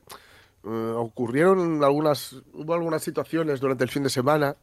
Uh, 0.64 0.96
ocurrieron 0.96 1.84
algunas, 1.84 2.36
hubo 2.54 2.72
algunas 2.72 3.02
situaciones 3.02 3.60
durante 3.60 3.84
el 3.84 3.90
fin 3.90 4.02
de 4.02 4.08
semana 4.08 4.56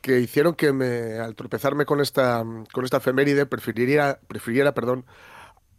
que 0.00 0.18
hicieron 0.18 0.54
que 0.54 0.72
me, 0.72 1.18
al 1.18 1.36
tropezarme 1.36 1.84
con 1.84 2.00
esta, 2.00 2.44
con 2.72 2.84
esta 2.84 2.96
efeméride, 2.96 3.46
prefiriera, 3.46 4.18
prefiriera 4.26 4.74
perdón, 4.74 5.04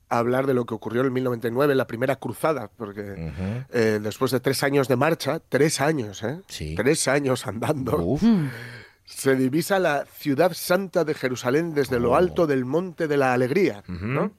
hablar 0.10 0.48
de 0.48 0.54
lo 0.54 0.66
que 0.66 0.74
ocurrió 0.74 1.02
en 1.02 1.14
1099, 1.14 1.76
la 1.76 1.88
primera 1.88 2.16
cruzada, 2.18 2.70
porque 2.76 3.02
uh 3.02 3.06
-huh. 3.06 3.66
eh, 3.72 4.00
después 4.02 4.32
de 4.32 4.40
tres 4.40 4.64
años 4.64 4.88
de 4.88 4.96
marcha, 4.96 5.40
tres 5.48 5.82
años, 5.82 6.24
¿eh? 6.24 6.40
Sí. 6.48 6.76
Tres 6.76 7.08
años 7.08 7.46
andando. 7.46 8.18
Se 9.06 9.36
divisa 9.36 9.80
la 9.80 10.06
ciudad 10.06 10.54
santa 10.54 11.04
de 11.04 11.14
Jerusalén 11.14 11.74
desde 11.74 11.98
oh. 11.98 12.00
lo 12.00 12.16
alto 12.16 12.48
del 12.48 12.66
Monte 12.66 13.08
de 13.08 13.18
la 13.18 13.34
Alegría, 13.34 13.84
uh 13.88 13.92
-huh. 13.92 14.02
¿no? 14.02 14.32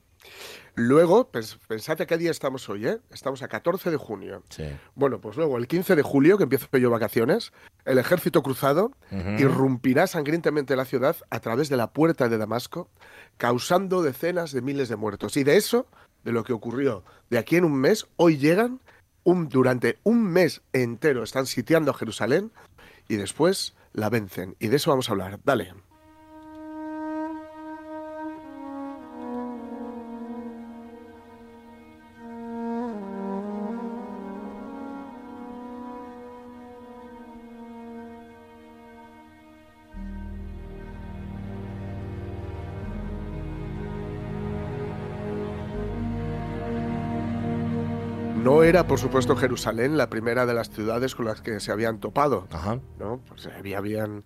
Luego, 0.83 1.31
pens 1.31 1.59
pensad 1.69 2.01
a 2.01 2.07
qué 2.07 2.17
día 2.17 2.31
estamos 2.31 2.67
hoy, 2.71 2.87
¿eh? 2.87 3.01
Estamos 3.13 3.43
a 3.43 3.49
14 3.49 3.91
de 3.91 3.99
junio. 3.99 4.43
Sí. 4.49 4.65
Bueno, 4.95 5.21
pues 5.21 5.37
luego, 5.37 5.59
el 5.59 5.69
15 5.69 5.95
de 5.95 6.01
julio, 6.01 6.39
que 6.39 6.45
empiezo 6.45 6.75
yo 6.79 6.89
vacaciones, 6.89 7.53
el 7.85 7.99
ejército 7.99 8.43
cruzado 8.43 8.93
uh 9.11 9.15
-huh. 9.15 9.41
irrumpirá 9.41 10.07
sangrientamente 10.07 10.77
la 10.77 10.87
ciudad 10.87 11.17
a 11.29 11.41
través 11.41 11.69
de 11.69 11.77
la 11.77 11.93
puerta 11.93 12.31
de 12.31 12.39
Damasco, 12.39 12.89
causando 13.37 14.03
decenas 14.03 14.53
de 14.53 14.63
miles 14.63 14.89
de 14.89 14.97
muertos. 14.97 15.37
Y 15.37 15.45
de 15.45 15.59
eso, 15.59 15.87
de 16.25 16.33
lo 16.33 16.45
que 16.45 16.55
ocurrió 16.55 17.05
de 17.29 17.37
aquí 17.37 17.57
en 17.57 17.65
un 17.65 17.75
mes, 17.75 18.07
hoy 18.17 18.39
llegan, 18.39 18.81
un, 19.23 19.51
durante 19.51 19.99
un 20.03 20.23
mes 20.23 20.63
entero 20.73 21.25
están 21.25 21.45
sitiando 21.45 21.91
a 21.91 21.95
Jerusalén 21.95 22.53
y 23.07 23.17
después 23.17 23.75
la 23.93 24.09
vencen. 24.09 24.57
Y 24.59 24.69
de 24.69 24.77
eso 24.77 24.89
vamos 24.91 25.11
a 25.11 25.13
hablar. 25.13 25.41
Dale. 25.45 25.75
Era, 48.71 48.87
por 48.87 49.01
supuesto, 49.01 49.35
Jerusalén 49.35 49.97
la 49.97 50.09
primera 50.09 50.47
de 50.47 50.55
las 50.55 50.71
ciudades 50.71 51.17
con 51.17 51.25
las 51.27 51.41
que 51.41 51.59
se 51.59 51.73
habían 51.73 51.99
topado. 51.99 52.47
Ajá. 52.53 52.79
¿no? 53.01 53.21
Pues 53.29 53.49
había, 53.49 53.79
habían, 53.79 54.23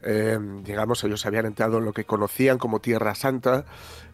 eh, 0.00 0.38
digamos, 0.64 1.04
ellos 1.04 1.26
habían 1.26 1.44
entrado 1.44 1.76
en 1.76 1.84
lo 1.84 1.92
que 1.92 2.04
conocían 2.04 2.56
como 2.56 2.80
Tierra 2.80 3.14
Santa 3.14 3.66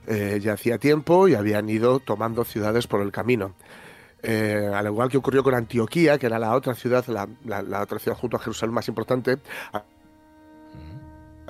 eh, 0.08 0.40
ya 0.42 0.54
hacía 0.54 0.78
tiempo 0.78 1.28
y 1.28 1.36
habían 1.36 1.68
ido 1.68 2.00
tomando 2.00 2.42
ciudades 2.44 2.88
por 2.88 3.02
el 3.02 3.12
camino. 3.12 3.54
Eh, 4.20 4.68
al 4.74 4.86
igual 4.86 5.10
que 5.10 5.16
ocurrió 5.16 5.44
con 5.44 5.54
Antioquía, 5.54 6.18
que 6.18 6.26
era 6.26 6.40
la 6.40 6.56
otra 6.56 6.74
ciudad, 6.74 7.06
la, 7.06 7.28
la, 7.44 7.62
la 7.62 7.80
otra 7.80 8.00
ciudad 8.00 8.18
junto 8.18 8.36
a 8.36 8.40
Jerusalén 8.40 8.74
más 8.74 8.88
importante, 8.88 9.38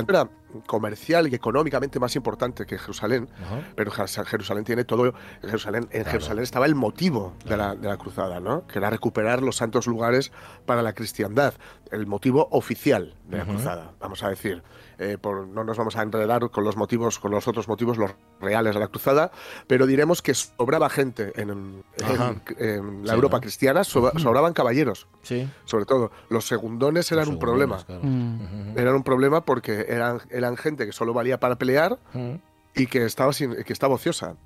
era 0.06 0.28
comercial 0.66 1.28
y 1.28 1.34
económicamente 1.34 1.98
más 2.00 2.16
importante 2.16 2.66
que 2.66 2.78
Jerusalén, 2.78 3.28
Ajá. 3.42 3.60
pero 3.74 3.90
Jerusalén 3.90 4.64
tiene 4.64 4.84
todo. 4.84 5.12
Jerusalén, 5.42 5.84
en 5.90 6.02
Claro. 6.02 6.10
Jerusalén 6.10 6.44
estaba 6.44 6.66
el 6.66 6.74
motivo 6.74 7.34
de 7.44 7.56
la, 7.56 7.74
de 7.74 7.88
la 7.88 7.96
cruzada, 7.96 8.40
¿no? 8.40 8.66
que 8.66 8.78
era 8.78 8.90
recuperar 8.90 9.42
los 9.42 9.56
santos 9.56 9.86
lugares 9.86 10.32
para 10.66 10.82
la 10.82 10.92
cristiandad, 10.92 11.54
el 11.90 12.06
motivo 12.06 12.48
oficial 12.50 13.14
de 13.28 13.38
la 13.38 13.44
cruzada, 13.44 13.92
vamos 14.00 14.22
a 14.22 14.28
decir. 14.28 14.62
Eh, 15.00 15.16
por, 15.16 15.46
no 15.46 15.62
nos 15.62 15.76
vamos 15.78 15.94
a 15.94 16.02
enredar 16.02 16.50
con 16.50 16.64
los 16.64 16.76
motivos, 16.76 17.20
con 17.20 17.30
los 17.30 17.46
otros 17.46 17.68
motivos, 17.68 17.98
los 17.98 18.10
reales 18.40 18.74
de 18.74 18.80
la 18.80 18.88
cruzada, 18.88 19.30
pero 19.68 19.86
diremos 19.86 20.22
que 20.22 20.34
sobraba 20.34 20.90
gente 20.90 21.32
en, 21.40 21.50
en- 21.50 21.84
Ajá. 22.04 22.34
en 22.58 23.02
la 23.04 23.10
Sí, 23.12 23.14
Europa 23.14 23.36
¿no? 23.36 23.40
cristiana, 23.42 23.84
sobra- 23.84 24.18
sobraban 24.18 24.54
caballeros, 24.54 25.06
Sí. 25.22 25.48
sobre 25.66 25.84
todo. 25.84 26.10
Los 26.30 26.48
segundones 26.48 27.12
eran 27.12 27.26
Los 27.26 27.34
un 27.34 27.38
problema. 27.38 27.76
claro. 27.84 28.00
Mm. 28.02 28.76
Eran 28.76 28.96
un 28.96 29.04
problema 29.04 29.44
porque 29.44 29.86
eran, 29.88 30.20
eran 30.38 30.56
gente 30.56 30.86
que 30.86 30.92
solo 30.92 31.12
valía 31.12 31.38
para 31.40 31.56
pelear 31.56 31.98
Ujú. 32.14 32.40
y 32.74 32.86
que 32.86 33.04
estaba, 33.04 33.32
sin, 33.32 33.54
que 33.64 33.72
estaba 33.72 33.94
ociosa. 33.94 34.36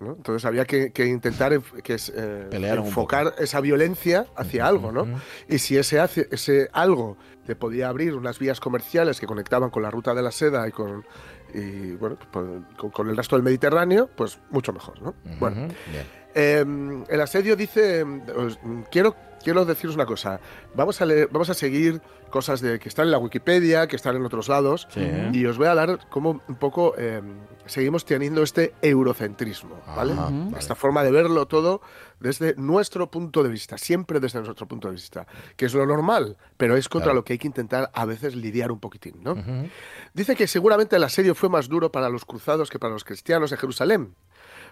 ¿no? 0.00 0.14
Entonces 0.16 0.44
había 0.44 0.64
que, 0.64 0.90
que 0.92 1.06
intentar 1.06 1.56
que 1.84 1.94
eh, 1.94 2.48
enfocar 2.76 3.34
esa 3.38 3.60
violencia 3.60 4.26
hacia 4.36 4.66
algo, 4.66 4.90
¿no? 4.90 5.06
Y 5.48 5.58
si 5.60 5.76
ese, 5.78 6.00
hace- 6.00 6.26
ese 6.32 6.68
algo 6.72 7.16
te 7.46 7.54
podía 7.54 7.88
abrir 7.88 8.14
unas 8.16 8.38
vías 8.40 8.58
comerciales 8.58 9.20
que 9.20 9.26
conectaban 9.28 9.70
con 9.70 9.82
la 9.84 9.90
ruta 9.90 10.12
de 10.12 10.22
la 10.22 10.32
seda 10.32 10.66
y 10.66 10.72
con, 10.72 11.04
y, 11.54 11.92
bueno, 11.92 12.16
pues, 12.32 12.44
con, 12.76 12.90
con 12.90 13.08
el 13.10 13.16
resto 13.16 13.36
del 13.36 13.44
Mediterráneo, 13.44 14.08
pues 14.16 14.40
mucho 14.50 14.72
mejor, 14.72 15.00
¿no? 15.02 15.14
Bueno, 15.38 15.68
eh, 16.34 16.64
el 17.08 17.20
asedio 17.20 17.54
dice, 17.54 18.02
os- 18.36 18.58
quiero, 18.90 19.14
quiero 19.42 19.64
deciros 19.64 19.94
una 19.96 20.06
cosa, 20.06 20.40
vamos 20.74 21.00
a, 21.00 21.06
leer, 21.06 21.28
vamos 21.30 21.50
a 21.50 21.54
seguir 21.54 22.00
cosas 22.30 22.60
de, 22.60 22.78
que 22.78 22.88
están 22.88 23.06
en 23.06 23.10
la 23.10 23.18
Wikipedia, 23.18 23.86
que 23.86 23.96
están 23.96 24.16
en 24.16 24.24
otros 24.24 24.48
lados, 24.48 24.88
Sí. 24.90 25.06
y 25.32 25.44
os 25.44 25.58
voy 25.58 25.66
a 25.66 25.74
dar 25.74 26.08
como 26.08 26.40
un 26.48 26.54
poco, 26.56 26.94
eh, 26.96 27.20
seguimos 27.66 28.04
teniendo 28.06 28.42
este 28.42 28.72
eurocentrismo, 28.80 29.80
¿vale? 29.94 30.12
Ajá, 30.14 30.28
Ujú. 30.28 30.44
vale. 30.46 30.58
Esta 30.58 30.74
forma 30.74 31.02
de 31.04 31.10
verlo 31.10 31.46
todo 31.46 31.82
desde 32.20 32.54
nuestro 32.56 33.10
punto 33.10 33.42
de 33.42 33.50
vista, 33.50 33.76
siempre 33.76 34.20
desde 34.20 34.40
nuestro 34.40 34.66
punto 34.66 34.88
de 34.88 34.94
vista, 34.94 35.26
que 35.56 35.66
es 35.66 35.74
lo 35.74 35.84
normal, 35.84 36.36
pero 36.56 36.76
es 36.76 36.88
contra 36.88 37.06
Claro. 37.08 37.16
lo 37.16 37.24
que 37.24 37.34
hay 37.34 37.38
que 37.38 37.48
intentar 37.48 37.90
a 37.92 38.04
veces 38.06 38.34
lidiar 38.36 38.70
un 38.72 38.80
poquitín, 38.80 39.22
¿no? 39.22 39.34
Dice 40.14 40.36
que 40.36 40.46
seguramente 40.46 40.96
el 40.96 41.04
asedio 41.04 41.34
fue 41.34 41.48
más 41.48 41.68
duro 41.68 41.90
para 41.92 42.08
los 42.08 42.24
cruzados 42.24 42.70
que 42.70 42.78
para 42.78 42.92
los 42.94 43.04
cristianos 43.04 43.50
de 43.50 43.56
Jerusalén. 43.56 44.14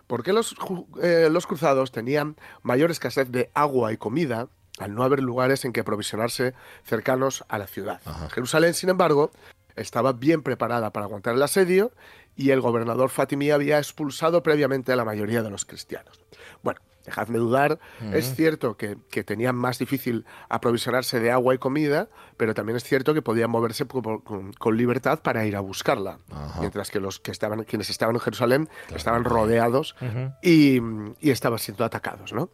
Porque 0.06 0.32
los, 0.32 0.56
eh, 1.02 1.28
los 1.30 1.46
cruzados 1.46 1.92
tenían 1.92 2.36
mayor 2.62 2.90
escasez 2.90 3.30
de 3.30 3.50
agua 3.54 3.92
y 3.92 3.96
comida 3.96 4.48
al 4.80 4.94
no 4.94 5.04
haber 5.04 5.22
lugares 5.22 5.64
en 5.64 5.72
que 5.72 5.80
aprovisionarse 5.80 6.54
cercanos 6.84 7.44
a 7.48 7.58
la 7.58 7.66
ciudad. 7.66 8.00
Ajá. 8.04 8.28
Jerusalén, 8.30 8.74
sin 8.74 8.88
embargo, 8.90 9.30
estaba 9.76 10.12
bien 10.12 10.42
preparada 10.42 10.90
para 10.92 11.06
aguantar 11.06 11.34
el 11.34 11.42
asedio 11.42 11.92
y 12.36 12.50
el 12.50 12.60
gobernador 12.60 13.10
fatimí 13.10 13.50
había 13.50 13.78
expulsado 13.78 14.42
previamente 14.42 14.92
a 14.92 14.96
la 14.96 15.04
mayoría 15.04 15.42
de 15.42 15.50
los 15.50 15.64
cristianos. 15.64 16.18
Bueno, 16.62 16.80
dejadme 17.04 17.38
dudar, 17.38 17.78
es 18.12 18.34
cierto 18.34 18.76
que, 18.76 18.96
que 19.10 19.24
tenían 19.24 19.56
más 19.56 19.78
difícil 19.78 20.26
aprovisionarse 20.48 21.18
de 21.18 21.30
agua 21.30 21.54
y 21.54 21.58
comida, 21.58 22.08
pero 22.36 22.52
también 22.54 22.76
es 22.76 22.84
cierto 22.84 23.14
que 23.14 23.22
podían 23.22 23.50
moverse 23.50 23.86
con, 23.86 24.20
con- 24.20 24.52
con 24.52 24.76
libertad 24.76 25.20
para 25.20 25.44
ir 25.46 25.56
a 25.56 25.60
buscarla, 25.60 26.18
mientras 26.60 26.90
que 26.90 27.00
los 27.00 27.18
que 27.18 27.30
estaban, 27.30 27.64
quienes 27.64 27.90
estaban 27.90 28.14
en 28.16 28.20
Jerusalén 28.20 28.66
Claro. 28.86 28.96
estaban 28.96 29.24
rodeados 29.24 29.94
y, 30.42 30.78
y 31.20 31.30
estaban 31.30 31.58
siendo 31.58 31.84
atacados. 31.84 32.32
¿no? 32.32 32.50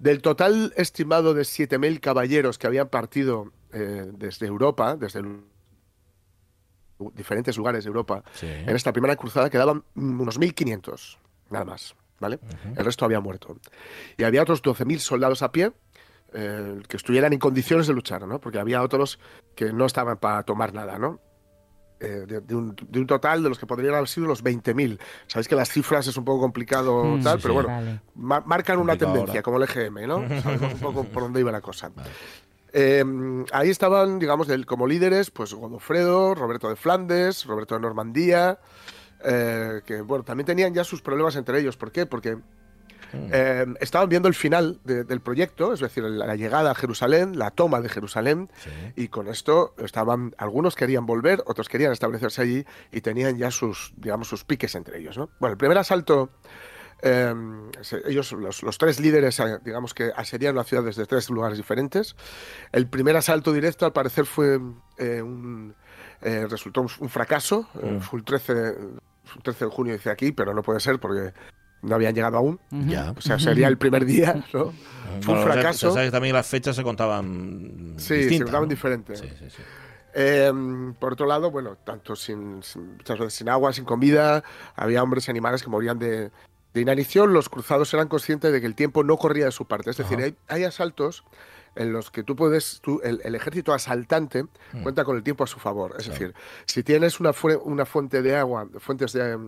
Del 0.00 0.22
total 0.22 0.72
estimado 0.76 1.34
de 1.34 1.42
7.000 1.42 2.00
caballeros 2.00 2.56
que 2.58 2.66
habían 2.66 2.88
partido 2.88 3.52
eh, 3.72 4.10
desde 4.14 4.46
Europa, 4.46 4.96
desde 4.96 5.22
diferentes 7.14 7.56
lugares 7.56 7.84
de 7.84 7.88
Europa, 7.88 8.24
Sí. 8.32 8.46
en 8.46 8.74
esta 8.74 8.92
primera 8.92 9.14
cruzada 9.16 9.50
quedaban 9.50 9.84
unos 9.94 10.38
1.500, 10.40 11.18
nada 11.50 11.64
más. 11.66 11.94
¿vale? 12.18 12.38
El 12.76 12.84
resto 12.84 13.04
había 13.04 13.20
muerto. 13.20 13.58
Y 14.18 14.24
había 14.24 14.42
otros 14.42 14.62
12.000 14.62 14.98
soldados 15.00 15.42
a 15.42 15.52
pie 15.52 15.72
eh, 16.32 16.80
que 16.88 16.96
estuvieran 16.96 17.32
en 17.32 17.38
condiciones 17.38 17.86
de 17.86 17.92
luchar, 17.94 18.26
¿no? 18.26 18.40
porque 18.40 18.58
había 18.58 18.82
otros 18.82 19.18
que 19.54 19.72
no 19.72 19.84
estaban 19.86 20.16
para 20.18 20.42
tomar 20.44 20.72
nada. 20.74 20.98
¿no? 20.98 21.20
Eh, 22.02 22.24
de, 22.26 22.40
de 22.40 22.54
un, 22.54 22.74
de 22.88 22.98
un 22.98 23.06
total 23.06 23.42
de 23.42 23.50
los 23.50 23.58
que 23.58 23.66
podrían 23.66 23.94
haber 23.94 24.08
sido 24.08 24.26
los 24.26 24.42
20.000. 24.42 24.98
Sabéis 25.26 25.48
que 25.48 25.54
las 25.54 25.68
cifras 25.68 26.06
es 26.06 26.16
un 26.16 26.24
poco 26.24 26.40
complicado, 26.40 27.04
Mm, 27.04 27.22
tal, 27.22 27.36
sí, 27.38 27.42
pero 27.42 27.52
sí. 27.52 27.60
bueno, 27.60 27.68
Vale. 27.68 28.00
ma- 28.14 28.40
marcan 28.46 28.78
una 28.78 28.92
Complicado 28.92 29.12
tendencia, 29.12 29.32
ahora. 29.32 29.42
como 29.42 29.56
el 29.58 29.62
EGM, 29.64 30.06
¿no? 30.08 30.16
Sabemos 30.42 30.72
un 30.72 30.80
poco 30.80 31.04
por 31.04 31.24
dónde 31.24 31.40
iba 31.40 31.52
la 31.52 31.60
cosa. 31.60 31.90
Eh, 32.72 33.04
ahí 33.52 33.68
estaban, 33.68 34.18
digamos, 34.18 34.46
del- 34.46 34.64
como 34.64 34.86
líderes, 34.86 35.30
pues 35.30 35.52
Godofredo, 35.52 36.34
Roberto 36.34 36.70
de 36.70 36.76
Flandes, 36.76 37.44
Roberto 37.44 37.74
de 37.74 37.80
Normandía, 37.82 38.58
eh, 39.22 39.82
que, 39.84 40.00
bueno, 40.00 40.24
también 40.24 40.46
tenían 40.46 40.72
ya 40.72 40.84
sus 40.84 41.02
problemas 41.02 41.36
entre 41.36 41.60
ellos. 41.60 41.76
¿Por 41.76 41.92
qué? 41.92 42.06
Porque 42.06 42.38
eh, 43.12 43.66
estaban 43.80 44.08
viendo 44.08 44.28
el 44.28 44.34
final 44.34 44.80
de- 44.84 45.04
del 45.04 45.20
proyecto, 45.20 45.72
es 45.72 45.80
decir, 45.80 46.04
la, 46.04 46.26
la 46.26 46.36
llegada 46.36 46.70
a 46.70 46.74
Jerusalén, 46.74 47.38
la 47.38 47.50
toma 47.50 47.80
de 47.80 47.88
Jerusalén, 47.88 48.50
Sí. 48.62 48.70
y 48.96 49.08
con 49.08 49.28
esto 49.28 49.74
estaban, 49.78 50.34
algunos 50.38 50.74
querían 50.76 51.06
volver, 51.06 51.42
otros 51.46 51.68
querían 51.68 51.92
establecerse 51.92 52.42
allí 52.42 52.64
y 52.92 53.00
tenían 53.00 53.36
ya 53.38 53.50
sus, 53.50 53.92
digamos, 53.96 54.28
sus 54.28 54.44
piques 54.44 54.74
entre 54.74 54.98
ellos, 54.98 55.16
¿no? 55.18 55.28
Bueno, 55.40 55.52
el 55.52 55.58
primer 55.58 55.78
asalto 55.78 56.30
Em, 57.02 57.70
ellos, 58.04 58.32
los, 58.32 58.76
tres 58.78 59.00
líderes, 59.00 59.40
eh, 59.40 59.58
digamos 59.64 59.94
que 59.94 60.12
asediaron 60.14 60.56
la 60.56 60.64
ciudad 60.64 60.82
desde 60.84 61.06
tres 61.06 61.30
lugares 61.30 61.56
diferentes. 61.56 62.14
El 62.72 62.88
primer 62.88 63.16
asalto 63.16 63.52
directo, 63.54 63.86
al 63.86 63.92
parecer, 63.94 64.26
fue 64.26 64.60
eh, 64.98 65.22
un, 65.22 65.74
eh, 66.20 66.46
resultó 66.48 66.82
un, 66.82 67.08
fracaso. 67.08 67.66
Mm. 67.72 68.00
fue 68.00 68.18
el 68.18 68.24
13, 68.26 68.74
13 69.42 69.64
de 69.64 69.70
junio, 69.70 69.94
dice 69.94 70.10
aquí, 70.10 70.32
pero 70.32 70.52
no 70.52 70.62
puede 70.62 70.80
ser 70.80 70.98
porque 71.00 71.32
no 71.82 71.94
habían 71.94 72.14
llegado 72.14 72.36
aún. 72.36 72.60
Ya. 72.70 73.12
O 73.16 73.20
sea, 73.20 73.38
sería 73.38 73.68
el 73.68 73.78
primer 73.78 74.04
día, 74.04 74.44
¿no? 74.52 74.72
Fue 75.22 75.34
un 75.34 75.42
fracaso. 75.42 75.92
sabes 75.92 76.08
que 76.08 76.12
también 76.12 76.34
las 76.34 76.46
fechas 76.46 76.76
se 76.76 76.82
contaban 76.82 77.94
Sí, 77.96 78.28
se 78.28 78.42
contaban 78.44 78.68
diferentes. 78.68 79.22
Em, 80.12 80.94
por 80.94 81.12
otro 81.12 81.26
lado, 81.26 81.50
bueno, 81.50 81.76
tanto 81.84 82.16
sin, 82.16 82.56
muchas 82.56 83.18
veces 83.18 83.34
sin 83.34 83.48
agua, 83.48 83.72
sin 83.72 83.84
comida, 83.84 84.42
había 84.74 85.02
hombres 85.02 85.28
y 85.28 85.30
animales 85.30 85.62
que 85.62 85.70
morían 85.70 86.00
de, 86.00 86.30
de 86.74 86.80
inanición, 86.80 87.32
los 87.32 87.48
cruzados 87.48 87.92
eran 87.94 88.08
conscientes 88.08 88.52
de 88.52 88.60
que 88.60 88.66
el 88.66 88.74
tiempo 88.74 89.02
no 89.02 89.16
corría 89.16 89.46
de 89.46 89.52
su 89.52 89.66
parte. 89.66 89.90
Es 89.90 89.96
decir, 89.96 90.36
hay, 90.48 90.64
asaltos 90.64 91.24
en 91.80 91.94
los 91.94 92.10
que 92.10 92.22
tú 92.22 92.36
puedes, 92.36 92.80
tú, 92.82 93.00
el, 93.02 93.34
ejército 93.34 93.72
asaltante 93.72 94.44
mm. 94.44 94.82
cuenta 94.82 95.02
con 95.02 95.16
el 95.16 95.22
tiempo 95.22 95.44
a 95.44 95.46
su 95.46 95.58
favor. 95.58 95.96
Es 95.98 96.08
decir, 96.08 96.34
si 96.66 96.82
tienes 96.82 97.20
una, 97.20 97.32
una 97.64 97.86
fuente 97.86 98.20
de 98.20 98.36
agua, 98.36 98.68
fuentes 98.78 99.14
de, 99.14 99.38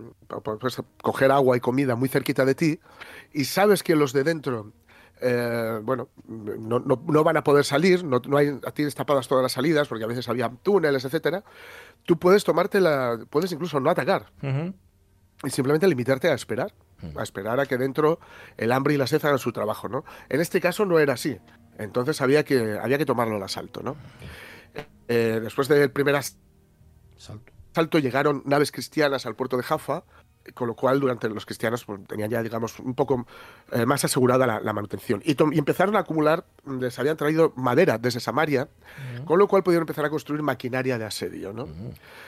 puedes 0.43 0.83
coger 1.03 1.31
agua 1.31 1.59
y 1.59 1.61
comida 1.61 1.95
muy 1.95 2.09
cerquita 2.09 2.47
de 2.47 2.55
ti 2.55 2.81
y 3.35 3.45
sabes 3.45 3.83
que 3.83 3.95
los 3.95 4.15
de 4.15 4.25
dentro 4.25 4.73
eh, 5.21 5.79
bueno, 5.83 6.09
no, 6.27 6.81
no, 6.81 7.25
van 7.25 7.37
a 7.37 7.45
poder 7.45 7.65
salir, 7.65 8.03
no, 8.03 8.21
no 8.27 8.39
hay, 8.39 8.59
tienes 8.75 8.95
tapadas 8.95 9.29
todas 9.29 9.43
las 9.43 9.53
salidas, 9.53 9.87
porque 9.87 10.03
a 10.03 10.09
veces 10.09 10.29
había 10.29 10.51
túneles, 10.63 11.05
etcétera, 11.05 11.45
tú 12.05 12.19
puedes 12.19 12.43
tomarte 12.43 12.81
la, 12.81 13.21
puedes 13.31 13.53
incluso 13.53 13.79
no 13.79 13.91
atacar 13.91 14.33
y 15.45 15.51
simplemente 15.51 15.87
limitarte 15.87 16.29
a 16.29 16.35
esperar 16.35 16.73
a 17.17 17.23
esperar 17.23 17.61
a 17.61 17.67
que 17.67 17.79
dentro 17.79 18.21
el 18.57 18.73
hambre 18.73 18.95
y 18.95 18.97
la 18.97 19.07
sed 19.07 19.25
hagan 19.25 19.39
su 19.39 19.53
trabajo, 19.53 19.89
¿no? 19.89 20.05
En 20.29 20.41
este 20.41 20.61
caso 20.61 20.85
no 20.85 20.99
era 20.99 21.15
así. 21.15 21.39
Entonces 21.83 22.21
había 22.21 22.45
que, 22.45 22.79
había 22.81 22.99
que 22.99 23.07
tomarlo 23.07 23.37
al 23.37 23.43
asalto, 23.43 23.83
¿no? 23.83 23.97
Eh, 25.09 25.41
después 25.43 25.69
del 25.69 25.91
primer 25.91 26.15
asalto 26.17 27.99
llegaron 27.99 28.43
naves 28.47 28.73
cristianas 28.73 29.27
al 29.27 29.35
puerto 29.35 29.57
de 29.57 29.63
Jaffa 29.63 30.05
con 30.55 30.69
lo 30.69 30.75
cual 30.75 31.01
durante 31.01 31.29
los 31.29 31.47
cristianos 31.47 31.85
pues, 31.85 32.01
tenían 32.07 32.31
ya, 32.31 32.43
digamos, 32.43 32.79
un 32.79 32.95
poco 32.95 33.27
eh, 33.71 33.87
más 33.87 34.05
asegurada 34.05 34.61
la, 34.61 34.73
manutención. 34.73 35.23
Y, 35.25 35.37
empezaron 35.59 35.97
a 35.97 36.01
acumular, 36.01 36.45
les 36.67 36.99
habían 36.99 37.17
traído 37.17 37.53
madera 37.57 37.99
desde 37.99 38.21
Samaria, 38.21 38.69
con 39.25 39.39
lo 39.39 39.49
cual 39.49 39.63
pudieron 39.63 39.83
empezar 39.83 40.05
a 40.05 40.11
construir 40.11 40.43
maquinaria 40.43 40.99
de 40.99 41.05
asedio. 41.05 41.53
¿no? 41.53 41.69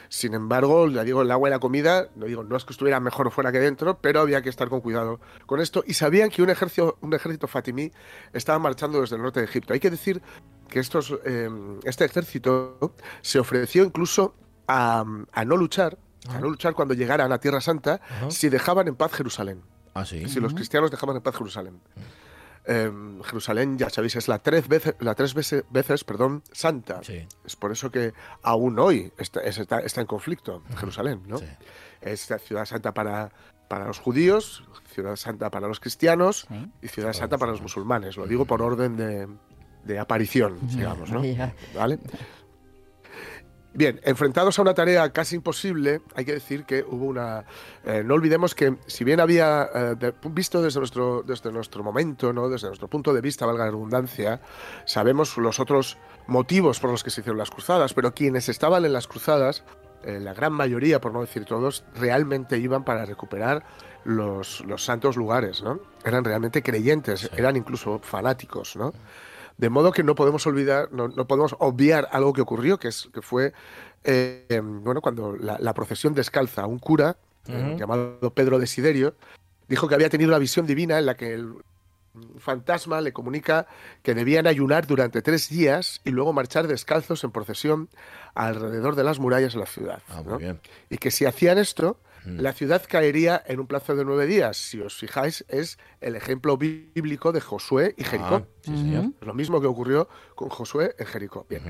Sin 0.08 0.34
embargo, 0.34 0.88
ya 0.88 1.04
digo, 1.04 1.22
el 1.22 1.30
agua 1.30 1.48
y 1.48 1.50
la 1.50 1.58
comida, 1.58 2.08
no 2.14 2.26
digo, 2.26 2.44
no 2.44 2.56
es 2.56 2.64
que 2.64 2.72
estuviera 2.72 3.00
mejor 3.00 3.30
fuera 3.30 3.52
que 3.52 3.60
dentro, 3.60 3.98
pero 3.98 4.20
había 4.20 4.42
que 4.42 4.48
estar 4.48 4.68
con 4.68 4.80
cuidado 4.80 5.20
con 5.46 5.60
esto. 5.60 5.82
Y 5.86 5.94
sabían 5.94 6.30
que 6.30 6.42
un 6.42 6.50
ejército, 6.50 6.98
un 7.00 7.14
ejército 7.14 7.46
fatimí 7.48 7.90
estaba 8.32 8.58
marchando 8.58 9.00
desde 9.00 9.16
el 9.16 9.22
norte 9.22 9.40
de 9.40 9.46
Egipto. 9.46 9.72
Hay 9.72 9.80
que 9.80 9.90
decir 9.90 10.22
que 10.68 10.80
estos, 10.80 11.14
eh, 11.24 11.48
este 11.84 12.04
ejército 12.04 12.94
se 13.20 13.38
ofreció 13.38 13.84
incluso 13.84 14.34
a, 14.66 15.04
a 15.32 15.44
no 15.44 15.56
luchar 15.56 15.98
a 16.28 16.40
no 16.40 16.48
luchar 16.48 16.74
cuando 16.74 16.94
llegaran 16.94 17.32
a 17.32 17.38
Tierra 17.38 17.60
Santa 17.60 18.00
si 18.28 18.48
dejaban 18.48 18.88
en 18.88 18.96
paz 18.96 19.12
Jerusalén. 19.12 19.62
Ah, 19.94 20.04
sí. 20.04 20.28
Si 20.28 20.40
los 20.40 20.54
cristianos 20.54 20.90
dejaban 20.90 21.16
en 21.16 21.22
paz 21.22 21.36
Jerusalén. 21.36 21.80
Em, 22.66 23.22
Jerusalén, 23.22 23.76
ya 23.76 23.90
sabéis, 23.90 24.16
es 24.16 24.26
la 24.26 24.38
tres 24.38 24.68
veces, 24.68 24.94
la 25.00 25.14
tres 25.14 25.34
veces, 25.34 25.64
veces 25.70 26.02
perdón, 26.02 26.42
santa. 26.50 27.00
Es 27.44 27.56
por 27.56 27.72
eso 27.72 27.90
que 27.90 28.14
aún 28.42 28.78
hoy 28.78 29.12
está, 29.18 29.40
está, 29.42 30.00
en 30.00 30.06
conflicto 30.06 30.62
Jerusalén, 30.76 31.22
¿no? 31.26 31.36
Es 32.00 32.28
ciudad 32.42 32.64
santa 32.64 32.94
para, 32.94 33.32
para 33.68 33.86
los 33.86 33.98
judíos, 33.98 34.64
ciudad 34.92 35.16
santa 35.16 35.50
para 35.50 35.68
los 35.68 35.78
cristianos 35.78 36.46
y 36.80 36.88
ciudad 36.88 37.12
santa 37.12 37.36
para 37.36 37.52
los 37.52 37.60
musulmanes. 37.60 38.16
Lo 38.16 38.26
digo 38.26 38.46
por 38.46 38.62
orden 38.62 38.96
de, 38.96 39.28
de 39.84 39.98
aparición, 39.98 40.58
digamos, 40.68 41.10
¿no? 41.10 41.22
¿Vale? 41.74 41.98
Bien, 43.76 44.00
enfrentados 44.04 44.56
a 44.60 44.62
una 44.62 44.72
tarea 44.72 45.12
casi 45.12 45.34
imposible, 45.34 46.00
hay 46.14 46.24
que 46.24 46.32
decir 46.32 46.64
que 46.64 46.84
hubo 46.88 47.06
una... 47.06 47.44
Eh, 47.84 48.04
no 48.04 48.14
olvidemos 48.14 48.54
que 48.54 48.76
si 48.86 49.02
bien 49.02 49.18
había, 49.18 49.68
eh, 49.74 50.12
visto 50.30 50.62
desde 50.62 50.78
nuestro, 50.78 51.24
desde 51.26 51.50
nuestro 51.50 51.82
momento, 51.82 52.32
¿no? 52.32 52.48
desde 52.48 52.68
nuestro 52.68 52.86
punto 52.86 53.12
de 53.12 53.20
vista, 53.20 53.46
valga 53.46 53.64
la 53.64 53.72
redundancia, 53.72 54.40
sabemos 54.84 55.36
los 55.38 55.58
otros 55.58 55.98
motivos 56.28 56.78
por 56.78 56.90
los 56.90 57.02
que 57.02 57.10
se 57.10 57.20
hicieron 57.20 57.36
las 57.36 57.50
cruzadas, 57.50 57.94
pero 57.94 58.14
quienes 58.14 58.48
estaban 58.48 58.84
en 58.84 58.92
las 58.92 59.08
cruzadas, 59.08 59.64
eh, 60.04 60.20
la 60.20 60.34
gran 60.34 60.52
mayoría, 60.52 61.00
por 61.00 61.12
no 61.12 61.20
decir 61.20 61.44
todos, 61.44 61.84
realmente 61.96 62.58
iban 62.58 62.84
para 62.84 63.04
recuperar 63.04 63.64
los, 64.04 64.64
los 64.66 64.84
santos 64.84 65.16
lugares, 65.16 65.64
¿no? 65.64 65.80
Eran 66.04 66.22
realmente 66.22 66.62
creyentes, 66.62 67.28
eran 67.36 67.56
incluso 67.56 67.98
fanáticos, 67.98 68.76
¿no? 68.76 68.92
De 69.56 69.70
modo 69.70 69.92
que 69.92 70.02
no 70.02 70.14
podemos 70.14 70.46
olvidar, 70.46 70.90
no, 70.92 71.08
podemos 71.26 71.54
obviar 71.58 72.08
algo 72.10 72.32
que 72.32 72.40
ocurrió, 72.40 72.78
que, 72.78 72.88
es, 72.88 73.08
que 73.12 73.22
fue 73.22 73.52
eh, 74.02 74.60
bueno, 74.62 75.00
cuando 75.00 75.36
la, 75.36 75.74
procesión 75.74 76.14
descalza, 76.14 76.66
un 76.66 76.78
cura 76.78 77.16
eh, 77.46 77.76
llamado 77.78 78.32
Pedro 78.34 78.58
Desiderio 78.58 79.14
dijo 79.68 79.88
que 79.88 79.94
había 79.94 80.10
tenido 80.10 80.28
una 80.30 80.38
visión 80.38 80.66
divina 80.66 80.98
en 80.98 81.06
la 81.06 81.16
que 81.16 81.34
el 81.34 81.54
fantasma 82.38 83.00
le 83.00 83.12
comunica 83.12 83.66
que 84.02 84.14
debían 84.14 84.46
ayunar 84.46 84.86
durante 84.86 85.20
tres 85.20 85.48
días 85.48 86.00
y 86.04 86.10
luego 86.10 86.32
marchar 86.32 86.68
descalzos 86.68 87.24
en 87.24 87.32
procesión 87.32 87.88
alrededor 88.34 88.94
de 88.94 89.04
las 89.04 89.18
murallas 89.18 89.54
de 89.54 89.58
la 89.58 89.66
ciudad. 89.66 90.02
Ah, 90.08 90.22
y 90.90 90.98
que 90.98 91.10
si 91.10 91.26
hacían 91.26 91.58
esto, 91.58 91.98
la 92.24 92.52
ciudad 92.52 92.82
caería 92.88 93.42
en 93.46 93.60
un 93.60 93.66
plazo 93.66 93.94
de 93.94 94.04
nueve 94.04 94.26
días. 94.26 94.56
Si 94.56 94.80
os 94.80 94.94
fijáis, 94.94 95.44
es 95.48 95.78
el 96.00 96.16
ejemplo 96.16 96.56
bíblico 96.56 97.32
de 97.32 97.40
Josué 97.40 97.94
y 97.98 98.04
Jericó. 98.04 98.46
Ah, 98.68 99.08
Lo 99.20 99.34
mismo 99.34 99.60
que 99.60 99.66
ocurrió 99.66 100.08
con 100.34 100.48
Josué 100.48 100.94
en 100.98 101.06
Jericó. 101.06 101.46
Bien. 101.48 101.62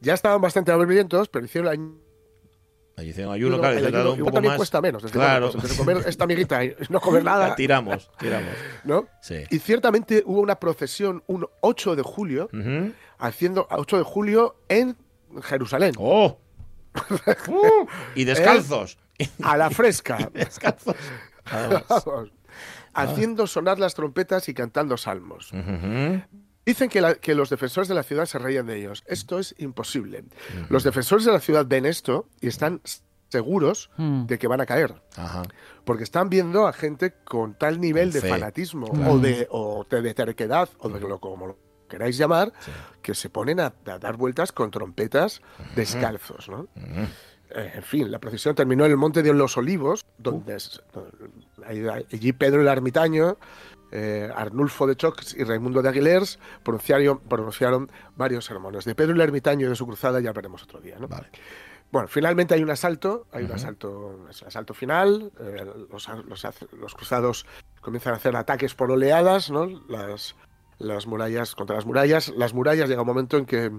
Ya 0.00 0.14
estaban 0.14 0.40
bastante 0.40 0.70
hambrientos, 0.72 1.28
pero 1.28 1.44
hicieron 1.44 1.66
la 1.66 1.98
Ahí 2.98 3.10
hicieron 3.10 3.32
ayuno, 3.32 3.58
claro, 3.60 3.78
el 3.78 3.86
ayuno, 3.86 4.12
un 4.12 4.18
poco 4.18 4.32
también 4.32 4.56
cuesta 4.56 4.80
menos. 4.80 5.04
claro. 5.12 5.52
comer 5.76 5.98
esta 6.06 6.24
amiguita 6.24 6.64
y 6.64 6.74
no 6.88 7.00
comer 7.00 7.22
nada. 7.24 7.54
tiramos, 7.54 8.10
tiramos. 8.18 8.50
¿No? 8.82 9.06
Sí. 9.22 9.44
Y 9.50 9.60
ciertamente 9.60 10.24
hubo 10.26 10.40
una 10.40 10.58
procesión 10.58 11.22
un 11.28 11.46
8 11.60 11.94
de 11.94 12.02
julio, 12.02 12.48
haciendo 13.18 13.68
8 13.70 13.98
de 13.98 14.02
julio 14.02 14.56
en 14.68 14.96
Jerusalén. 15.42 15.94
¡Oh! 15.96 16.38
y 18.14 18.24
descalzos. 18.24 18.98
A 19.42 19.56
la 19.56 19.70
fresca. 19.70 20.18
Haciendo 22.94 23.46
sonar 23.46 23.78
las 23.78 23.94
trompetas 23.94 24.48
y 24.48 24.54
cantando 24.54 24.96
salmos. 24.96 25.52
Dicen 26.66 26.90
que, 26.90 27.34
los 27.34 27.50
defensores 27.50 27.88
de 27.88 27.94
la 27.94 28.02
ciudad 28.02 28.26
se 28.26 28.38
reían 28.38 28.66
de 28.66 28.76
ellos. 28.76 29.04
Esto 29.06 29.38
es 29.38 29.54
imposible. 29.58 30.24
Los 30.68 30.84
defensores 30.84 31.24
de 31.24 31.32
la 31.32 31.40
ciudad 31.40 31.66
ven 31.66 31.86
esto 31.86 32.28
y 32.40 32.48
están 32.48 32.80
seguros 33.30 33.90
mm. 33.96 34.26
de 34.26 34.38
que 34.38 34.48
van 34.48 34.60
a 34.60 34.66
caer. 34.66 34.94
Porque 35.84 36.04
están 36.04 36.28
viendo 36.28 36.66
a 36.66 36.72
gente 36.72 37.14
con 37.24 37.54
tal 37.54 37.80
nivel 37.80 38.12
de 38.12 38.20
fanatismo 38.20 38.86
o, 38.86 39.18
de, 39.18 39.46
o 39.50 39.86
de 39.88 40.14
terquedad 40.14 40.68
o 40.78 40.88
de 40.88 41.00
lo 41.00 41.18
como 41.20 41.46
lo 41.46 41.67
queráis 41.88 42.16
llamar, 42.16 42.52
que 43.02 43.14
se 43.14 43.30
ponen 43.30 43.60
a, 43.60 43.72
dar 43.84 44.16
vueltas 44.16 44.52
con 44.52 44.70
trompetas 44.70 45.42
descalzos. 45.74 46.48
¿no? 46.48 46.68
Eh, 47.50 47.72
en 47.76 47.82
fin, 47.82 48.10
la 48.10 48.18
procesión 48.18 48.54
terminó 48.54 48.84
en 48.84 48.92
el 48.92 48.96
Monte 48.96 49.22
de 49.22 49.32
los 49.32 49.56
Olivos, 49.56 50.04
donde 50.18 50.58
allí 51.66 52.32
Pedro 52.32 52.60
el 52.60 52.68
Ermitaño, 52.68 53.38
eh, 53.90 54.30
Arnulfo 54.34 54.86
de 54.86 54.96
Chox 54.96 55.34
y 55.34 55.44
Raimundo 55.44 55.80
de 55.80 55.88
Aguilers 55.88 56.38
pronunciaron, 56.62 57.20
pronunciaron, 57.20 57.90
varios 58.16 58.44
sermones. 58.44 58.84
De 58.84 58.94
Pedro 58.94 59.14
el 59.14 59.20
Ermitaño 59.20 59.66
y 59.66 59.70
de 59.70 59.76
su 59.76 59.86
cruzada 59.86 60.20
ya 60.20 60.32
veremos 60.32 60.62
otro 60.62 60.80
día. 60.80 60.96
¿no? 60.98 61.08
Bueno, 61.90 62.06
finalmente 62.06 62.52
hay 62.52 62.62
un 62.62 62.70
asalto, 62.70 63.26
hay 63.32 63.44
un 63.44 63.52
asalto, 63.52 64.26
asalto 64.46 64.74
final, 64.74 65.32
eh, 65.40 65.64
los, 65.90 66.06
los, 66.78 66.94
cruzados 66.94 67.46
comienzan 67.80 68.12
a 68.12 68.16
hacer 68.16 68.36
ataques 68.36 68.74
por 68.74 68.90
oleadas, 68.90 69.50
¿no? 69.50 69.66
Las, 69.88 70.36
las 70.78 71.06
murallas 71.06 71.54
contra 71.54 71.76
las 71.76 71.86
murallas. 71.86 72.32
Las 72.36 72.54
murallas 72.54 72.88
llega 72.88 73.02
un 73.02 73.06
momento 73.06 73.36
en 73.36 73.46
que 73.46 73.70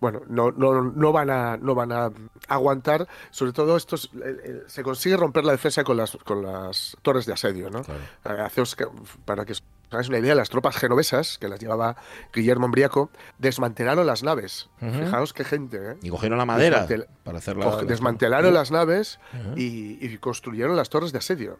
bueno, 0.00 0.22
no, 0.28 0.50
no, 0.52 0.82
no, 0.82 1.12
van 1.12 1.30
a, 1.30 1.56
no 1.56 1.74
van 1.74 1.92
a 1.92 2.10
aguantar. 2.48 3.08
Sobre 3.30 3.52
todo 3.52 3.76
esto 3.76 3.96
se 3.96 4.82
consigue 4.82 5.16
romper 5.16 5.44
la 5.44 5.52
defensa 5.52 5.84
con 5.84 5.96
las, 5.96 6.16
con 6.24 6.42
las 6.42 6.96
torres 7.02 7.26
de 7.26 7.32
asedio. 7.32 7.70
¿no? 7.70 7.80
Eh, 7.80 8.84
para 9.24 9.44
que 9.44 9.52
os 9.52 9.62
hagáis 9.90 10.08
una 10.08 10.18
idea, 10.18 10.34
las 10.34 10.50
tropas 10.50 10.76
genovesas, 10.76 11.38
que 11.38 11.48
las 11.48 11.60
llevaba 11.60 11.96
Guillermo 12.32 12.66
Embriaco, 12.66 13.10
desmantelaron 13.38 14.06
las 14.06 14.22
naves. 14.22 14.68
Fijaos 14.78 15.32
qué 15.32 15.44
gente. 15.44 15.92
¿eh? 15.92 15.96
Y 16.02 16.10
cogieron 16.10 16.38
la 16.38 16.46
madera 16.46 16.86
para 17.24 17.38
hacerla. 17.38 17.84
Desmantelaron 17.84 18.52
las 18.52 18.70
naves 18.70 19.18
y, 19.56 20.16
construyeron 20.18 20.76
las 20.76 20.90
torres 20.90 21.12
de 21.12 21.18
asedio. 21.18 21.58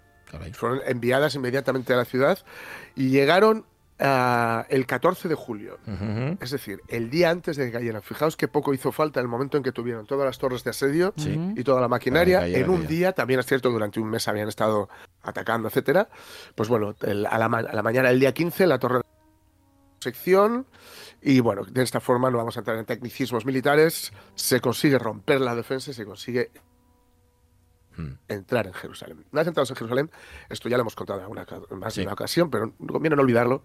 Fueron 0.53 0.81
enviadas 0.87 1.37
inmediatamente 1.37 1.95
a 1.95 1.97
la 1.97 2.05
ciudad 2.05 2.41
y 2.97 3.11
llegaron 3.11 3.65
El 3.99 4.87
14 4.87 5.29
de 5.29 5.35
julio, 5.35 5.79
es 6.41 6.51
decir, 6.51 6.83
el 6.89 7.09
día 7.09 7.31
antes 7.31 7.57
de 7.57 7.67
que 7.67 7.73
cayeran. 7.73 8.03
Fijaos 8.03 8.37
que 8.37 8.47
poco 8.47 8.75
hizo 8.75 8.93
falta 8.93 9.21
el 9.21 9.29
momento 9.29 9.57
en 9.57 9.63
que 9.63 9.73
tuvieron 9.73 10.07
todas 10.07 10.27
las 10.27 10.39
torres 10.39 10.65
de 10.65 10.71
asedio 10.71 11.15
y 11.17 11.65
toda 11.65 11.81
la 11.81 11.89
maquinaria. 11.89 12.47
En 12.47 12.69
un 12.69 12.87
día, 12.87 13.13
también 13.13 13.41
es 13.41 13.47
cierto, 13.47 13.71
durante 13.71 14.01
un 14.01 14.11
mes 14.11 14.29
habían 14.29 14.49
estado 14.49 14.89
atacando, 15.23 15.69
etcétera. 15.69 16.09
Pues 16.55 16.69
bueno, 16.69 16.95
a, 17.29 17.39
la, 17.39 17.83
mañana 17.83 18.11
del 18.11 18.21
día 18.21 18.35
15 18.35 18.67
la 18.67 18.79
torre 18.79 18.99
de 18.99 19.05
sección 20.01 20.67
y 21.23 21.41
bueno, 21.41 21.65
de 21.65 21.83
esta 21.83 22.01
forma 22.01 22.31
no 22.31 22.39
vamos 22.39 22.57
a 22.57 22.61
entrar 22.61 22.77
en 22.77 22.85
tecnicismos 22.85 23.45
militares, 23.47 24.13
se 24.35 24.61
consigue 24.61 24.99
romper 24.99 25.41
la 25.41 25.55
defensa 25.55 25.91
y 25.91 25.95
se 25.95 26.05
consigue. 26.05 26.51
Entrar 28.29 28.67
en 28.67 28.75
Jerusalén. 28.75 29.25
Una 29.33 29.41
vez 29.41 29.49
entrados 29.49 29.71
en 29.71 29.77
Jerusalén, 29.77 30.11
esto 30.49 30.69
ya 30.69 30.77
lo 30.77 30.83
hemos 30.83 30.95
contado 30.95 31.21
en 31.21 31.27
una, 31.27 31.47
más 31.71 31.95
de 31.95 32.03
una 32.03 32.13
ocasión, 32.13 32.51
pero 32.51 32.73
conviene 32.87 33.17
no 33.17 33.23
olvidarlo, 33.23 33.63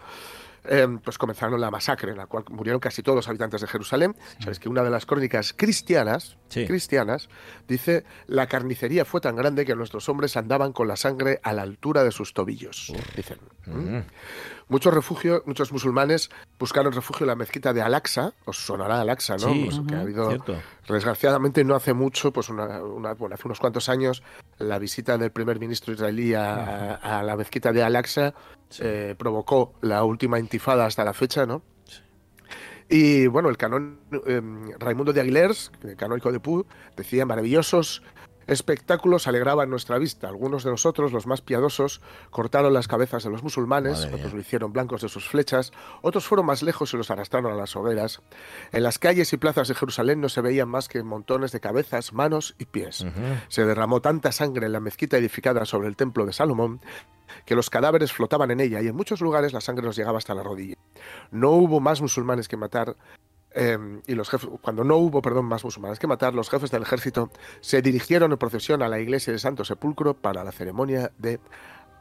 Em, 0.64 1.00
pues 1.00 1.18
comenzaron 1.18 1.60
la 1.60 1.72
masacre 1.72 2.12
en 2.12 2.18
la 2.18 2.28
cual 2.28 2.44
murieron 2.50 2.80
casi 2.80 3.02
todos 3.02 3.16
los 3.16 3.28
habitantes 3.28 3.62
de 3.62 3.68
Jerusalén. 3.68 4.16
Sabes 4.40 4.60
que 4.60 4.70
una 4.70 4.84
de 4.84 4.92
las 4.92 5.08
crónicas 5.08 5.54
cristianas, 5.54 6.38
cristianas 6.50 7.30
dice 7.68 8.04
la 8.28 8.48
carnicería 8.48 9.04
fue 9.04 9.22
tan 9.22 9.36
grande 9.36 9.66
que 9.66 9.76
nuestros 9.76 10.08
hombres 10.10 10.38
andaban 10.38 10.72
con 10.72 10.88
la 10.88 10.98
sangre 10.98 11.40
a 11.42 11.54
la 11.54 11.64
altura 11.64 12.04
de 12.04 12.12
sus 12.12 12.34
tobillos. 12.34 12.94
Dicen. 13.16 13.40
Muchos 14.68 14.94
refugios, 14.94 15.42
muchos 15.46 15.72
musulmanes 15.74 16.30
buscaron 16.58 16.94
refugio 16.94 17.26
en 17.26 17.30
la 17.30 17.36
mezquita 17.36 17.74
de 17.74 17.82
Al-Aqsa, 17.82 18.34
os 18.46 18.58
sonará 18.58 19.02
Al-Aqsa, 19.02 19.36
¿no? 19.36 19.48
Pues 19.66 19.82
que 19.86 19.96
ha 19.96 20.00
habido, 20.00 20.38
desgraciadamente 20.88 21.64
no 21.66 21.76
hace 21.76 21.94
mucho, 21.94 22.32
pues 22.32 22.50
una, 22.50 22.80
bueno, 23.14 23.36
hace 23.36 23.48
unos 23.48 23.60
cuantos 23.60 23.90
años, 23.90 24.24
la 24.60 24.80
visita 24.80 25.18
del 25.18 25.32
primer 25.32 25.60
ministro 25.60 25.94
israelí 25.94 26.34
a, 26.34 27.22
la 27.22 27.36
mezquita 27.36 27.74
de 27.74 27.84
Al-Aqsa 27.84 28.34
eh, 28.80 29.16
provocó 29.18 29.74
la 29.82 30.04
última 30.04 30.40
intifada 30.40 30.86
hasta 30.86 31.04
la 31.04 31.14
fecha, 31.14 31.46
¿no? 31.46 31.62
Y 32.90 33.28
bueno, 33.28 33.50
el 33.50 33.56
canón 33.56 34.00
em, 34.26 34.70
Raimundo 34.78 35.14
de 35.14 35.22
Aguilers, 35.22 35.72
el 35.84 35.96
canónico 35.96 36.32
de 36.32 36.42
Pú, 36.42 36.66
decía 36.98 37.26
maravillosos 37.26 38.04
espectáculos 38.48 39.28
alegraban 39.28 39.70
nuestra 39.70 39.98
vista. 39.98 40.28
Algunos 40.28 40.64
de 40.64 40.72
nosotros, 40.72 41.12
los 41.12 41.28
más 41.28 41.42
piadosos, 41.42 42.02
cortaron 42.30 42.74
las 42.74 42.88
cabezas 42.88 43.24
de 43.24 43.30
los 43.30 43.44
musulmanes, 43.44 44.06
otros 44.12 44.34
lo 44.34 44.40
hicieron 44.40 44.74
blancos 44.74 45.02
de 45.02 45.10
sus 45.10 45.28
flechas, 45.28 45.72
otros 46.02 46.26
fueron 46.26 46.46
más 46.46 46.64
lejos 46.64 46.94
y 46.94 46.98
los 46.98 47.12
arrastraron 47.12 47.52
a 47.52 47.56
las 47.56 47.76
hogueras. 47.76 48.22
En 48.72 48.84
las 48.84 49.00
calles 49.00 49.32
y 49.34 49.38
plazas 49.38 49.68
de 49.68 49.76
Jerusalén 49.76 50.22
no 50.22 50.30
se 50.30 50.42
veían 50.42 50.70
más 50.70 50.88
que 50.88 51.04
montones 51.04 51.52
de 51.52 51.60
cabezas, 51.60 52.14
manos 52.14 52.56
y 52.58 52.66
pies. 52.66 53.06
Se 53.48 53.66
derramó 53.66 54.02
tanta 54.02 54.32
sangre 54.32 54.66
en 54.66 54.74
la 54.74 54.80
mezquita 54.80 55.18
edificada 55.18 55.66
sobre 55.66 55.88
el 55.88 55.96
templo 55.96 56.26
de 56.26 56.34
Salomón 56.34 56.82
que 57.46 57.56
los 57.56 57.70
cadáveres 57.70 58.12
flotaban 58.12 58.52
en 58.52 58.60
ella 58.60 58.82
y 58.82 58.88
en 58.88 58.96
muchos 58.96 59.22
lugares 59.22 59.54
la 59.54 59.62
sangre 59.62 59.86
nos 59.86 59.96
llegaba 59.96 60.18
hasta 60.18 60.34
la 60.34 60.44
rodilla. 60.44 60.76
No 61.32 61.52
hubo 61.52 61.80
más 61.80 62.02
musulmanes 62.02 62.48
que 62.48 62.58
matar 62.58 62.96
Em, 63.54 64.02
y 64.08 64.16
los 64.16 64.30
jefes, 64.30 64.50
cuando 64.62 64.84
no 64.84 64.96
hubo, 64.96 65.22
perdón, 65.22 65.46
más 65.46 65.64
musulmanes 65.64 66.00
que 66.00 66.08
matar, 66.08 66.34
los 66.34 66.50
jefes 66.50 66.72
del 66.72 66.84
ejército 66.84 67.32
se 67.60 67.82
dirigieron 67.82 68.32
en 68.32 68.38
procesión 68.38 68.82
a 68.82 68.88
la 68.88 69.00
iglesia 69.00 69.34
de 69.34 69.40
Santo 69.40 69.66
Sepulcro 69.66 70.14
para 70.14 70.44
la 70.44 70.54
ceremonia 70.54 71.12
de 71.18 71.40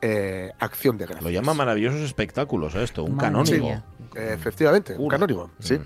eh, 0.01 0.53
acción 0.61 0.96
de 0.96 1.07
gracias. 1.07 1.24
Lo 1.24 1.30
llama 1.30 1.53
maravillosos 1.53 2.01
espectáculos 2.01 2.74
esto, 2.76 3.03
un 3.03 3.16
canónigo. 3.16 3.82
efectivamente, 4.14 4.96
un 4.96 5.09
canónigo, 5.09 5.51
sí. 5.59 5.78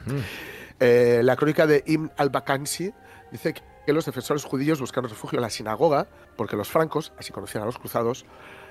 Eh, 0.80 1.20
la 1.24 1.36
crónica 1.36 1.66
de 1.66 1.82
Ibn 1.86 2.12
al-Bakansi 2.16 2.92
dice 3.32 3.54
que 3.54 3.92
los 3.92 4.04
defensores 4.04 4.44
judíos 4.44 4.80
buscaron 4.80 5.08
refugio 5.08 5.38
en 5.38 5.42
la 5.42 5.50
sinagoga 5.50 6.08
porque 6.36 6.56
los 6.56 6.68
francos, 6.68 7.12
así 7.18 7.32
conocían 7.32 7.62
a 7.62 7.66
los 7.66 7.78
cruzados, 7.78 8.26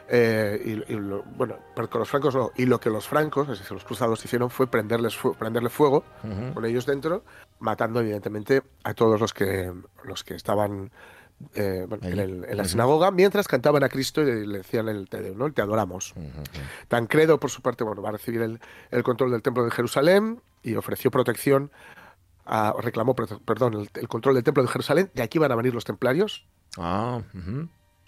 eh, 0.09 0.83
y, 0.87 0.93
lo, 0.95 1.23
bueno, 1.23 1.55
con 1.75 1.99
los 1.99 2.09
francos 2.09 2.35
no. 2.35 2.51
Y 2.55 2.65
lo 2.65 2.79
que 2.79 2.89
los 2.89 3.07
francos, 3.07 3.49
es 3.49 3.59
decir, 3.59 3.71
los 3.71 3.83
cruzados 3.83 4.23
hicieron 4.23 4.49
fue 4.49 4.67
prenderles 4.67 5.17
prenderle 5.37 5.69
fuego 5.69 6.03
con 6.53 6.65
ellos 6.65 6.85
dentro, 6.85 7.23
matando 7.59 8.01
evidentemente 8.01 8.63
a 8.83 8.93
todos 8.93 9.19
los 9.19 9.33
que 9.33 9.71
los 10.03 10.23
que 10.23 10.35
estaban 10.35 10.91
eh, 11.55 11.87
en, 12.01 12.57
la 12.57 12.65
sinagoga 12.65 13.11
mientras 13.11 13.47
cantaban 13.47 13.83
a 13.83 13.89
Cristo 13.89 14.21
y 14.21 14.45
le 14.45 14.59
decían 14.59 14.87
el 14.87 15.09
te, 15.09 15.33
¿no? 15.35 15.51
te 15.51 15.61
adoramos. 15.61 16.13
Tancredo, 16.87 17.39
por 17.39 17.49
su 17.49 17.61
parte, 17.61 17.83
bueno, 17.83 18.01
va 18.01 18.09
a 18.09 18.13
recibir 18.13 18.41
el, 18.91 19.03
control 19.03 19.31
del 19.31 19.41
templo 19.41 19.63
de 19.63 19.71
Jerusalén 19.71 20.41
y 20.61 20.75
ofreció 20.75 21.11
protección. 21.11 21.71
reclamó 22.79 23.15
perdón 23.15 23.87
el, 23.93 24.07
control 24.07 24.35
del 24.35 24.43
templo 24.43 24.63
de 24.63 24.69
Jerusalén. 24.69 25.11
De 25.13 25.23
aquí 25.23 25.39
van 25.39 25.51
a 25.51 25.55
venir 25.55 25.73
los 25.73 25.85
templarios. 25.85 26.45
Ah, 26.77 27.21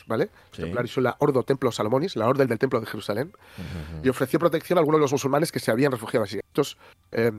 ¿vale? 0.07 0.29
Los 0.51 0.59
templarios 0.59 0.93
son 0.93 1.03
la 1.03 1.15
Ordo 1.19 1.43
Templo 1.43 1.71
Salomonis, 1.71 2.15
la 2.15 2.27
orden 2.27 2.47
del 2.47 2.59
Templo 2.59 2.79
de 2.79 2.85
Jerusalén, 2.85 3.31
y 4.03 4.09
ofreció 4.09 4.39
protección 4.39 4.77
a 4.77 4.81
algunos 4.81 4.99
de 4.99 5.03
los 5.03 5.11
musulmanes 5.11 5.51
que 5.51 5.59
se 5.59 5.71
habían 5.71 5.91
refugiado 5.91 6.23
así. 6.23 6.39
Estos, 6.39 6.77
eh, 7.11 7.31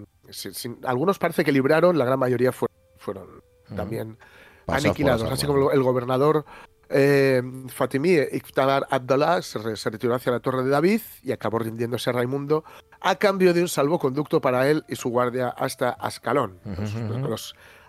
algunos 0.85 1.19
parece 1.19 1.45
que 1.45 1.53
libraron, 1.53 1.99
la 1.99 2.05
gran 2.05 2.19
mayoría 2.19 2.53
fueron, 2.53 3.43
también 3.75 4.19
aniquilados, 4.67 5.31
así 5.31 5.47
como 5.47 5.71
el 5.71 5.83
gobernador 5.83 6.45
eh, 6.89 7.43
Fatimí 7.69 8.13
Iqtadar 8.33 8.87
Abdallah 8.91 9.43
se, 9.43 9.77
se, 9.77 9.91
retiró 9.91 10.15
hacia 10.15 10.31
la 10.31 10.41
Torre 10.41 10.63
de 10.63 10.71
David 10.71 11.01
y 11.23 11.33
acabó 11.33 11.59
rindiéndose 11.59 12.11
a 12.11 12.13
Raimundo 12.13 12.65
a 13.01 13.17
cambio 13.17 13.53
de 13.53 13.63
un 13.63 13.69
salvoconducto 13.69 14.41
para 14.41 14.69
él 14.69 14.85
y 14.89 14.97
su 14.97 15.09
guardia 15.09 15.49
hasta 15.49 15.91
Ascalón. 15.91 16.61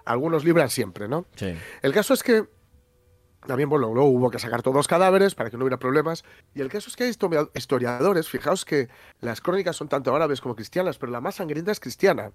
algunos 0.05 0.43
libran 0.43 0.69
siempre, 0.69 1.07
¿no? 1.07 1.25
El 1.81 1.93
caso 1.93 2.13
es 2.13 2.23
que 2.23 2.45
también, 3.47 3.69
bueno, 3.69 3.93
luego 3.93 4.09
hubo 4.09 4.29
que 4.29 4.39
sacar 4.39 4.61
todos 4.61 4.75
los 4.75 4.87
cadáveres 4.87 5.33
para 5.33 5.49
que 5.49 5.57
no 5.57 5.63
hubiera 5.63 5.77
problemas. 5.77 6.23
Y 6.53 6.61
el 6.61 6.69
caso 6.69 6.89
es 6.89 6.95
que 6.95 7.05
hay 7.05 7.13
historiadores, 7.55 8.29
fijaos 8.29 8.65
que 8.65 8.89
las 9.21 9.41
crónicas 9.41 9.75
son 9.75 9.87
tanto 9.87 10.15
árabes 10.15 10.41
como 10.41 10.55
cristianas, 10.55 10.97
pero 10.97 11.11
la 11.11 11.21
más 11.21 11.35
sangrienta 11.35 11.71
es 11.71 11.79
cristiana. 11.79 12.31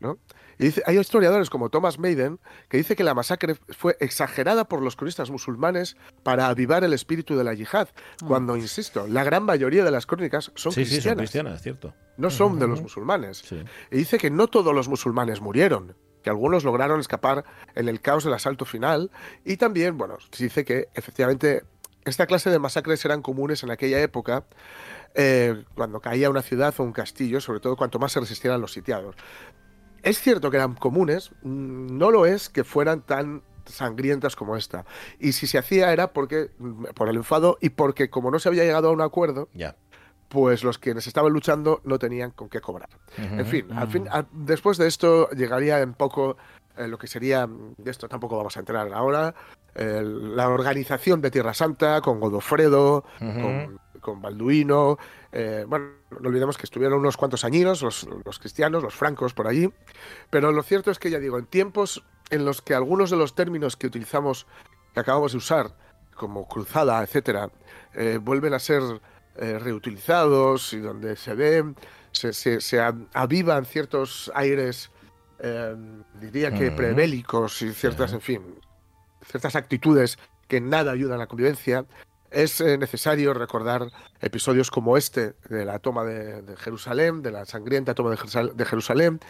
¿no? 0.00 0.18
Y 0.58 0.66
dice, 0.66 0.82
hay 0.86 0.98
historiadores 0.98 1.50
como 1.50 1.68
Thomas 1.70 1.98
Maiden 1.98 2.40
que 2.68 2.78
dice 2.78 2.96
que 2.96 3.04
la 3.04 3.14
masacre 3.14 3.54
fue 3.54 3.96
exagerada 4.00 4.64
por 4.64 4.82
los 4.82 4.96
cronistas 4.96 5.30
musulmanes 5.30 5.96
para 6.22 6.48
avivar 6.48 6.82
el 6.84 6.92
espíritu 6.92 7.36
de 7.36 7.44
la 7.44 7.54
yihad. 7.54 7.88
Ah. 7.94 8.24
Cuando, 8.26 8.56
insisto, 8.56 9.06
la 9.06 9.24
gran 9.24 9.44
mayoría 9.44 9.84
de 9.84 9.90
las 9.90 10.06
crónicas 10.06 10.50
son 10.54 10.72
cristianas. 10.72 11.02
Sí, 11.02 11.08
son 11.08 11.16
cristianas, 11.16 11.62
cierto. 11.62 11.94
No 12.16 12.30
son 12.30 12.58
de 12.58 12.66
los 12.66 12.82
musulmanes. 12.82 13.44
Y 13.90 13.96
dice 13.96 14.18
que 14.18 14.30
no 14.30 14.48
todos 14.48 14.74
los 14.74 14.88
musulmanes 14.88 15.40
murieron 15.40 15.94
algunos 16.28 16.64
lograron 16.64 17.00
escapar 17.00 17.44
en 17.74 17.88
el 17.88 18.00
caos 18.00 18.24
del 18.24 18.34
asalto 18.34 18.64
final 18.64 19.10
y 19.44 19.56
también, 19.56 19.96
bueno, 19.98 20.16
se 20.30 20.44
dice 20.44 20.64
que 20.64 20.88
efectivamente 20.94 21.62
esta 22.04 22.26
clase 22.26 22.50
de 22.50 22.58
masacres 22.58 23.04
eran 23.04 23.22
comunes 23.22 23.62
en 23.62 23.70
aquella 23.70 24.00
época 24.00 24.44
eh, 25.14 25.64
cuando 25.74 26.00
caía 26.00 26.30
una 26.30 26.42
ciudad 26.42 26.74
o 26.78 26.82
un 26.82 26.92
castillo, 26.92 27.40
sobre 27.40 27.60
todo 27.60 27.76
cuanto 27.76 27.98
más 27.98 28.12
se 28.12 28.20
resistieran 28.20 28.60
los 28.60 28.72
sitiados. 28.72 29.16
Es 30.02 30.20
cierto 30.20 30.50
que 30.50 30.56
eran 30.56 30.74
comunes, 30.74 31.32
no 31.42 32.10
lo 32.10 32.24
es 32.24 32.48
que 32.48 32.64
fueran 32.64 33.02
tan 33.02 33.42
sangrientas 33.66 34.36
como 34.36 34.56
esta. 34.56 34.86
Y 35.18 35.32
si 35.32 35.46
se 35.46 35.58
hacía 35.58 35.92
era 35.92 36.12
porque 36.12 36.50
por 36.94 37.08
el 37.08 37.16
enfado 37.16 37.58
y 37.60 37.70
porque 37.70 38.10
como 38.10 38.30
no 38.30 38.38
se 38.38 38.48
había 38.48 38.64
llegado 38.64 38.88
a 38.88 38.92
un 38.92 39.00
acuerdo, 39.00 39.48
pues 40.28 40.64
los 40.64 40.78
quienes 40.78 41.06
estaban 41.06 41.32
luchando 41.32 41.80
no 41.84 41.98
tenían 41.98 42.30
con 42.32 42.48
qué 42.48 42.60
cobrar. 42.60 42.88
en 43.16 43.46
fin, 43.46 43.66
al 43.72 43.88
fin 43.88 44.08
después 44.32 44.78
de 44.78 44.86
esto 44.86 45.30
llegaría 45.30 45.80
en 45.80 45.94
poco 45.94 46.36
eh, 46.76 46.86
lo 46.86 46.98
que 46.98 47.06
sería, 47.06 47.48
de 47.48 47.90
esto 47.90 48.08
tampoco 48.08 48.36
vamos 48.36 48.56
a 48.56 48.60
entrar 48.60 48.92
ahora, 48.92 49.34
la 49.74 50.48
organización 50.48 51.20
de 51.20 51.30
Tierra 51.30 51.54
Santa 51.54 52.00
con 52.00 52.18
Godofredo, 52.18 53.04
con, 54.00 54.22
Balduino. 54.22 54.98
Eh, 55.30 55.64
bueno, 55.68 55.90
no 56.18 56.28
olvidemos 56.28 56.56
que 56.56 56.64
estuvieron 56.64 56.98
unos 56.98 57.16
cuantos 57.16 57.44
añinos 57.44 57.82
los, 57.82 58.08
los, 58.24 58.38
cristianos, 58.38 58.82
los 58.82 58.94
francos 58.94 59.34
por 59.34 59.46
allí, 59.46 59.70
pero 60.30 60.50
lo 60.50 60.62
cierto 60.62 60.90
es 60.90 60.98
que 60.98 61.10
ya 61.10 61.18
digo, 61.18 61.38
en 61.38 61.46
tiempos 61.46 62.02
en 62.30 62.44
los 62.44 62.62
que 62.62 62.74
algunos 62.74 63.10
de 63.10 63.16
los 63.16 63.34
términos 63.34 63.76
que 63.76 63.86
utilizamos, 63.86 64.46
que 64.94 65.00
acabamos 65.00 65.32
de 65.32 65.38
usar, 65.38 65.74
como 66.14 66.46
cruzada, 66.46 67.02
etcétera, 67.02 67.50
eh, 67.94 68.18
vuelven 68.20 68.54
a 68.54 68.58
ser 68.58 68.82
eh, 69.38 69.58
reutilizados 69.58 70.72
y 70.72 70.80
donde 70.80 71.16
se 71.16 71.34
ve, 71.34 71.74
se, 72.12 72.32
se, 72.32 72.80
avivan 73.12 73.64
ciertos 73.64 74.30
aires, 74.34 74.90
eh, 75.38 75.76
diría 76.20 76.52
que 76.52 76.70
prebélicos 76.70 77.62
y 77.62 77.72
ciertas, 77.72 78.12
en 78.12 78.20
fin, 78.20 78.42
ciertas 79.24 79.56
actitudes 79.56 80.18
que 80.48 80.60
nada 80.60 80.92
ayudan 80.92 81.16
a 81.16 81.18
la 81.18 81.26
convivencia, 81.26 81.84
es 82.30 82.60
eh, 82.60 82.76
necesario 82.78 83.32
recordar 83.34 83.90
episodios 84.20 84.70
como 84.70 84.96
este 84.96 85.34
de 85.48 85.64
la 85.64 85.78
toma 85.78 86.04
de, 86.04 86.56
Jerusalén, 86.56 87.22
de 87.22 87.30
la 87.30 87.44
sangrienta 87.44 87.94
toma 87.94 88.10
de 88.10 88.64
Jerusalén, 88.64 89.20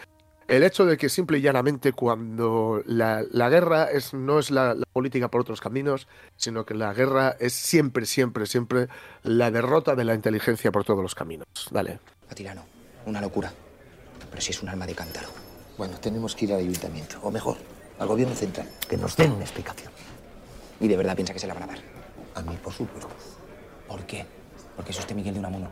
el 0.49 0.63
hecho 0.63 0.85
de 0.85 0.97
que 0.97 1.09
simple 1.09 1.37
y 1.37 1.41
llanamente 1.41 1.93
cuando 1.93 2.81
la, 2.85 3.23
guerra 3.49 3.85
es, 3.85 4.15
no 4.15 4.39
es 4.39 4.49
la, 4.49 4.75
política 4.91 5.29
por 5.29 5.41
otros 5.41 5.61
caminos, 5.61 6.07
sino 6.35 6.65
que 6.65 6.73
la 6.73 6.91
guerra 6.93 7.37
es 7.39 7.53
siempre, 7.53 8.05
siempre, 8.07 8.47
siempre 8.47 8.87
la 9.23 9.51
derrota 9.51 9.95
de 9.95 10.03
la 10.03 10.15
inteligencia 10.15 10.71
por 10.71 10.83
todos 10.83 11.03
los 11.03 11.13
caminos. 11.13 11.47
Dale. 11.69 11.99
Atirano, 12.29 12.65
una 13.05 13.21
locura. 13.21 13.53
Pero 14.29 14.41
si 14.41 14.51
es 14.51 14.61
un 14.63 14.69
alma 14.69 14.87
de 14.87 14.95
cántaro. 14.95 15.29
Bueno, 15.77 15.99
tenemos 15.99 16.35
que 16.35 16.45
ir 16.45 16.53
al 16.53 16.59
ayuntamiento, 16.59 17.19
o 17.21 17.31
mejor, 17.31 17.57
al 17.99 18.07
gobierno 18.07 18.35
central, 18.35 18.67
que 18.89 18.97
nos 18.97 19.15
den 19.15 19.31
una 19.31 19.43
explicación. 19.43 19.91
¿Y 20.79 20.87
de 20.87 20.97
verdad 20.97 21.15
piensa 21.15 21.31
que 21.31 21.39
se 21.39 21.47
la 21.47 21.53
van 21.53 21.63
a 21.63 21.67
dar? 21.67 21.79
A 22.35 22.41
mí, 22.41 22.57
por 22.61 22.73
supuesto. 22.73 23.07
¿Por 23.87 24.01
qué? 24.03 24.25
Porque 24.75 24.91
es 24.91 24.99
usted 24.99 25.15
Miguel 25.15 25.35
de 25.35 25.39
Unamuno. 25.41 25.69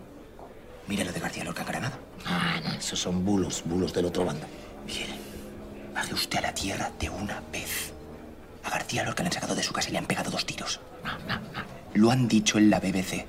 Mira 0.88 1.03
lo 1.03 1.11
de 1.11 1.19
García 1.19 1.43
Lorca 1.43 1.63
en 1.63 1.67
Granada. 1.67 1.99
Ah, 2.25 2.61
no, 2.63 2.73
esos 2.73 2.99
son 2.99 3.25
bulos, 3.25 3.63
bulos 3.65 3.93
del 3.93 4.05
otro 4.05 4.23
bando. 4.23 4.45
Bien. 4.88 5.10
Baje 5.94 6.14
usted 6.14 6.40
a 6.40 6.42
la 6.42 6.54
tierra 6.54 6.92
de 6.98 7.10
una 7.10 7.42
vez. 7.52 7.94
A 8.64 8.70
García 8.70 9.04
Lorca 9.04 9.22
le 9.24 9.28
han 9.28 9.34
sacado 9.34 9.56
de 9.56 9.64
su 9.64 9.74
casa 9.74 9.90
y 9.90 9.92
le 9.92 9.98
han 9.98 10.06
pegado 10.06 10.32
dos 10.32 10.46
tiros. 10.46 10.80
Lo 11.94 12.12
han 12.12 12.28
dicho 12.28 12.58
en 12.58 12.70
la 12.70 12.80
BBC. 12.80 13.26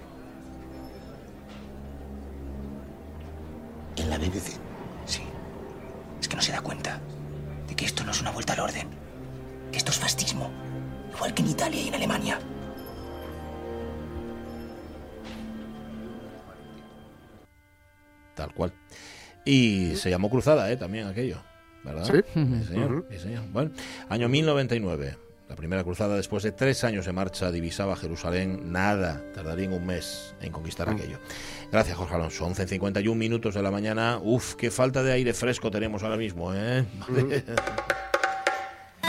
¿En 3.97 4.11
la 4.11 4.19
BBC? 4.19 4.53
Sí. 5.07 5.23
Es 6.21 6.29
que 6.29 6.37
no 6.37 6.43
se 6.43 6.53
da 6.53 6.61
cuenta 6.61 7.01
de 7.67 7.75
que 7.75 7.85
esto 7.85 8.05
no 8.05 8.13
es 8.13 8.21
una 8.21 8.31
vuelta 8.31 8.53
al 8.53 8.61
orden. 8.61 8.89
Que 9.73 9.79
esto 9.79 9.91
es 9.91 9.99
fascismo. 9.99 10.51
Igual 11.15 11.35
que 11.35 11.43
en 11.43 11.49
Italia 11.49 11.83
y 11.83 11.89
en 11.89 11.95
Alemania. 11.95 12.39
Tal 18.35 18.55
cual. 18.55 18.73
Y 19.49 19.97
se 19.97 20.11
llamó 20.11 20.29
Cruzada, 20.29 20.71
¿eh? 20.71 20.77
También 20.77 21.07
aquello, 21.07 21.39
¿verdad? 21.83 22.05
Sí. 22.05 22.21
señor, 22.67 23.07
sí, 23.11 23.19
señor. 23.19 23.45
Bueno, 23.51 23.71
año 24.11 24.29
1099. 24.29 25.17
La 25.49 25.57
primera 25.57 25.83
cruzada, 25.83 26.17
después 26.17 26.43
de 26.43 26.53
tres 26.53 26.85
años 26.85 27.07
de 27.07 27.13
marcha, 27.15 27.51
divisaba 27.51 27.97
Jerusalén. 27.97 28.71
Nada, 28.71 29.23
tardaría 29.35 29.71
un 29.71 29.87
mes 29.87 30.35
en 30.43 30.53
conquistar 30.53 30.91
aquello. 30.91 31.19
Gracias, 31.73 31.97
Jorge 31.97 32.15
Alonso. 32.17 32.47
11.51 32.47 33.15
minutos 33.15 33.55
de 33.55 33.63
la 33.63 33.71
mañana. 33.71 34.21
Uf, 34.23 34.57
qué 34.57 34.71
falta 34.71 35.03
de 35.03 35.13
aire 35.13 35.33
fresco 35.33 35.71
tenemos 35.71 36.03
ahora 36.03 36.19
mismo, 36.19 36.53
¿eh? 36.55 36.85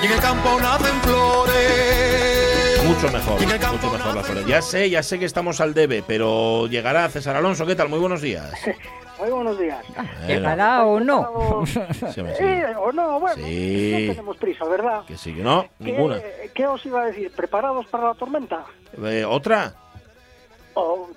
Y 0.02 0.06
en 0.06 0.14
el 0.14 0.20
campo 0.22 0.58
nacen 0.62 1.02
flores. 1.02 2.49
Mucho 2.88 3.12
mejor, 3.12 3.42
mucho 3.42 3.92
mejor 3.92 4.16
las 4.16 4.26
flores. 4.26 4.46
Ya 4.48 4.62
sé, 4.62 4.90
ya 4.90 5.04
sé 5.04 5.20
que 5.20 5.26
estamos 5.26 5.62
al 5.62 5.74
debe, 5.74 6.04
pero 6.06 6.68
llegará 6.68 7.08
César 7.10 7.36
Alonso. 7.36 7.66
¿Qué 7.66 7.76
tal? 7.76 7.90
Muy 7.90 8.00
buenos 8.00 8.22
días. 8.22 8.52
Muy 9.20 9.30
buenos 9.32 9.60
días. 9.60 9.86
¿Llegará 10.28 10.86
o 10.86 11.00
no? 11.00 11.64
Sí, 11.66 12.22
o 12.82 12.92
no, 12.94 13.20
bueno, 13.20 13.36
Sí. 13.46 14.06
no 14.08 14.14
tenemos 14.14 14.38
prisa, 14.38 14.66
¿verdad? 14.66 15.04
Que 15.06 15.18
sí, 15.18 15.34
que 15.36 15.44
no, 15.44 15.64
¿Qué- 15.78 15.92
ninguna. 15.92 16.20
¿Qué 16.54 16.66
os 16.68 16.86
iba 16.86 17.02
a 17.02 17.06
decir? 17.08 17.30
¿Preparados 17.36 17.86
para 17.88 18.06
la 18.10 18.14
tormenta? 18.14 18.64
Eh, 19.04 19.26
¿Otra? 19.26 19.74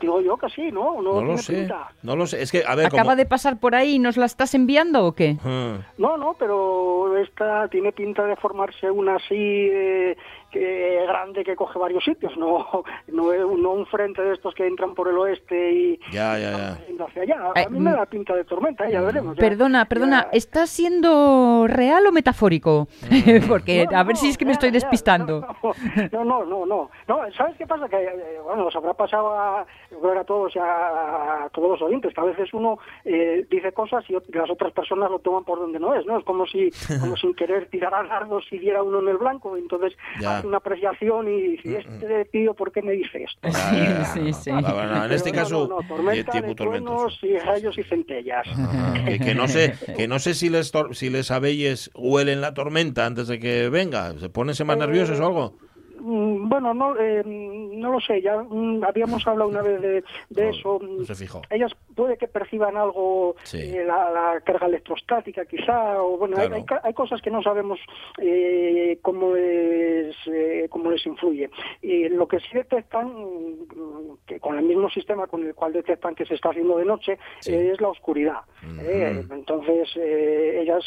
Digo 0.01 0.21
yo 0.21 0.37
que 0.37 0.49
sí, 0.49 0.73
¿no? 0.73 1.01
No, 1.01 1.21
No 1.21 1.23
lo 1.23 1.39
sé. 1.39 1.53
pinta. 1.55 1.93
No 2.03 2.17
lo 2.17 2.27
sé. 2.27 2.43
Es 2.43 2.51
que, 2.51 2.65
a 2.67 2.75
ver, 2.75 2.87
¿Acaba 2.87 3.03
como... 3.05 3.17
de 3.17 3.27
pasar 3.27 3.59
por 3.61 3.77
ahí 3.77 3.95
y 3.95 3.99
nos 4.01 4.17
la 4.17 4.27
estás 4.27 4.55
enviando 4.55 5.05
o 5.07 5.13
qué? 5.13 5.37
Ah, 5.45 5.77
No, 5.99 6.17
no, 6.17 6.35
pero 6.37 7.17
esta 7.19 7.69
tiene 7.69 7.93
pinta 7.93 8.25
de 8.25 8.35
formarse 8.35 8.91
una 8.91 9.15
así 9.15 9.37
eh, 9.39 10.17
que 10.53 11.05
grande 11.09 11.43
que 11.45 11.57
coge 11.57 11.79
varios 11.79 12.05
sitios, 12.05 12.37
no, 12.37 12.85
no, 13.09 13.33
es- 13.33 13.41
no 13.41 13.71
un 13.73 13.87
frente 13.87 14.23
de 14.23 14.35
estos 14.35 14.55
que 14.55 14.67
entran 14.67 14.95
por 14.95 15.09
el 15.09 15.17
oeste 15.19 15.73
y 15.73 16.01
Ya, 16.13 16.39
ya, 16.39 16.79
ya. 16.89 17.05
hacia 17.07 17.23
allá. 17.23 17.37
A 17.55 17.61
Eh, 17.63 17.67
mí 17.71 17.81
me 17.81 17.91
da 17.93 18.07
pinta 18.07 18.35
de 18.37 18.45
tormenta, 18.45 18.87
eh, 18.87 18.93
ya 18.93 19.01
veremos. 19.01 19.35
ya. 19.37 19.41
Perdona, 19.41 19.85
perdona, 19.87 20.25
Ya- 20.25 20.29
¿estás 20.33 20.71
siendo 20.71 21.67
real 21.67 22.07
o 22.07 22.13
metafórico? 22.13 22.87
Porque 23.49 23.87
No, 23.91 23.99
a 23.99 24.03
ver 24.05 24.15
no, 24.15 24.21
si 24.21 24.29
es 24.29 24.39
que 24.39 24.45
me 24.45 24.53
estoy 24.53 24.69
ya, 24.71 24.75
despistando. 24.75 25.47
No, 26.13 26.25
no, 26.25 26.45
no, 26.45 26.67
no. 26.67 26.91
no 27.09 27.33
¿Sabes 27.37 27.57
qué 27.57 27.67
pasa? 27.67 27.89
Que, 27.89 27.97
eh, 28.05 28.41
bueno, 28.45 28.65
nos 28.65 28.77
habrá 28.77 28.93
pasado 28.95 29.33
a, 29.33 29.67
yo 29.91 30.01
creo 30.01 30.13
que 30.13 30.19
a 30.21 30.25
todos, 30.25 30.55
y 30.57 30.59
a, 30.59 31.45
a 31.45 31.49
todos 31.53 31.71
los 31.71 31.83
oyentes, 31.83 32.13
que 32.15 32.21
a 32.21 32.25
veces 32.25 32.53
uno 32.53 32.79
eh, 33.05 33.47
dice 33.51 33.73
cosas 33.73 34.05
y 34.09 34.13
las 34.37 34.51
otras 34.51 34.73
personas 34.73 35.11
lo 35.11 35.19
toman 35.19 35.45
por 35.45 35.59
donde 35.59 35.79
no 35.81 35.95
es, 35.95 36.05
¿no? 36.07 36.19
Es 36.19 36.25
como 36.25 36.47
si, 36.47 36.71
como 37.01 37.17
sin 37.17 37.35
querer 37.35 37.69
tirar 37.71 37.95
a 37.95 38.03
dardos 38.05 38.45
y 38.51 38.59
diera 38.59 38.83
uno 38.83 39.01
en 39.01 39.09
el 39.09 39.17
blanco, 39.19 39.57
entonces 39.57 39.97
Ya. 40.21 40.42
Una 40.45 40.59
apreciación 40.59 41.29
y 41.29 41.57
dice, 41.57 41.79
este 41.79 42.25
tío, 42.27 42.55
¿por 42.55 42.73
qué 42.73 42.83
me 42.83 42.93
dice 42.93 43.25
esto? 43.25 43.49
Ya. 43.49 44.05
Sí, 44.07 44.33
sí. 44.33 44.51
Ah, 44.53 44.73
bueno, 44.73 45.05
en 45.05 45.13
este 45.13 45.31
Pero 45.31 45.43
caso, 45.43 45.69
no, 45.69 45.81
no, 45.81 45.89
tormenta 45.89 46.41
de 46.41 46.55
truenos 46.55 47.19
y 47.23 47.39
rayos 47.39 47.77
y 47.79 47.83
centellas. 47.85 48.47
Ajá, 48.49 48.95
que, 49.07 49.19
que 49.19 49.35
no 49.35 49.49
sé, 49.49 49.75
que 49.97 50.09
no 50.09 50.19
sé 50.19 50.35
si 50.35 50.49
les 50.49 50.73
si 50.93 51.11
les 51.11 51.31
abelles 51.31 51.91
huelen 51.95 52.41
la 52.41 52.55
tormenta 52.55 53.07
antes 53.07 53.29
de 53.29 53.39
que 53.39 53.69
venga. 53.69 54.13
¿Se 54.19 54.29
ponen 54.29 54.55
más 54.65 54.77
nerviosos 54.79 55.19
o 55.21 55.27
algo? 55.27 55.57
Mm, 55.99 56.49
Bueno, 56.49 56.75
no, 56.75 56.97
eh, 56.99 57.23
no 57.25 57.93
lo 57.93 58.01
sé, 58.01 58.21
ya 58.23 58.37
mm, 58.43 58.85
habíamos 58.85 59.27
hablado 59.27 59.49
una 59.51 59.63
vez 59.63 59.81
de, 59.81 60.05
de 60.31 60.45
No, 60.45 60.51
eso. 60.51 60.79
no 60.83 61.05
se 61.05 61.15
fijó. 61.15 61.43
Ellas 61.51 61.73
puede 61.95 62.17
que 62.17 62.29
perciban 62.29 62.77
algo, 62.77 63.37
Sí. 63.45 63.59
eh, 63.59 63.85
la, 63.85 64.11
la 64.11 64.41
carga 64.41 64.67
electrostática 64.67 65.45
quizá, 65.47 66.03
o 66.03 66.17
bueno, 66.19 66.37
hay- 66.39 66.49
Claro. 66.49 66.65
hay, 66.71 66.79
hay 66.89 66.95
cosas 66.95 67.21
que 67.23 67.31
no 67.31 67.43
sabemos 67.43 67.79
eh, 68.19 68.99
cómo, 69.03 69.35
les, 69.35 70.15
eh, 70.27 70.67
cómo 70.71 70.91
les 70.91 71.05
influye. 71.07 71.51
Y 71.81 72.09
lo 72.09 72.27
que 72.29 72.39
sí 72.41 72.49
detectan, 72.55 73.09
mm, 73.09 74.19
que 74.27 74.41
con 74.41 74.59
el 74.59 74.65
mismo 74.65 74.89
sistema 74.91 75.27
con 75.27 75.45
el 75.47 75.55
cual 75.55 75.73
detectan 75.73 76.15
que 76.15 76.25
se 76.27 76.35
está 76.35 76.51
haciendo 76.51 76.77
de 76.79 76.85
noche, 76.85 77.19
Sí. 77.41 77.53
eh, 77.55 77.71
es 77.73 77.81
la 77.81 77.89
oscuridad. 77.89 78.41
Eh, 78.79 79.25
entonces, 79.31 79.89
eh, 79.97 80.61
ellas 80.63 80.85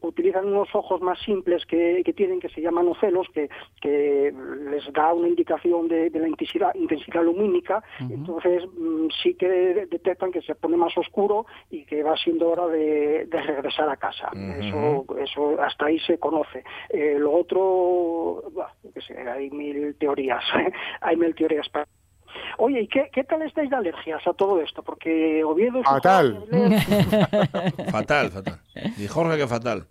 utilizan 0.00 0.46
unos 0.48 0.68
ojos 0.74 1.00
más 1.00 1.18
simples 1.20 1.64
que, 1.66 2.02
que 2.04 2.12
tienen, 2.12 2.40
que 2.40 2.48
se 2.48 2.60
llaman 2.60 2.88
ocelos, 2.88 3.26
que, 3.34 3.48
que 3.80 4.32
les 4.70 4.92
da 4.92 5.12
una 5.12 5.28
indicación 5.28 5.88
de, 5.88 6.10
de 6.10 6.18
la 6.20 6.28
intensidad, 6.28 6.74
intensidad 6.74 7.22
lumínica. 7.24 7.82
Entonces, 8.10 8.64
mm, 8.74 9.08
sí 9.22 9.34
que 9.34 9.48
de- 9.48 9.86
detectan 9.86 10.30
que 10.32 10.42
se 10.42 10.54
pone 10.54 10.76
más 10.76 10.96
oscuro 10.96 11.46
y 11.70 11.84
que 11.84 12.02
va 12.02 12.16
siendo 12.16 12.48
hora 12.50 12.66
de, 12.68 13.26
de 13.26 13.42
regresar 13.42 13.88
a 13.88 13.96
casa. 13.96 14.30
Eso, 14.58 15.04
eso 15.18 15.60
hasta 15.60 15.86
ahí 15.86 15.98
se 16.00 16.18
conoce. 16.18 16.64
Eh, 16.90 17.16
lo 17.18 17.32
otro, 17.32 18.42
bah, 18.52 18.72
qué 18.94 19.00
sé, 19.00 19.18
hay 19.18 19.50
mil 19.50 19.94
teorías, 19.96 20.44
hay 21.00 21.16
mil 21.16 21.34
teorías 21.34 21.68
para 21.70 21.86
Oye, 22.58 22.82
¿y 22.82 22.88
qué, 22.88 23.10
qué 23.12 23.24
tal 23.24 23.42
estáis 23.42 23.70
de 23.70 23.76
alergias 23.76 24.26
a 24.26 24.32
todo 24.32 24.60
esto? 24.60 24.82
Porque 24.82 25.42
Oviedo... 25.44 25.82
Fatal. 25.84 26.44
Fatal, 27.90 28.30
fatal. 28.30 28.60
Y 28.98 29.06
Jorge 29.06 29.36
que 29.38 29.46
fatal. 29.46 29.86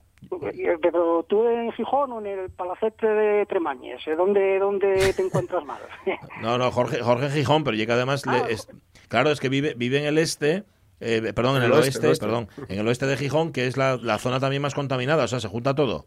Pero 0.82 1.24
tú 1.28 1.48
en 1.48 1.72
Gijón 1.72 2.12
o 2.12 2.20
en 2.20 2.28
el 2.28 2.50
Palacete 2.52 3.08
de 3.08 3.46
Tremañes, 3.48 4.06
¿eh? 4.08 4.16
¿dónde, 4.16 4.60
dónde 4.60 5.14
te 5.14 5.22
encuentras 5.24 5.66
mal? 5.66 5.80
No, 6.42 6.58
no, 6.58 6.72
Jorge, 6.72 7.02
Jorge 7.02 7.30
Gijón, 7.30 7.64
pero 7.64 7.76
llega 7.76 7.96
además, 7.96 8.26
le- 8.26 8.38
Ah, 8.38 8.46
es- 8.50 8.68
claro, 9.08 9.32
es 9.32 9.40
que 9.40 9.50
vive, 9.50 9.74
vive 9.76 9.98
en 10.00 10.06
el 10.06 10.18
este, 10.20 10.64
eh, 11.00 11.34
perdón, 11.36 11.58
en 11.58 11.64
el, 11.64 11.72
El 11.72 11.78
oeste, 11.78 11.88
oeste, 11.88 12.06
el 12.06 12.10
oeste. 12.10 12.26
perdón, 12.26 12.48
en 12.70 12.80
el 12.80 12.88
oeste 12.88 13.08
de 13.08 13.18
Gijón, 13.18 13.52
que 13.52 13.66
es 13.68 13.78
la, 13.78 13.98
la 13.98 14.20
zona 14.20 14.40
también 14.40 14.62
más 14.62 14.76
contaminada, 14.76 15.24
o 15.24 15.28
sea, 15.28 15.40
se 15.40 15.48
junta 15.48 15.74
todo. 15.74 16.06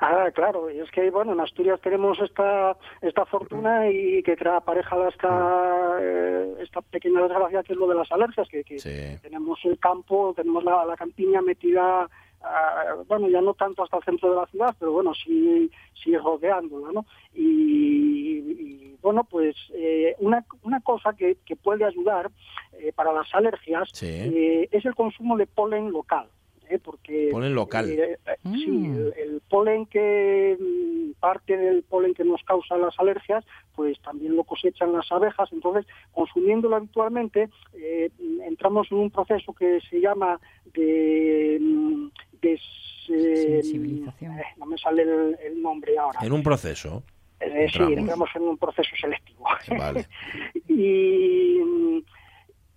Ah, 0.00 0.28
claro, 0.34 0.70
y 0.70 0.78
es 0.80 0.90
que 0.90 1.10
bueno, 1.10 1.32
en 1.32 1.40
Asturias 1.40 1.80
tenemos 1.80 2.18
esta 2.20 2.76
esta 3.02 3.24
fortuna 3.26 3.88
y 3.90 4.22
que 4.22 4.36
trae 4.36 4.56
aparejada 4.56 5.08
esta, 5.08 5.98
eh, 6.00 6.54
esta 6.60 6.80
pequeña 6.82 7.20
desgracia 7.22 7.62
que 7.62 7.72
es 7.72 7.78
lo 7.78 7.86
de 7.86 7.94
las 7.94 8.10
alergias, 8.12 8.48
que, 8.48 8.64
que 8.64 8.78
Sí. 8.78 9.18
tenemos 9.22 9.58
el 9.64 9.78
campo, 9.78 10.32
tenemos 10.36 10.64
la, 10.64 10.84
la 10.84 10.96
campiña 10.96 11.40
metida, 11.42 12.08
ah, 12.42 12.94
bueno, 13.08 13.28
ya 13.28 13.40
no 13.40 13.54
tanto 13.54 13.82
hasta 13.82 13.96
el 13.98 14.04
centro 14.04 14.30
de 14.30 14.36
la 14.36 14.46
ciudad, 14.46 14.74
pero 14.78 14.92
bueno, 14.92 15.12
sí, 15.14 15.70
sí 16.02 16.16
rodeándola, 16.16 16.92
¿no? 16.92 17.06
Y, 17.34 18.38
y, 18.38 18.96
bueno, 19.02 19.24
pues 19.24 19.56
eh, 19.74 20.14
una, 20.18 20.44
una 20.62 20.80
cosa 20.80 21.14
que, 21.14 21.36
que 21.46 21.56
puede 21.56 21.84
ayudar 21.84 22.30
eh, 22.78 22.92
para 22.94 23.12
las 23.12 23.34
alergias 23.34 23.88
Sí. 23.92 24.06
eh, 24.08 24.68
es 24.70 24.84
el 24.84 24.94
consumo 24.94 25.36
de 25.36 25.46
polen 25.46 25.90
local. 25.90 26.28
¿Eh? 26.70 26.78
Porque 26.78 27.28
Polen 27.32 27.54
local. 27.54 27.90
eh, 27.90 28.18
eh, 28.26 28.36
Sí, 28.44 28.70
Mm. 28.70 28.94
el, 28.94 29.14
el 29.18 29.42
polen 29.48 29.86
que 29.86 30.56
mm, 30.58 31.20
parte 31.20 31.56
del 31.56 31.82
polen 31.82 32.14
que 32.14 32.24
nos 32.24 32.42
causa 32.44 32.76
las 32.76 32.98
alergias, 32.98 33.44
pues 33.74 34.00
también 34.00 34.36
lo 34.36 34.44
cosechan 34.44 34.92
las 34.92 35.10
abejas. 35.12 35.48
Entonces, 35.52 35.86
consumiéndolo 36.12 36.76
habitualmente, 36.76 37.48
eh, 37.74 38.10
entramos 38.46 38.90
en 38.90 38.98
un 38.98 39.10
proceso 39.10 39.52
que 39.52 39.80
se 39.88 40.00
llama 40.00 40.40
de 40.74 41.58
mm, 41.60 42.08
des- 42.40 42.60
Sensibilización. 43.06 44.38
eh, 44.38 44.44
no 44.56 44.66
me 44.66 44.78
sale 44.78 45.02
el, 45.02 45.36
el 45.44 45.60
nombre 45.62 45.98
ahora. 45.98 46.20
En 46.22 46.32
un 46.32 46.42
proceso. 46.42 47.02
Eh, 47.40 47.66
sí, 47.72 47.78
entramos. 47.78 47.98
entramos 47.98 48.28
en 48.36 48.42
un 48.42 48.58
proceso 48.58 48.90
selectivo. 49.00 49.44
Vale. 49.76 50.06
y, 50.68 52.04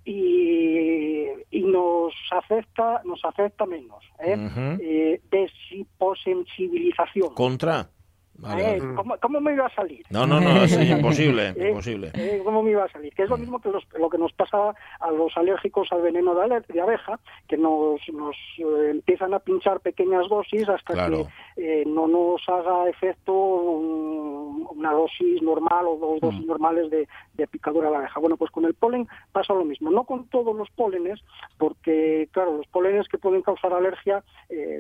y, 0.06 1.28
y 1.52 1.62
nos 1.64 2.14
afecta 2.32 3.02
nos 3.06 3.24
afecta 3.26 3.66
menos 3.66 4.04
¿eh? 4.20 4.36
Ujú. 4.38 4.78
Eh, 4.82 5.22
desiposensibilización 5.32 7.34
Contra. 7.34 7.88
Vale, 8.36 8.78
¿Eh? 8.78 8.82
¿Cómo, 8.96 9.16
cómo 9.22 9.40
me 9.40 9.54
iba 9.54 9.68
a 9.68 9.76
salir? 9.76 10.04
No, 10.10 10.26
no, 10.26 10.42
no, 10.42 10.50
es 10.64 10.76
imposible, 10.90 11.50
Eh, 11.56 11.70
imposible. 11.70 12.10
eh, 12.16 12.42
¿Cómo 12.44 12.64
me 12.64 12.72
iba 12.72 12.84
a 12.84 12.90
salir? 12.92 13.14
Que 13.14 13.24
es 13.24 13.30
lo 13.30 13.38
mismo 13.38 13.62
que 13.62 13.70
los- 13.70 13.88
lo 13.94 14.10
que 14.10 14.18
nos 14.18 14.34
pasa 14.34 14.74
a 15.00 15.12
los 15.12 15.38
alérgicos 15.38 15.88
al 15.92 16.02
veneno 16.02 16.34
de, 16.34 16.42
aler- 16.42 16.66
de 16.66 16.82
abeja, 16.82 17.20
que 17.48 17.58
nos, 17.58 18.02
nos 18.12 18.36
eh, 18.58 18.90
empiezan 18.90 19.36
a 19.36 19.40
pinchar 19.40 19.82
pequeñas 19.82 20.28
dosis 20.30 20.68
hasta 20.68 20.94
Claro. 20.94 21.28
que 21.56 21.82
eh, 21.82 21.84
no 21.86 22.08
nos 22.08 22.42
haga 22.50 22.90
efecto 22.90 23.34
un- 23.34 24.33
una 24.72 24.92
dosis 24.92 25.42
normal 25.42 25.88
o 25.88 25.98
dos 25.98 26.22
dosis 26.22 26.46
normales 26.46 26.90
de, 26.90 27.08
de 27.34 27.48
picadura 27.48 27.90
de 27.90 27.98
abeja. 27.98 28.20
Bueno, 28.20 28.38
pues 28.38 28.52
con 28.52 28.66
el 28.66 28.74
polen 28.74 29.08
pasa 29.32 29.54
lo 29.54 29.66
mismo. 29.66 29.92
No 29.92 30.04
con 30.06 30.28
todos 30.28 30.56
los 30.56 30.70
pólenes, 30.72 31.20
porque, 31.58 32.30
claro, 32.32 32.58
los 32.58 32.68
pólenes 32.68 33.08
que 33.08 33.18
pueden 33.18 33.42
causar 33.42 33.74
alergia 33.74 34.24
eh, 34.50 34.80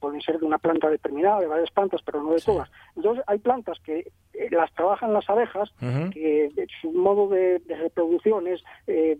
pueden 0.00 0.20
ser 0.20 0.38
de 0.38 0.46
una 0.46 0.58
planta 0.58 0.88
determinada, 0.88 1.40
de 1.40 1.46
varias 1.46 1.70
plantas, 1.70 2.00
pero 2.04 2.22
no 2.22 2.32
de 2.32 2.40
todas. 2.40 2.70
Entonces, 2.96 3.24
hay 3.26 3.38
plantas 3.38 3.78
que 3.80 4.10
eh, 4.34 4.48
las 4.50 4.72
trabajan 4.74 5.12
las 5.12 5.28
abejas, 5.28 5.72
que 6.12 6.50
de 6.54 6.66
su 6.80 6.92
modo 6.92 7.28
de, 7.28 7.58
de 7.60 7.76
reproducción 7.76 8.46
es, 8.46 8.62
eh, 8.86 9.16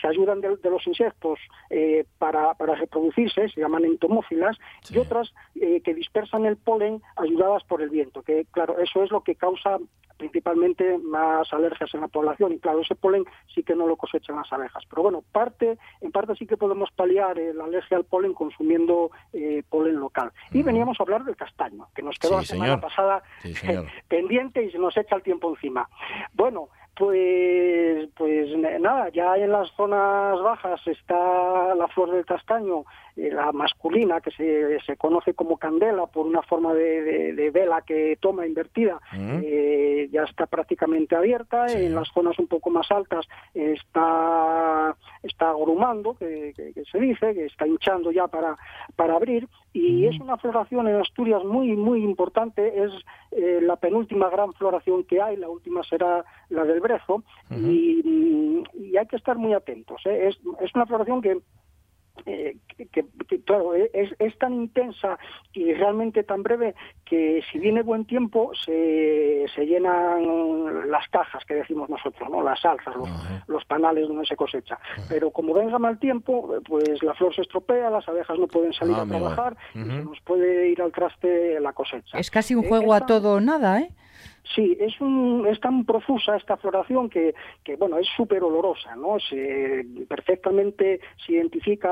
se 0.00 0.06
ayudan 0.08 0.40
de, 0.40 0.56
de 0.56 0.70
los 0.70 0.86
insectos 0.86 1.38
eh, 1.70 2.04
para, 2.18 2.54
para 2.54 2.74
reproducirse, 2.74 3.48
se 3.48 3.60
llaman 3.60 3.84
entomófilas, 3.84 4.56
Sí. 4.82 4.94
y 4.94 4.98
otras 4.98 5.32
eh, 5.54 5.80
que 5.82 5.94
dispersan 5.94 6.44
el 6.46 6.56
polen 6.56 7.02
ayudadas 7.16 7.64
por 7.64 7.82
el 7.82 7.90
viento, 7.90 8.22
que 8.22 8.46
claro, 8.50 8.78
eso 8.78 9.02
es 9.02 9.10
lo 9.10 9.22
que 9.22 9.34
causa 9.34 9.78
principalmente 10.16 10.98
más 10.98 11.52
alergias 11.52 11.94
en 11.94 12.00
la 12.00 12.08
población 12.08 12.52
y 12.52 12.58
claro, 12.58 12.80
ese 12.80 12.96
polen 12.96 13.24
sí 13.54 13.62
que 13.62 13.76
no 13.76 13.86
lo 13.86 13.96
cosechan 13.96 14.34
las 14.34 14.52
abejas. 14.52 14.82
Pero 14.90 15.02
bueno, 15.02 15.22
parte, 15.30 15.78
en 16.00 16.10
parte 16.10 16.34
sí 16.34 16.44
que 16.44 16.56
podemos 16.56 16.90
paliar 16.90 17.36
la 17.54 17.64
alergia 17.64 17.96
al 17.96 18.04
polen 18.04 18.34
consumiendo 18.34 19.12
eh, 19.32 19.62
polen 19.78 20.00
local. 20.00 20.32
Y 20.50 20.62
veníamos 20.64 20.98
a 20.98 21.04
hablar 21.04 21.24
del 21.24 21.36
castaño, 21.36 21.86
que 21.94 22.02
nos 22.02 22.18
quedó 22.18 22.38
la 22.38 22.44
semana 22.44 22.80
pasada 22.80 23.22
pendiente 24.08 24.64
y 24.64 24.72
se 24.72 24.78
nos 24.78 24.96
echa 24.96 25.14
el 25.14 25.22
tiempo 25.22 25.50
encima. 25.50 25.88
Bueno, 26.32 26.68
pues, 26.98 28.08
pues 28.16 28.48
nada, 28.80 29.08
ya 29.10 29.36
en 29.36 29.52
las 29.52 29.70
zonas 29.76 30.40
bajas 30.42 30.84
está 30.84 31.74
la 31.76 31.86
flor 31.94 32.10
del 32.10 32.26
castaño, 32.26 32.84
eh, 33.16 33.30
la 33.32 33.52
masculina, 33.52 34.20
que 34.20 34.32
se, 34.32 34.80
se, 34.80 34.96
conoce 34.96 35.32
como 35.32 35.58
candela 35.58 36.06
por 36.06 36.26
una 36.26 36.42
forma 36.42 36.74
de, 36.74 37.50
vela 37.54 37.82
que 37.82 38.18
toma 38.20 38.46
invertida, 38.46 39.00
mm. 39.12 39.40
eh, 39.44 40.08
ya 40.10 40.24
está 40.24 40.46
prácticamente 40.46 41.14
abierta. 41.14 41.66
En 41.66 41.94
las 41.94 42.08
zonas 42.08 42.36
un 42.40 42.48
poco 42.48 42.70
más 42.70 42.90
altas 42.90 43.26
está, 43.54 44.96
está 45.22 45.50
agrumando, 45.50 46.14
que, 46.14 46.52
se 46.90 46.98
dice, 46.98 47.32
que 47.32 47.46
está 47.46 47.64
hinchando 47.64 48.10
ya 48.10 48.26
para, 48.26 48.56
para 48.96 49.14
abrir. 49.14 49.46
Y 49.72 50.02
mm. 50.02 50.08
es 50.08 50.20
una 50.20 50.36
floración 50.36 50.88
en 50.88 50.96
Asturias 50.96 51.44
muy, 51.44 51.76
muy 51.76 52.02
importante. 52.02 52.82
Es 52.82 52.92
eh, 53.30 53.60
la 53.62 53.76
penúltima 53.76 54.28
gran 54.30 54.52
floración 54.54 55.04
que 55.04 55.22
hay, 55.22 55.36
la 55.36 55.48
última 55.48 55.84
será 55.84 56.24
la 56.48 56.64
del 56.64 56.80
y, 57.50 58.96
hay 58.98 59.06
que 59.06 59.16
estar 59.16 59.36
muy 59.36 59.52
atentos. 59.54 60.00
¿eh? 60.06 60.28
Es, 60.28 60.38
es 60.60 60.74
una 60.74 60.86
floración 60.86 61.22
que 61.22 61.38
eh, 62.26 62.56
que, 62.92 63.40
claro, 63.42 63.74
e, 63.74 63.90
es, 63.92 64.10
es, 64.18 64.38
tan 64.38 64.54
intensa 64.54 65.18
y 65.52 65.72
realmente 65.74 66.22
tan 66.22 66.42
breve 66.42 66.74
que 67.04 67.42
si 67.50 67.58
viene 67.58 67.82
buen 67.82 68.04
tiempo 68.04 68.52
se, 68.64 69.46
se 69.54 69.66
llenan 69.66 70.90
las 70.90 71.06
cajas 71.08 71.44
que 71.44 71.54
decimos 71.54 71.88
nosotros, 71.88 72.28
¿no? 72.30 72.42
las 72.42 72.64
alzas, 72.64 72.94
los, 72.96 73.08
los 73.46 73.64
panales 73.64 74.08
donde 74.08 74.26
se 74.26 74.36
cosecha. 74.36 74.78
Pero 75.08 75.30
como 75.30 75.54
venga 75.54 75.78
mal 75.78 75.98
tiempo, 75.98 76.54
pues 76.66 77.02
la 77.02 77.14
flor 77.14 77.34
se 77.34 77.42
estropea, 77.42 77.90
las 77.90 78.08
abejas 78.08 78.38
no 78.38 78.46
pueden 78.46 78.72
salir 78.72 78.96
ah, 78.96 79.02
a 79.02 79.06
trabajar 79.06 79.56
y 79.74 79.78
se 79.80 80.04
nos 80.04 80.20
puede 80.20 80.70
ir 80.70 80.80
al 80.82 80.92
traste 80.92 81.60
la 81.60 81.72
cosecha. 81.72 82.18
Es 82.18 82.30
casi 82.30 82.54
un 82.54 82.64
eh, 82.64 82.68
juego 82.68 82.94
a 82.94 83.06
todo 83.06 83.34
o 83.34 83.40
nada, 83.40 83.80
¿eh? 83.80 83.90
Sí, 84.54 84.76
es, 84.80 84.98
un, 85.00 85.46
es 85.46 85.60
tan 85.60 85.84
profusa 85.84 86.36
esta 86.36 86.56
floración 86.56 87.10
que, 87.10 87.34
que 87.64 87.76
bueno, 87.76 87.98
es 87.98 88.06
súper 88.16 88.42
olorosa, 88.42 88.96
¿no? 88.96 89.18
Se, 89.20 89.84
perfectamente 90.08 91.00
se 91.24 91.32
identifica 91.32 91.90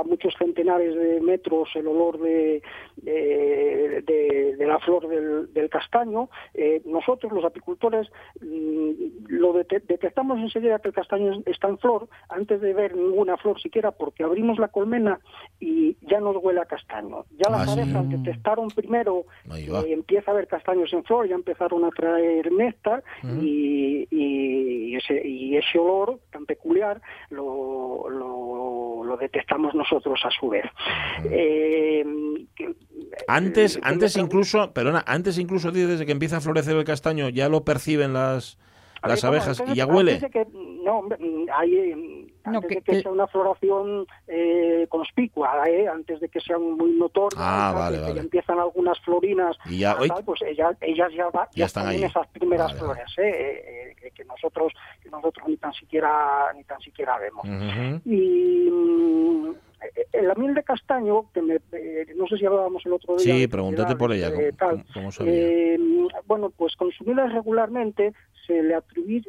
a 0.00 0.02
muchos 0.04 0.34
centenares 0.38 0.94
de 0.94 1.20
metros 1.20 1.70
el 1.74 1.86
olor 1.86 2.18
de, 2.18 2.62
de, 2.96 4.66
la 4.66 4.78
flor 4.80 5.08
del, 5.08 5.52
del 5.52 5.70
castaño. 5.70 6.28
Eh, 6.52 6.82
nosotros, 6.84 7.32
los 7.32 7.44
apicultores, 7.44 8.08
mm, 8.40 8.90
lo 9.28 9.52
detectamos 9.52 10.38
enseguida 10.38 10.78
que 10.78 10.88
el 10.88 10.94
castaño 10.94 11.42
está 11.46 11.68
en 11.68 11.78
flor 11.78 12.08
antes 12.28 12.60
de 12.60 12.74
ver 12.74 12.96
ninguna 12.96 13.36
flor 13.36 13.60
siquiera 13.60 13.92
porque 13.92 14.24
abrimos 14.24 14.58
la 14.58 14.68
colmena 14.68 15.20
y 15.60 15.96
ya 16.02 16.20
nos 16.20 16.36
huele 16.36 16.60
a 16.60 16.66
castaño. 16.66 17.24
Ya 17.30 17.50
las 17.50 17.68
ah, 17.68 17.72
abejas 17.72 18.08
detectaron 18.08 18.68
primero 18.68 19.24
y 19.56 19.92
empieza 19.92 20.30
a 20.30 20.34
haber 20.34 20.48
castaños 20.48 20.92
en 20.92 21.04
flor, 21.04 21.28
ya 21.28 21.34
empezaron 21.34 21.84
a 21.84 21.90
traer 21.94 22.52
néctar 22.52 23.02
y, 23.22 24.06
y, 24.10 24.96
ese, 24.96 25.26
y 25.26 25.56
ese 25.56 25.78
olor 25.78 26.20
tan 26.30 26.46
peculiar 26.46 27.00
lo, 27.30 28.08
lo, 28.08 29.16
detectamos 29.20 29.74
nosotros 29.76 30.20
a 30.24 30.30
su 30.30 30.48
vez. 30.48 30.64
Eh, 31.30 32.04
antes, 33.28 33.78
antes 33.82 34.16
incluso, 34.16 34.72
perdona, 34.72 35.04
antes 35.06 35.38
incluso 35.38 35.70
desde 35.70 36.04
que 36.04 36.10
empieza 36.10 36.38
a 36.38 36.40
florecer 36.40 36.76
el 36.76 36.84
castaño, 36.84 37.28
ya 37.28 37.48
lo 37.48 37.64
perciben 37.64 38.12
las 38.12 38.58
las 39.06 39.24
abejas 39.24 39.62
y 39.66 39.74
ya 39.74 39.86
huele. 39.86 40.20
no, 40.84 41.08
hay, 41.54 42.28
antes 42.44 42.68
de 42.68 42.82
que, 42.82 43.02
sea 43.02 43.10
una 43.10 43.26
floración 43.26 44.06
eh, 44.26 44.86
conspicua, 44.88 45.68
eh, 45.68 45.88
antes 45.88 46.20
de 46.20 46.28
que 46.28 46.40
sea 46.40 46.58
muy 46.58 46.92
notoria, 46.92 47.38
ah, 47.40 47.90
ya 48.14 48.20
empiezan 48.20 48.58
algunas 48.58 48.98
florinas, 49.00 49.56
y 49.66 49.78
ya, 49.78 49.96
pues 50.24 50.42
ellas, 50.42 50.76
ellas 50.80 51.10
ya, 51.14 51.28
ya, 51.54 51.66
están, 51.66 51.92
en 51.92 52.04
esas 52.04 52.26
primeras 52.28 52.74
flores, 52.74 53.06
eh, 53.18 53.94
eh, 54.02 54.10
que 54.14 54.24
nosotros 54.24 54.72
que 55.02 55.10
nosotros 55.10 55.48
ni 55.48 55.56
tan 55.56 55.72
siquiera 55.72 56.52
ni 56.54 56.64
tan 56.64 56.80
siquiera 56.80 57.18
vemos. 57.18 57.44
Y 58.04 58.68
mm, 58.70 59.50
eh, 59.50 59.54
la 60.12 60.34
miel 60.34 60.54
de 60.54 60.62
castaño, 60.62 61.30
que 61.32 61.42
me, 61.42 61.60
no 62.16 62.26
sé 62.26 62.38
si 62.38 62.46
hablábamos 62.46 62.84
el 62.86 62.92
otro 62.94 63.16
día. 63.16 63.34
Sí, 63.34 63.46
pregúntate 63.46 63.96
por 63.96 64.12
ella. 64.12 64.30
¿cómo, 64.58 65.10
bueno, 66.26 66.50
pues 66.50 66.74
consumidas 66.76 67.32
regularmente 67.32 68.12
se 68.46 68.62
le, 68.62 68.78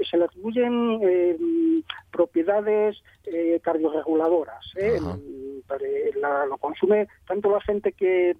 se 0.10 0.18
le 0.18 0.26
atribuyen 0.26 1.00
eh, 1.04 1.38
propiedades 2.12 3.02
eh, 3.26 3.60
cardiorreguladoras. 3.64 4.66
¿eh? 4.76 5.00
lo 6.50 6.58
consume 6.58 7.08
tanto 7.28 7.50
la 7.50 7.60
gente 7.62 7.92
que 7.92 8.36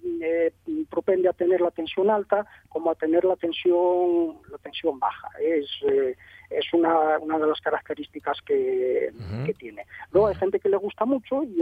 propende 0.88 1.28
a 1.28 1.32
tener 1.32 1.60
la 1.60 1.70
tensión 1.70 2.08
alta 2.08 2.46
como 2.68 2.90
a 2.90 2.94
tener 2.94 3.24
la 3.24 3.36
tensión, 3.36 4.38
la 4.50 4.58
tensión 4.58 4.98
baja. 4.98 5.28
Es, 5.40 5.66
es 6.50 6.72
una, 6.72 7.18
una 7.18 7.38
de 7.38 7.46
las 7.46 7.60
características 7.60 8.40
que, 8.42 9.12
tiene. 9.58 9.86
Luego 10.12 10.28
hay 10.28 10.34
gente 10.36 10.60
que 10.60 10.68
le 10.68 10.76
gusta 10.76 11.04
mucho 11.04 11.42
y 11.42 11.60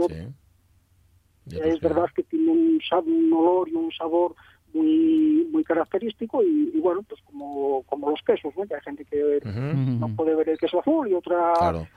es 1.51 1.79
verdad 1.79 2.05
que 2.15 2.23
tiene 2.23 2.51
un, 2.51 2.79
un 3.05 3.33
olor 3.33 3.69
y 3.69 3.73
un 3.73 3.91
sabor 3.91 4.35
muy 4.73 5.47
muy 5.51 5.63
característico 5.63 6.43
y, 6.43 6.79
bueno 6.79 7.01
pues 7.03 7.21
como, 7.21 7.83
como 7.83 8.09
los 8.09 8.21
quesos 8.23 8.53
¿no? 8.57 8.63
hay 8.63 8.81
gente 8.83 9.05
que 9.05 9.39
no 9.45 10.13
puede 10.15 10.35
ver 10.35 10.49
el 10.49 10.57
queso 10.57 10.81
azul 10.81 11.07
y 11.09 11.13
otra 11.13 11.53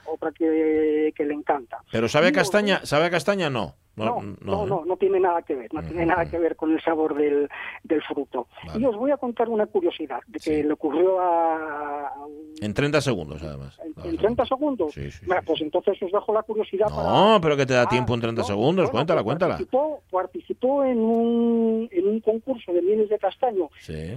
otra 0.07 0.31
que, 0.33 1.13
que, 1.17 1.25
le 1.25 1.35
encanta. 1.35 1.79
Pero 1.91 2.09
sabe 2.09 2.31
castaña 2.31 2.81
sabe 2.85 3.07
a 3.07 3.11
castaña 3.11 3.51
no 3.51 3.75
no, 3.99 4.23
no, 4.41 4.67
no, 4.67 4.85
no, 4.85 4.97
tiene 4.97 5.21
nada 5.21 5.43
que 5.43 5.55
ver, 5.55 5.73
no 5.73 5.83
tiene 5.83 6.07
nada 6.07 6.25
que 6.27 6.39
ver 6.39 6.57
con 6.57 6.73
el 6.73 6.83
sabor 6.83 7.15
del, 7.15 7.49
del 7.83 8.03
fruto. 8.03 8.49
Y 8.79 8.85
os 8.85 8.97
voy 8.97 9.11
a 9.11 9.17
contar 9.17 9.49
una 9.49 9.67
curiosidad 9.67 10.21
de 10.27 10.39
que 10.39 10.63
le 10.63 10.73
ocurrió 10.73 11.21
a... 11.21 12.13
En 12.61 12.75
30 12.75 13.01
segundos, 13.01 13.43
además. 13.43 13.79
¿En, 14.05 14.17
30 14.17 14.47
segundos? 14.47 14.93
Sí, 14.93 15.11
sí, 15.11 15.27
pues 15.45 15.61
entonces 15.61 16.03
os 16.03 16.13
dejo 16.13 16.33
la 16.33 16.43
curiosidad 16.43 16.89
No, 16.89 17.39
pero 17.41 17.57
que 17.57 17.67
te 17.67 17.75
da 17.75 17.83
ah, 17.83 17.89
tiempo 17.89 18.15
en 18.15 18.21
30 18.21 18.45
segundos, 18.45 18.91
cuéntala, 18.91 19.23
pues 19.23 19.33
cuéntala. 19.33 19.55
Participó, 19.55 20.03
participó 20.11 20.85
en, 20.85 20.99
un, 20.99 21.89
en 21.91 22.09
un 22.09 22.21
concurso 22.21 22.73
de 22.73 22.83
mieles 22.83 23.09
de 23.09 23.19
castaño. 23.19 23.69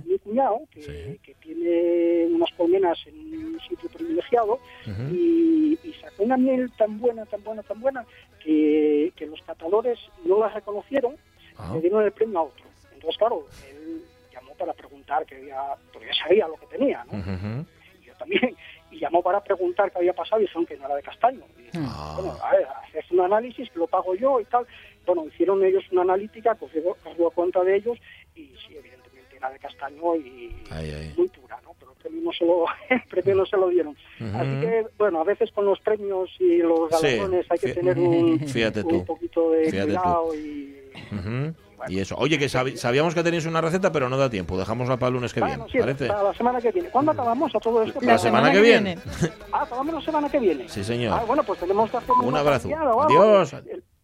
Mi 0.06 0.18
cuñado, 0.20 0.62
que, 0.72 1.20
que, 1.24 1.36
tiene 1.36 2.28
unas 2.34 2.52
colmenas 2.58 2.98
en 3.08 3.46
un 3.46 3.60
sitio 3.68 3.90
privilegiado, 3.90 4.60
y, 5.12 5.78
y 5.84 5.94
sacó 6.02 6.24
una 6.24 6.38
miel 6.38 6.72
tan 6.78 7.00
buena, 7.00 7.26
tan 7.26 7.44
buena, 7.44 7.64
tan 7.64 7.80
buena, 7.80 8.06
que, 8.44 9.12
que 9.16 9.26
los 9.26 9.42
no 9.72 10.40
las 10.40 10.54
reconocieron 10.54 11.16
le 11.74 11.82
dieron 11.82 12.04
el 12.04 12.12
premio 12.12 12.40
a 12.40 12.44
otro. 12.44 12.66
Entonces, 12.94 13.18
claro, 13.18 13.46
él 13.70 14.04
llamó 14.34 14.54
para 14.56 14.74
preguntar 14.74 15.26
que 15.26 15.36
había, 15.36 15.62
porque 15.92 16.08
ya 16.08 16.14
sabía 16.14 16.48
lo 16.48 16.56
que 16.56 16.66
tenía, 16.68 17.06
¿no? 17.06 17.18
Y 18.02 18.06
yo 18.06 18.14
también, 18.16 18.56
y 18.92 19.00
llamó 19.00 19.22
para 19.22 19.42
preguntar 19.42 19.92
qué 19.92 20.00
había 20.00 20.14
pasado 20.14 20.42
y 20.42 20.46
dijeron 20.46 20.66
que 20.66 20.78
no 20.78 20.86
era 20.86 20.96
de 20.96 21.04
castaño. 21.04 21.46
Y, 21.58 21.70
ah. 21.78 22.14
Bueno, 22.16 22.38
a 22.44 22.52
ver, 22.52 22.68
haces 22.84 23.12
un 23.12 23.22
análisis 23.22 23.70
que 23.70 23.80
lo 23.80 23.88
pago 23.88 24.16
yo 24.16 24.40
y 24.40 24.46
tal. 24.46 24.66
Bueno, 25.06 25.26
hicieron 25.28 25.64
ellos 25.64 25.84
una 25.92 26.02
analítica, 26.02 26.56
cogió, 26.56 26.96
cogió 27.04 27.30
cuenta 27.32 27.64
de 27.64 27.76
ellos 27.76 27.98
y 28.36 28.48
sí, 28.66 28.76
evidentemente 28.76 29.36
era 29.36 29.50
de 29.50 29.60
castaño 29.60 30.16
y 30.16 30.56
muy 31.18 31.28
pura, 31.30 31.60
¿no? 31.64 31.71
Premio 32.02 32.22
no 32.22 32.32
se 32.32 32.46
lo, 32.46 32.66
el 32.90 33.04
premio 33.10 33.36
no 33.36 33.46
se 33.46 33.58
lo 33.58 33.70
dieron. 33.70 33.96
Así 34.20 34.60
que, 34.62 34.86
bueno, 34.98 35.22
a 35.22 35.24
veces 35.24 35.52
con 35.52 35.66
los 35.66 35.80
premios 35.80 36.30
y 36.40 36.58
los 36.58 36.90
galardones 36.90 37.46
hay 37.50 37.60
que 37.60 37.74
tener 37.74 37.98
un, 37.98 38.42
un 38.86 39.06
poquito 39.06 39.52
de 39.52 39.70
cuidado 39.70 40.36
y... 40.36 40.76
Y 41.88 42.00
eso. 42.00 42.16
Oye, 42.18 42.38
que 42.38 42.50
sabíamos 42.50 43.16
que 43.16 43.24
tenías 43.24 43.46
una 43.46 43.62
receta, 43.62 43.92
pero 43.92 44.10
no 44.10 44.18
da 44.18 44.30
tiempo. 44.30 44.58
Dejamos 44.58 44.88
para 44.88 45.08
el 45.08 45.14
lunes 45.14 45.34
que 45.34 45.42
viene. 45.42 45.66
¿parece? 45.80 46.08
la 46.08 46.34
semana 46.34 46.62
que 46.62 46.72
viene. 46.72 46.90
¿Cuándo 46.90 47.12
acabamos 47.12 47.56
a 47.56 47.60
todo 47.60 47.84
esto? 47.84 48.00
La, 48.02 48.18
semana, 48.18 48.52
que 48.52 48.62
viene. 48.62 48.98
Ah, 49.52 49.64
acabamos 49.64 49.96
la 49.96 50.02
semana 50.02 50.30
que 50.30 50.40
viene. 50.40 50.70
Sí, 50.70 50.84
señor. 50.84 51.18
Ah, 51.20 51.24
bueno, 51.26 51.44
pues 51.44 51.60
tenemos 51.60 51.90
que 51.90 51.98
hacer 51.98 52.12
un 52.12 52.36
abrazo. 52.36 52.70
Adiós. 53.02 53.56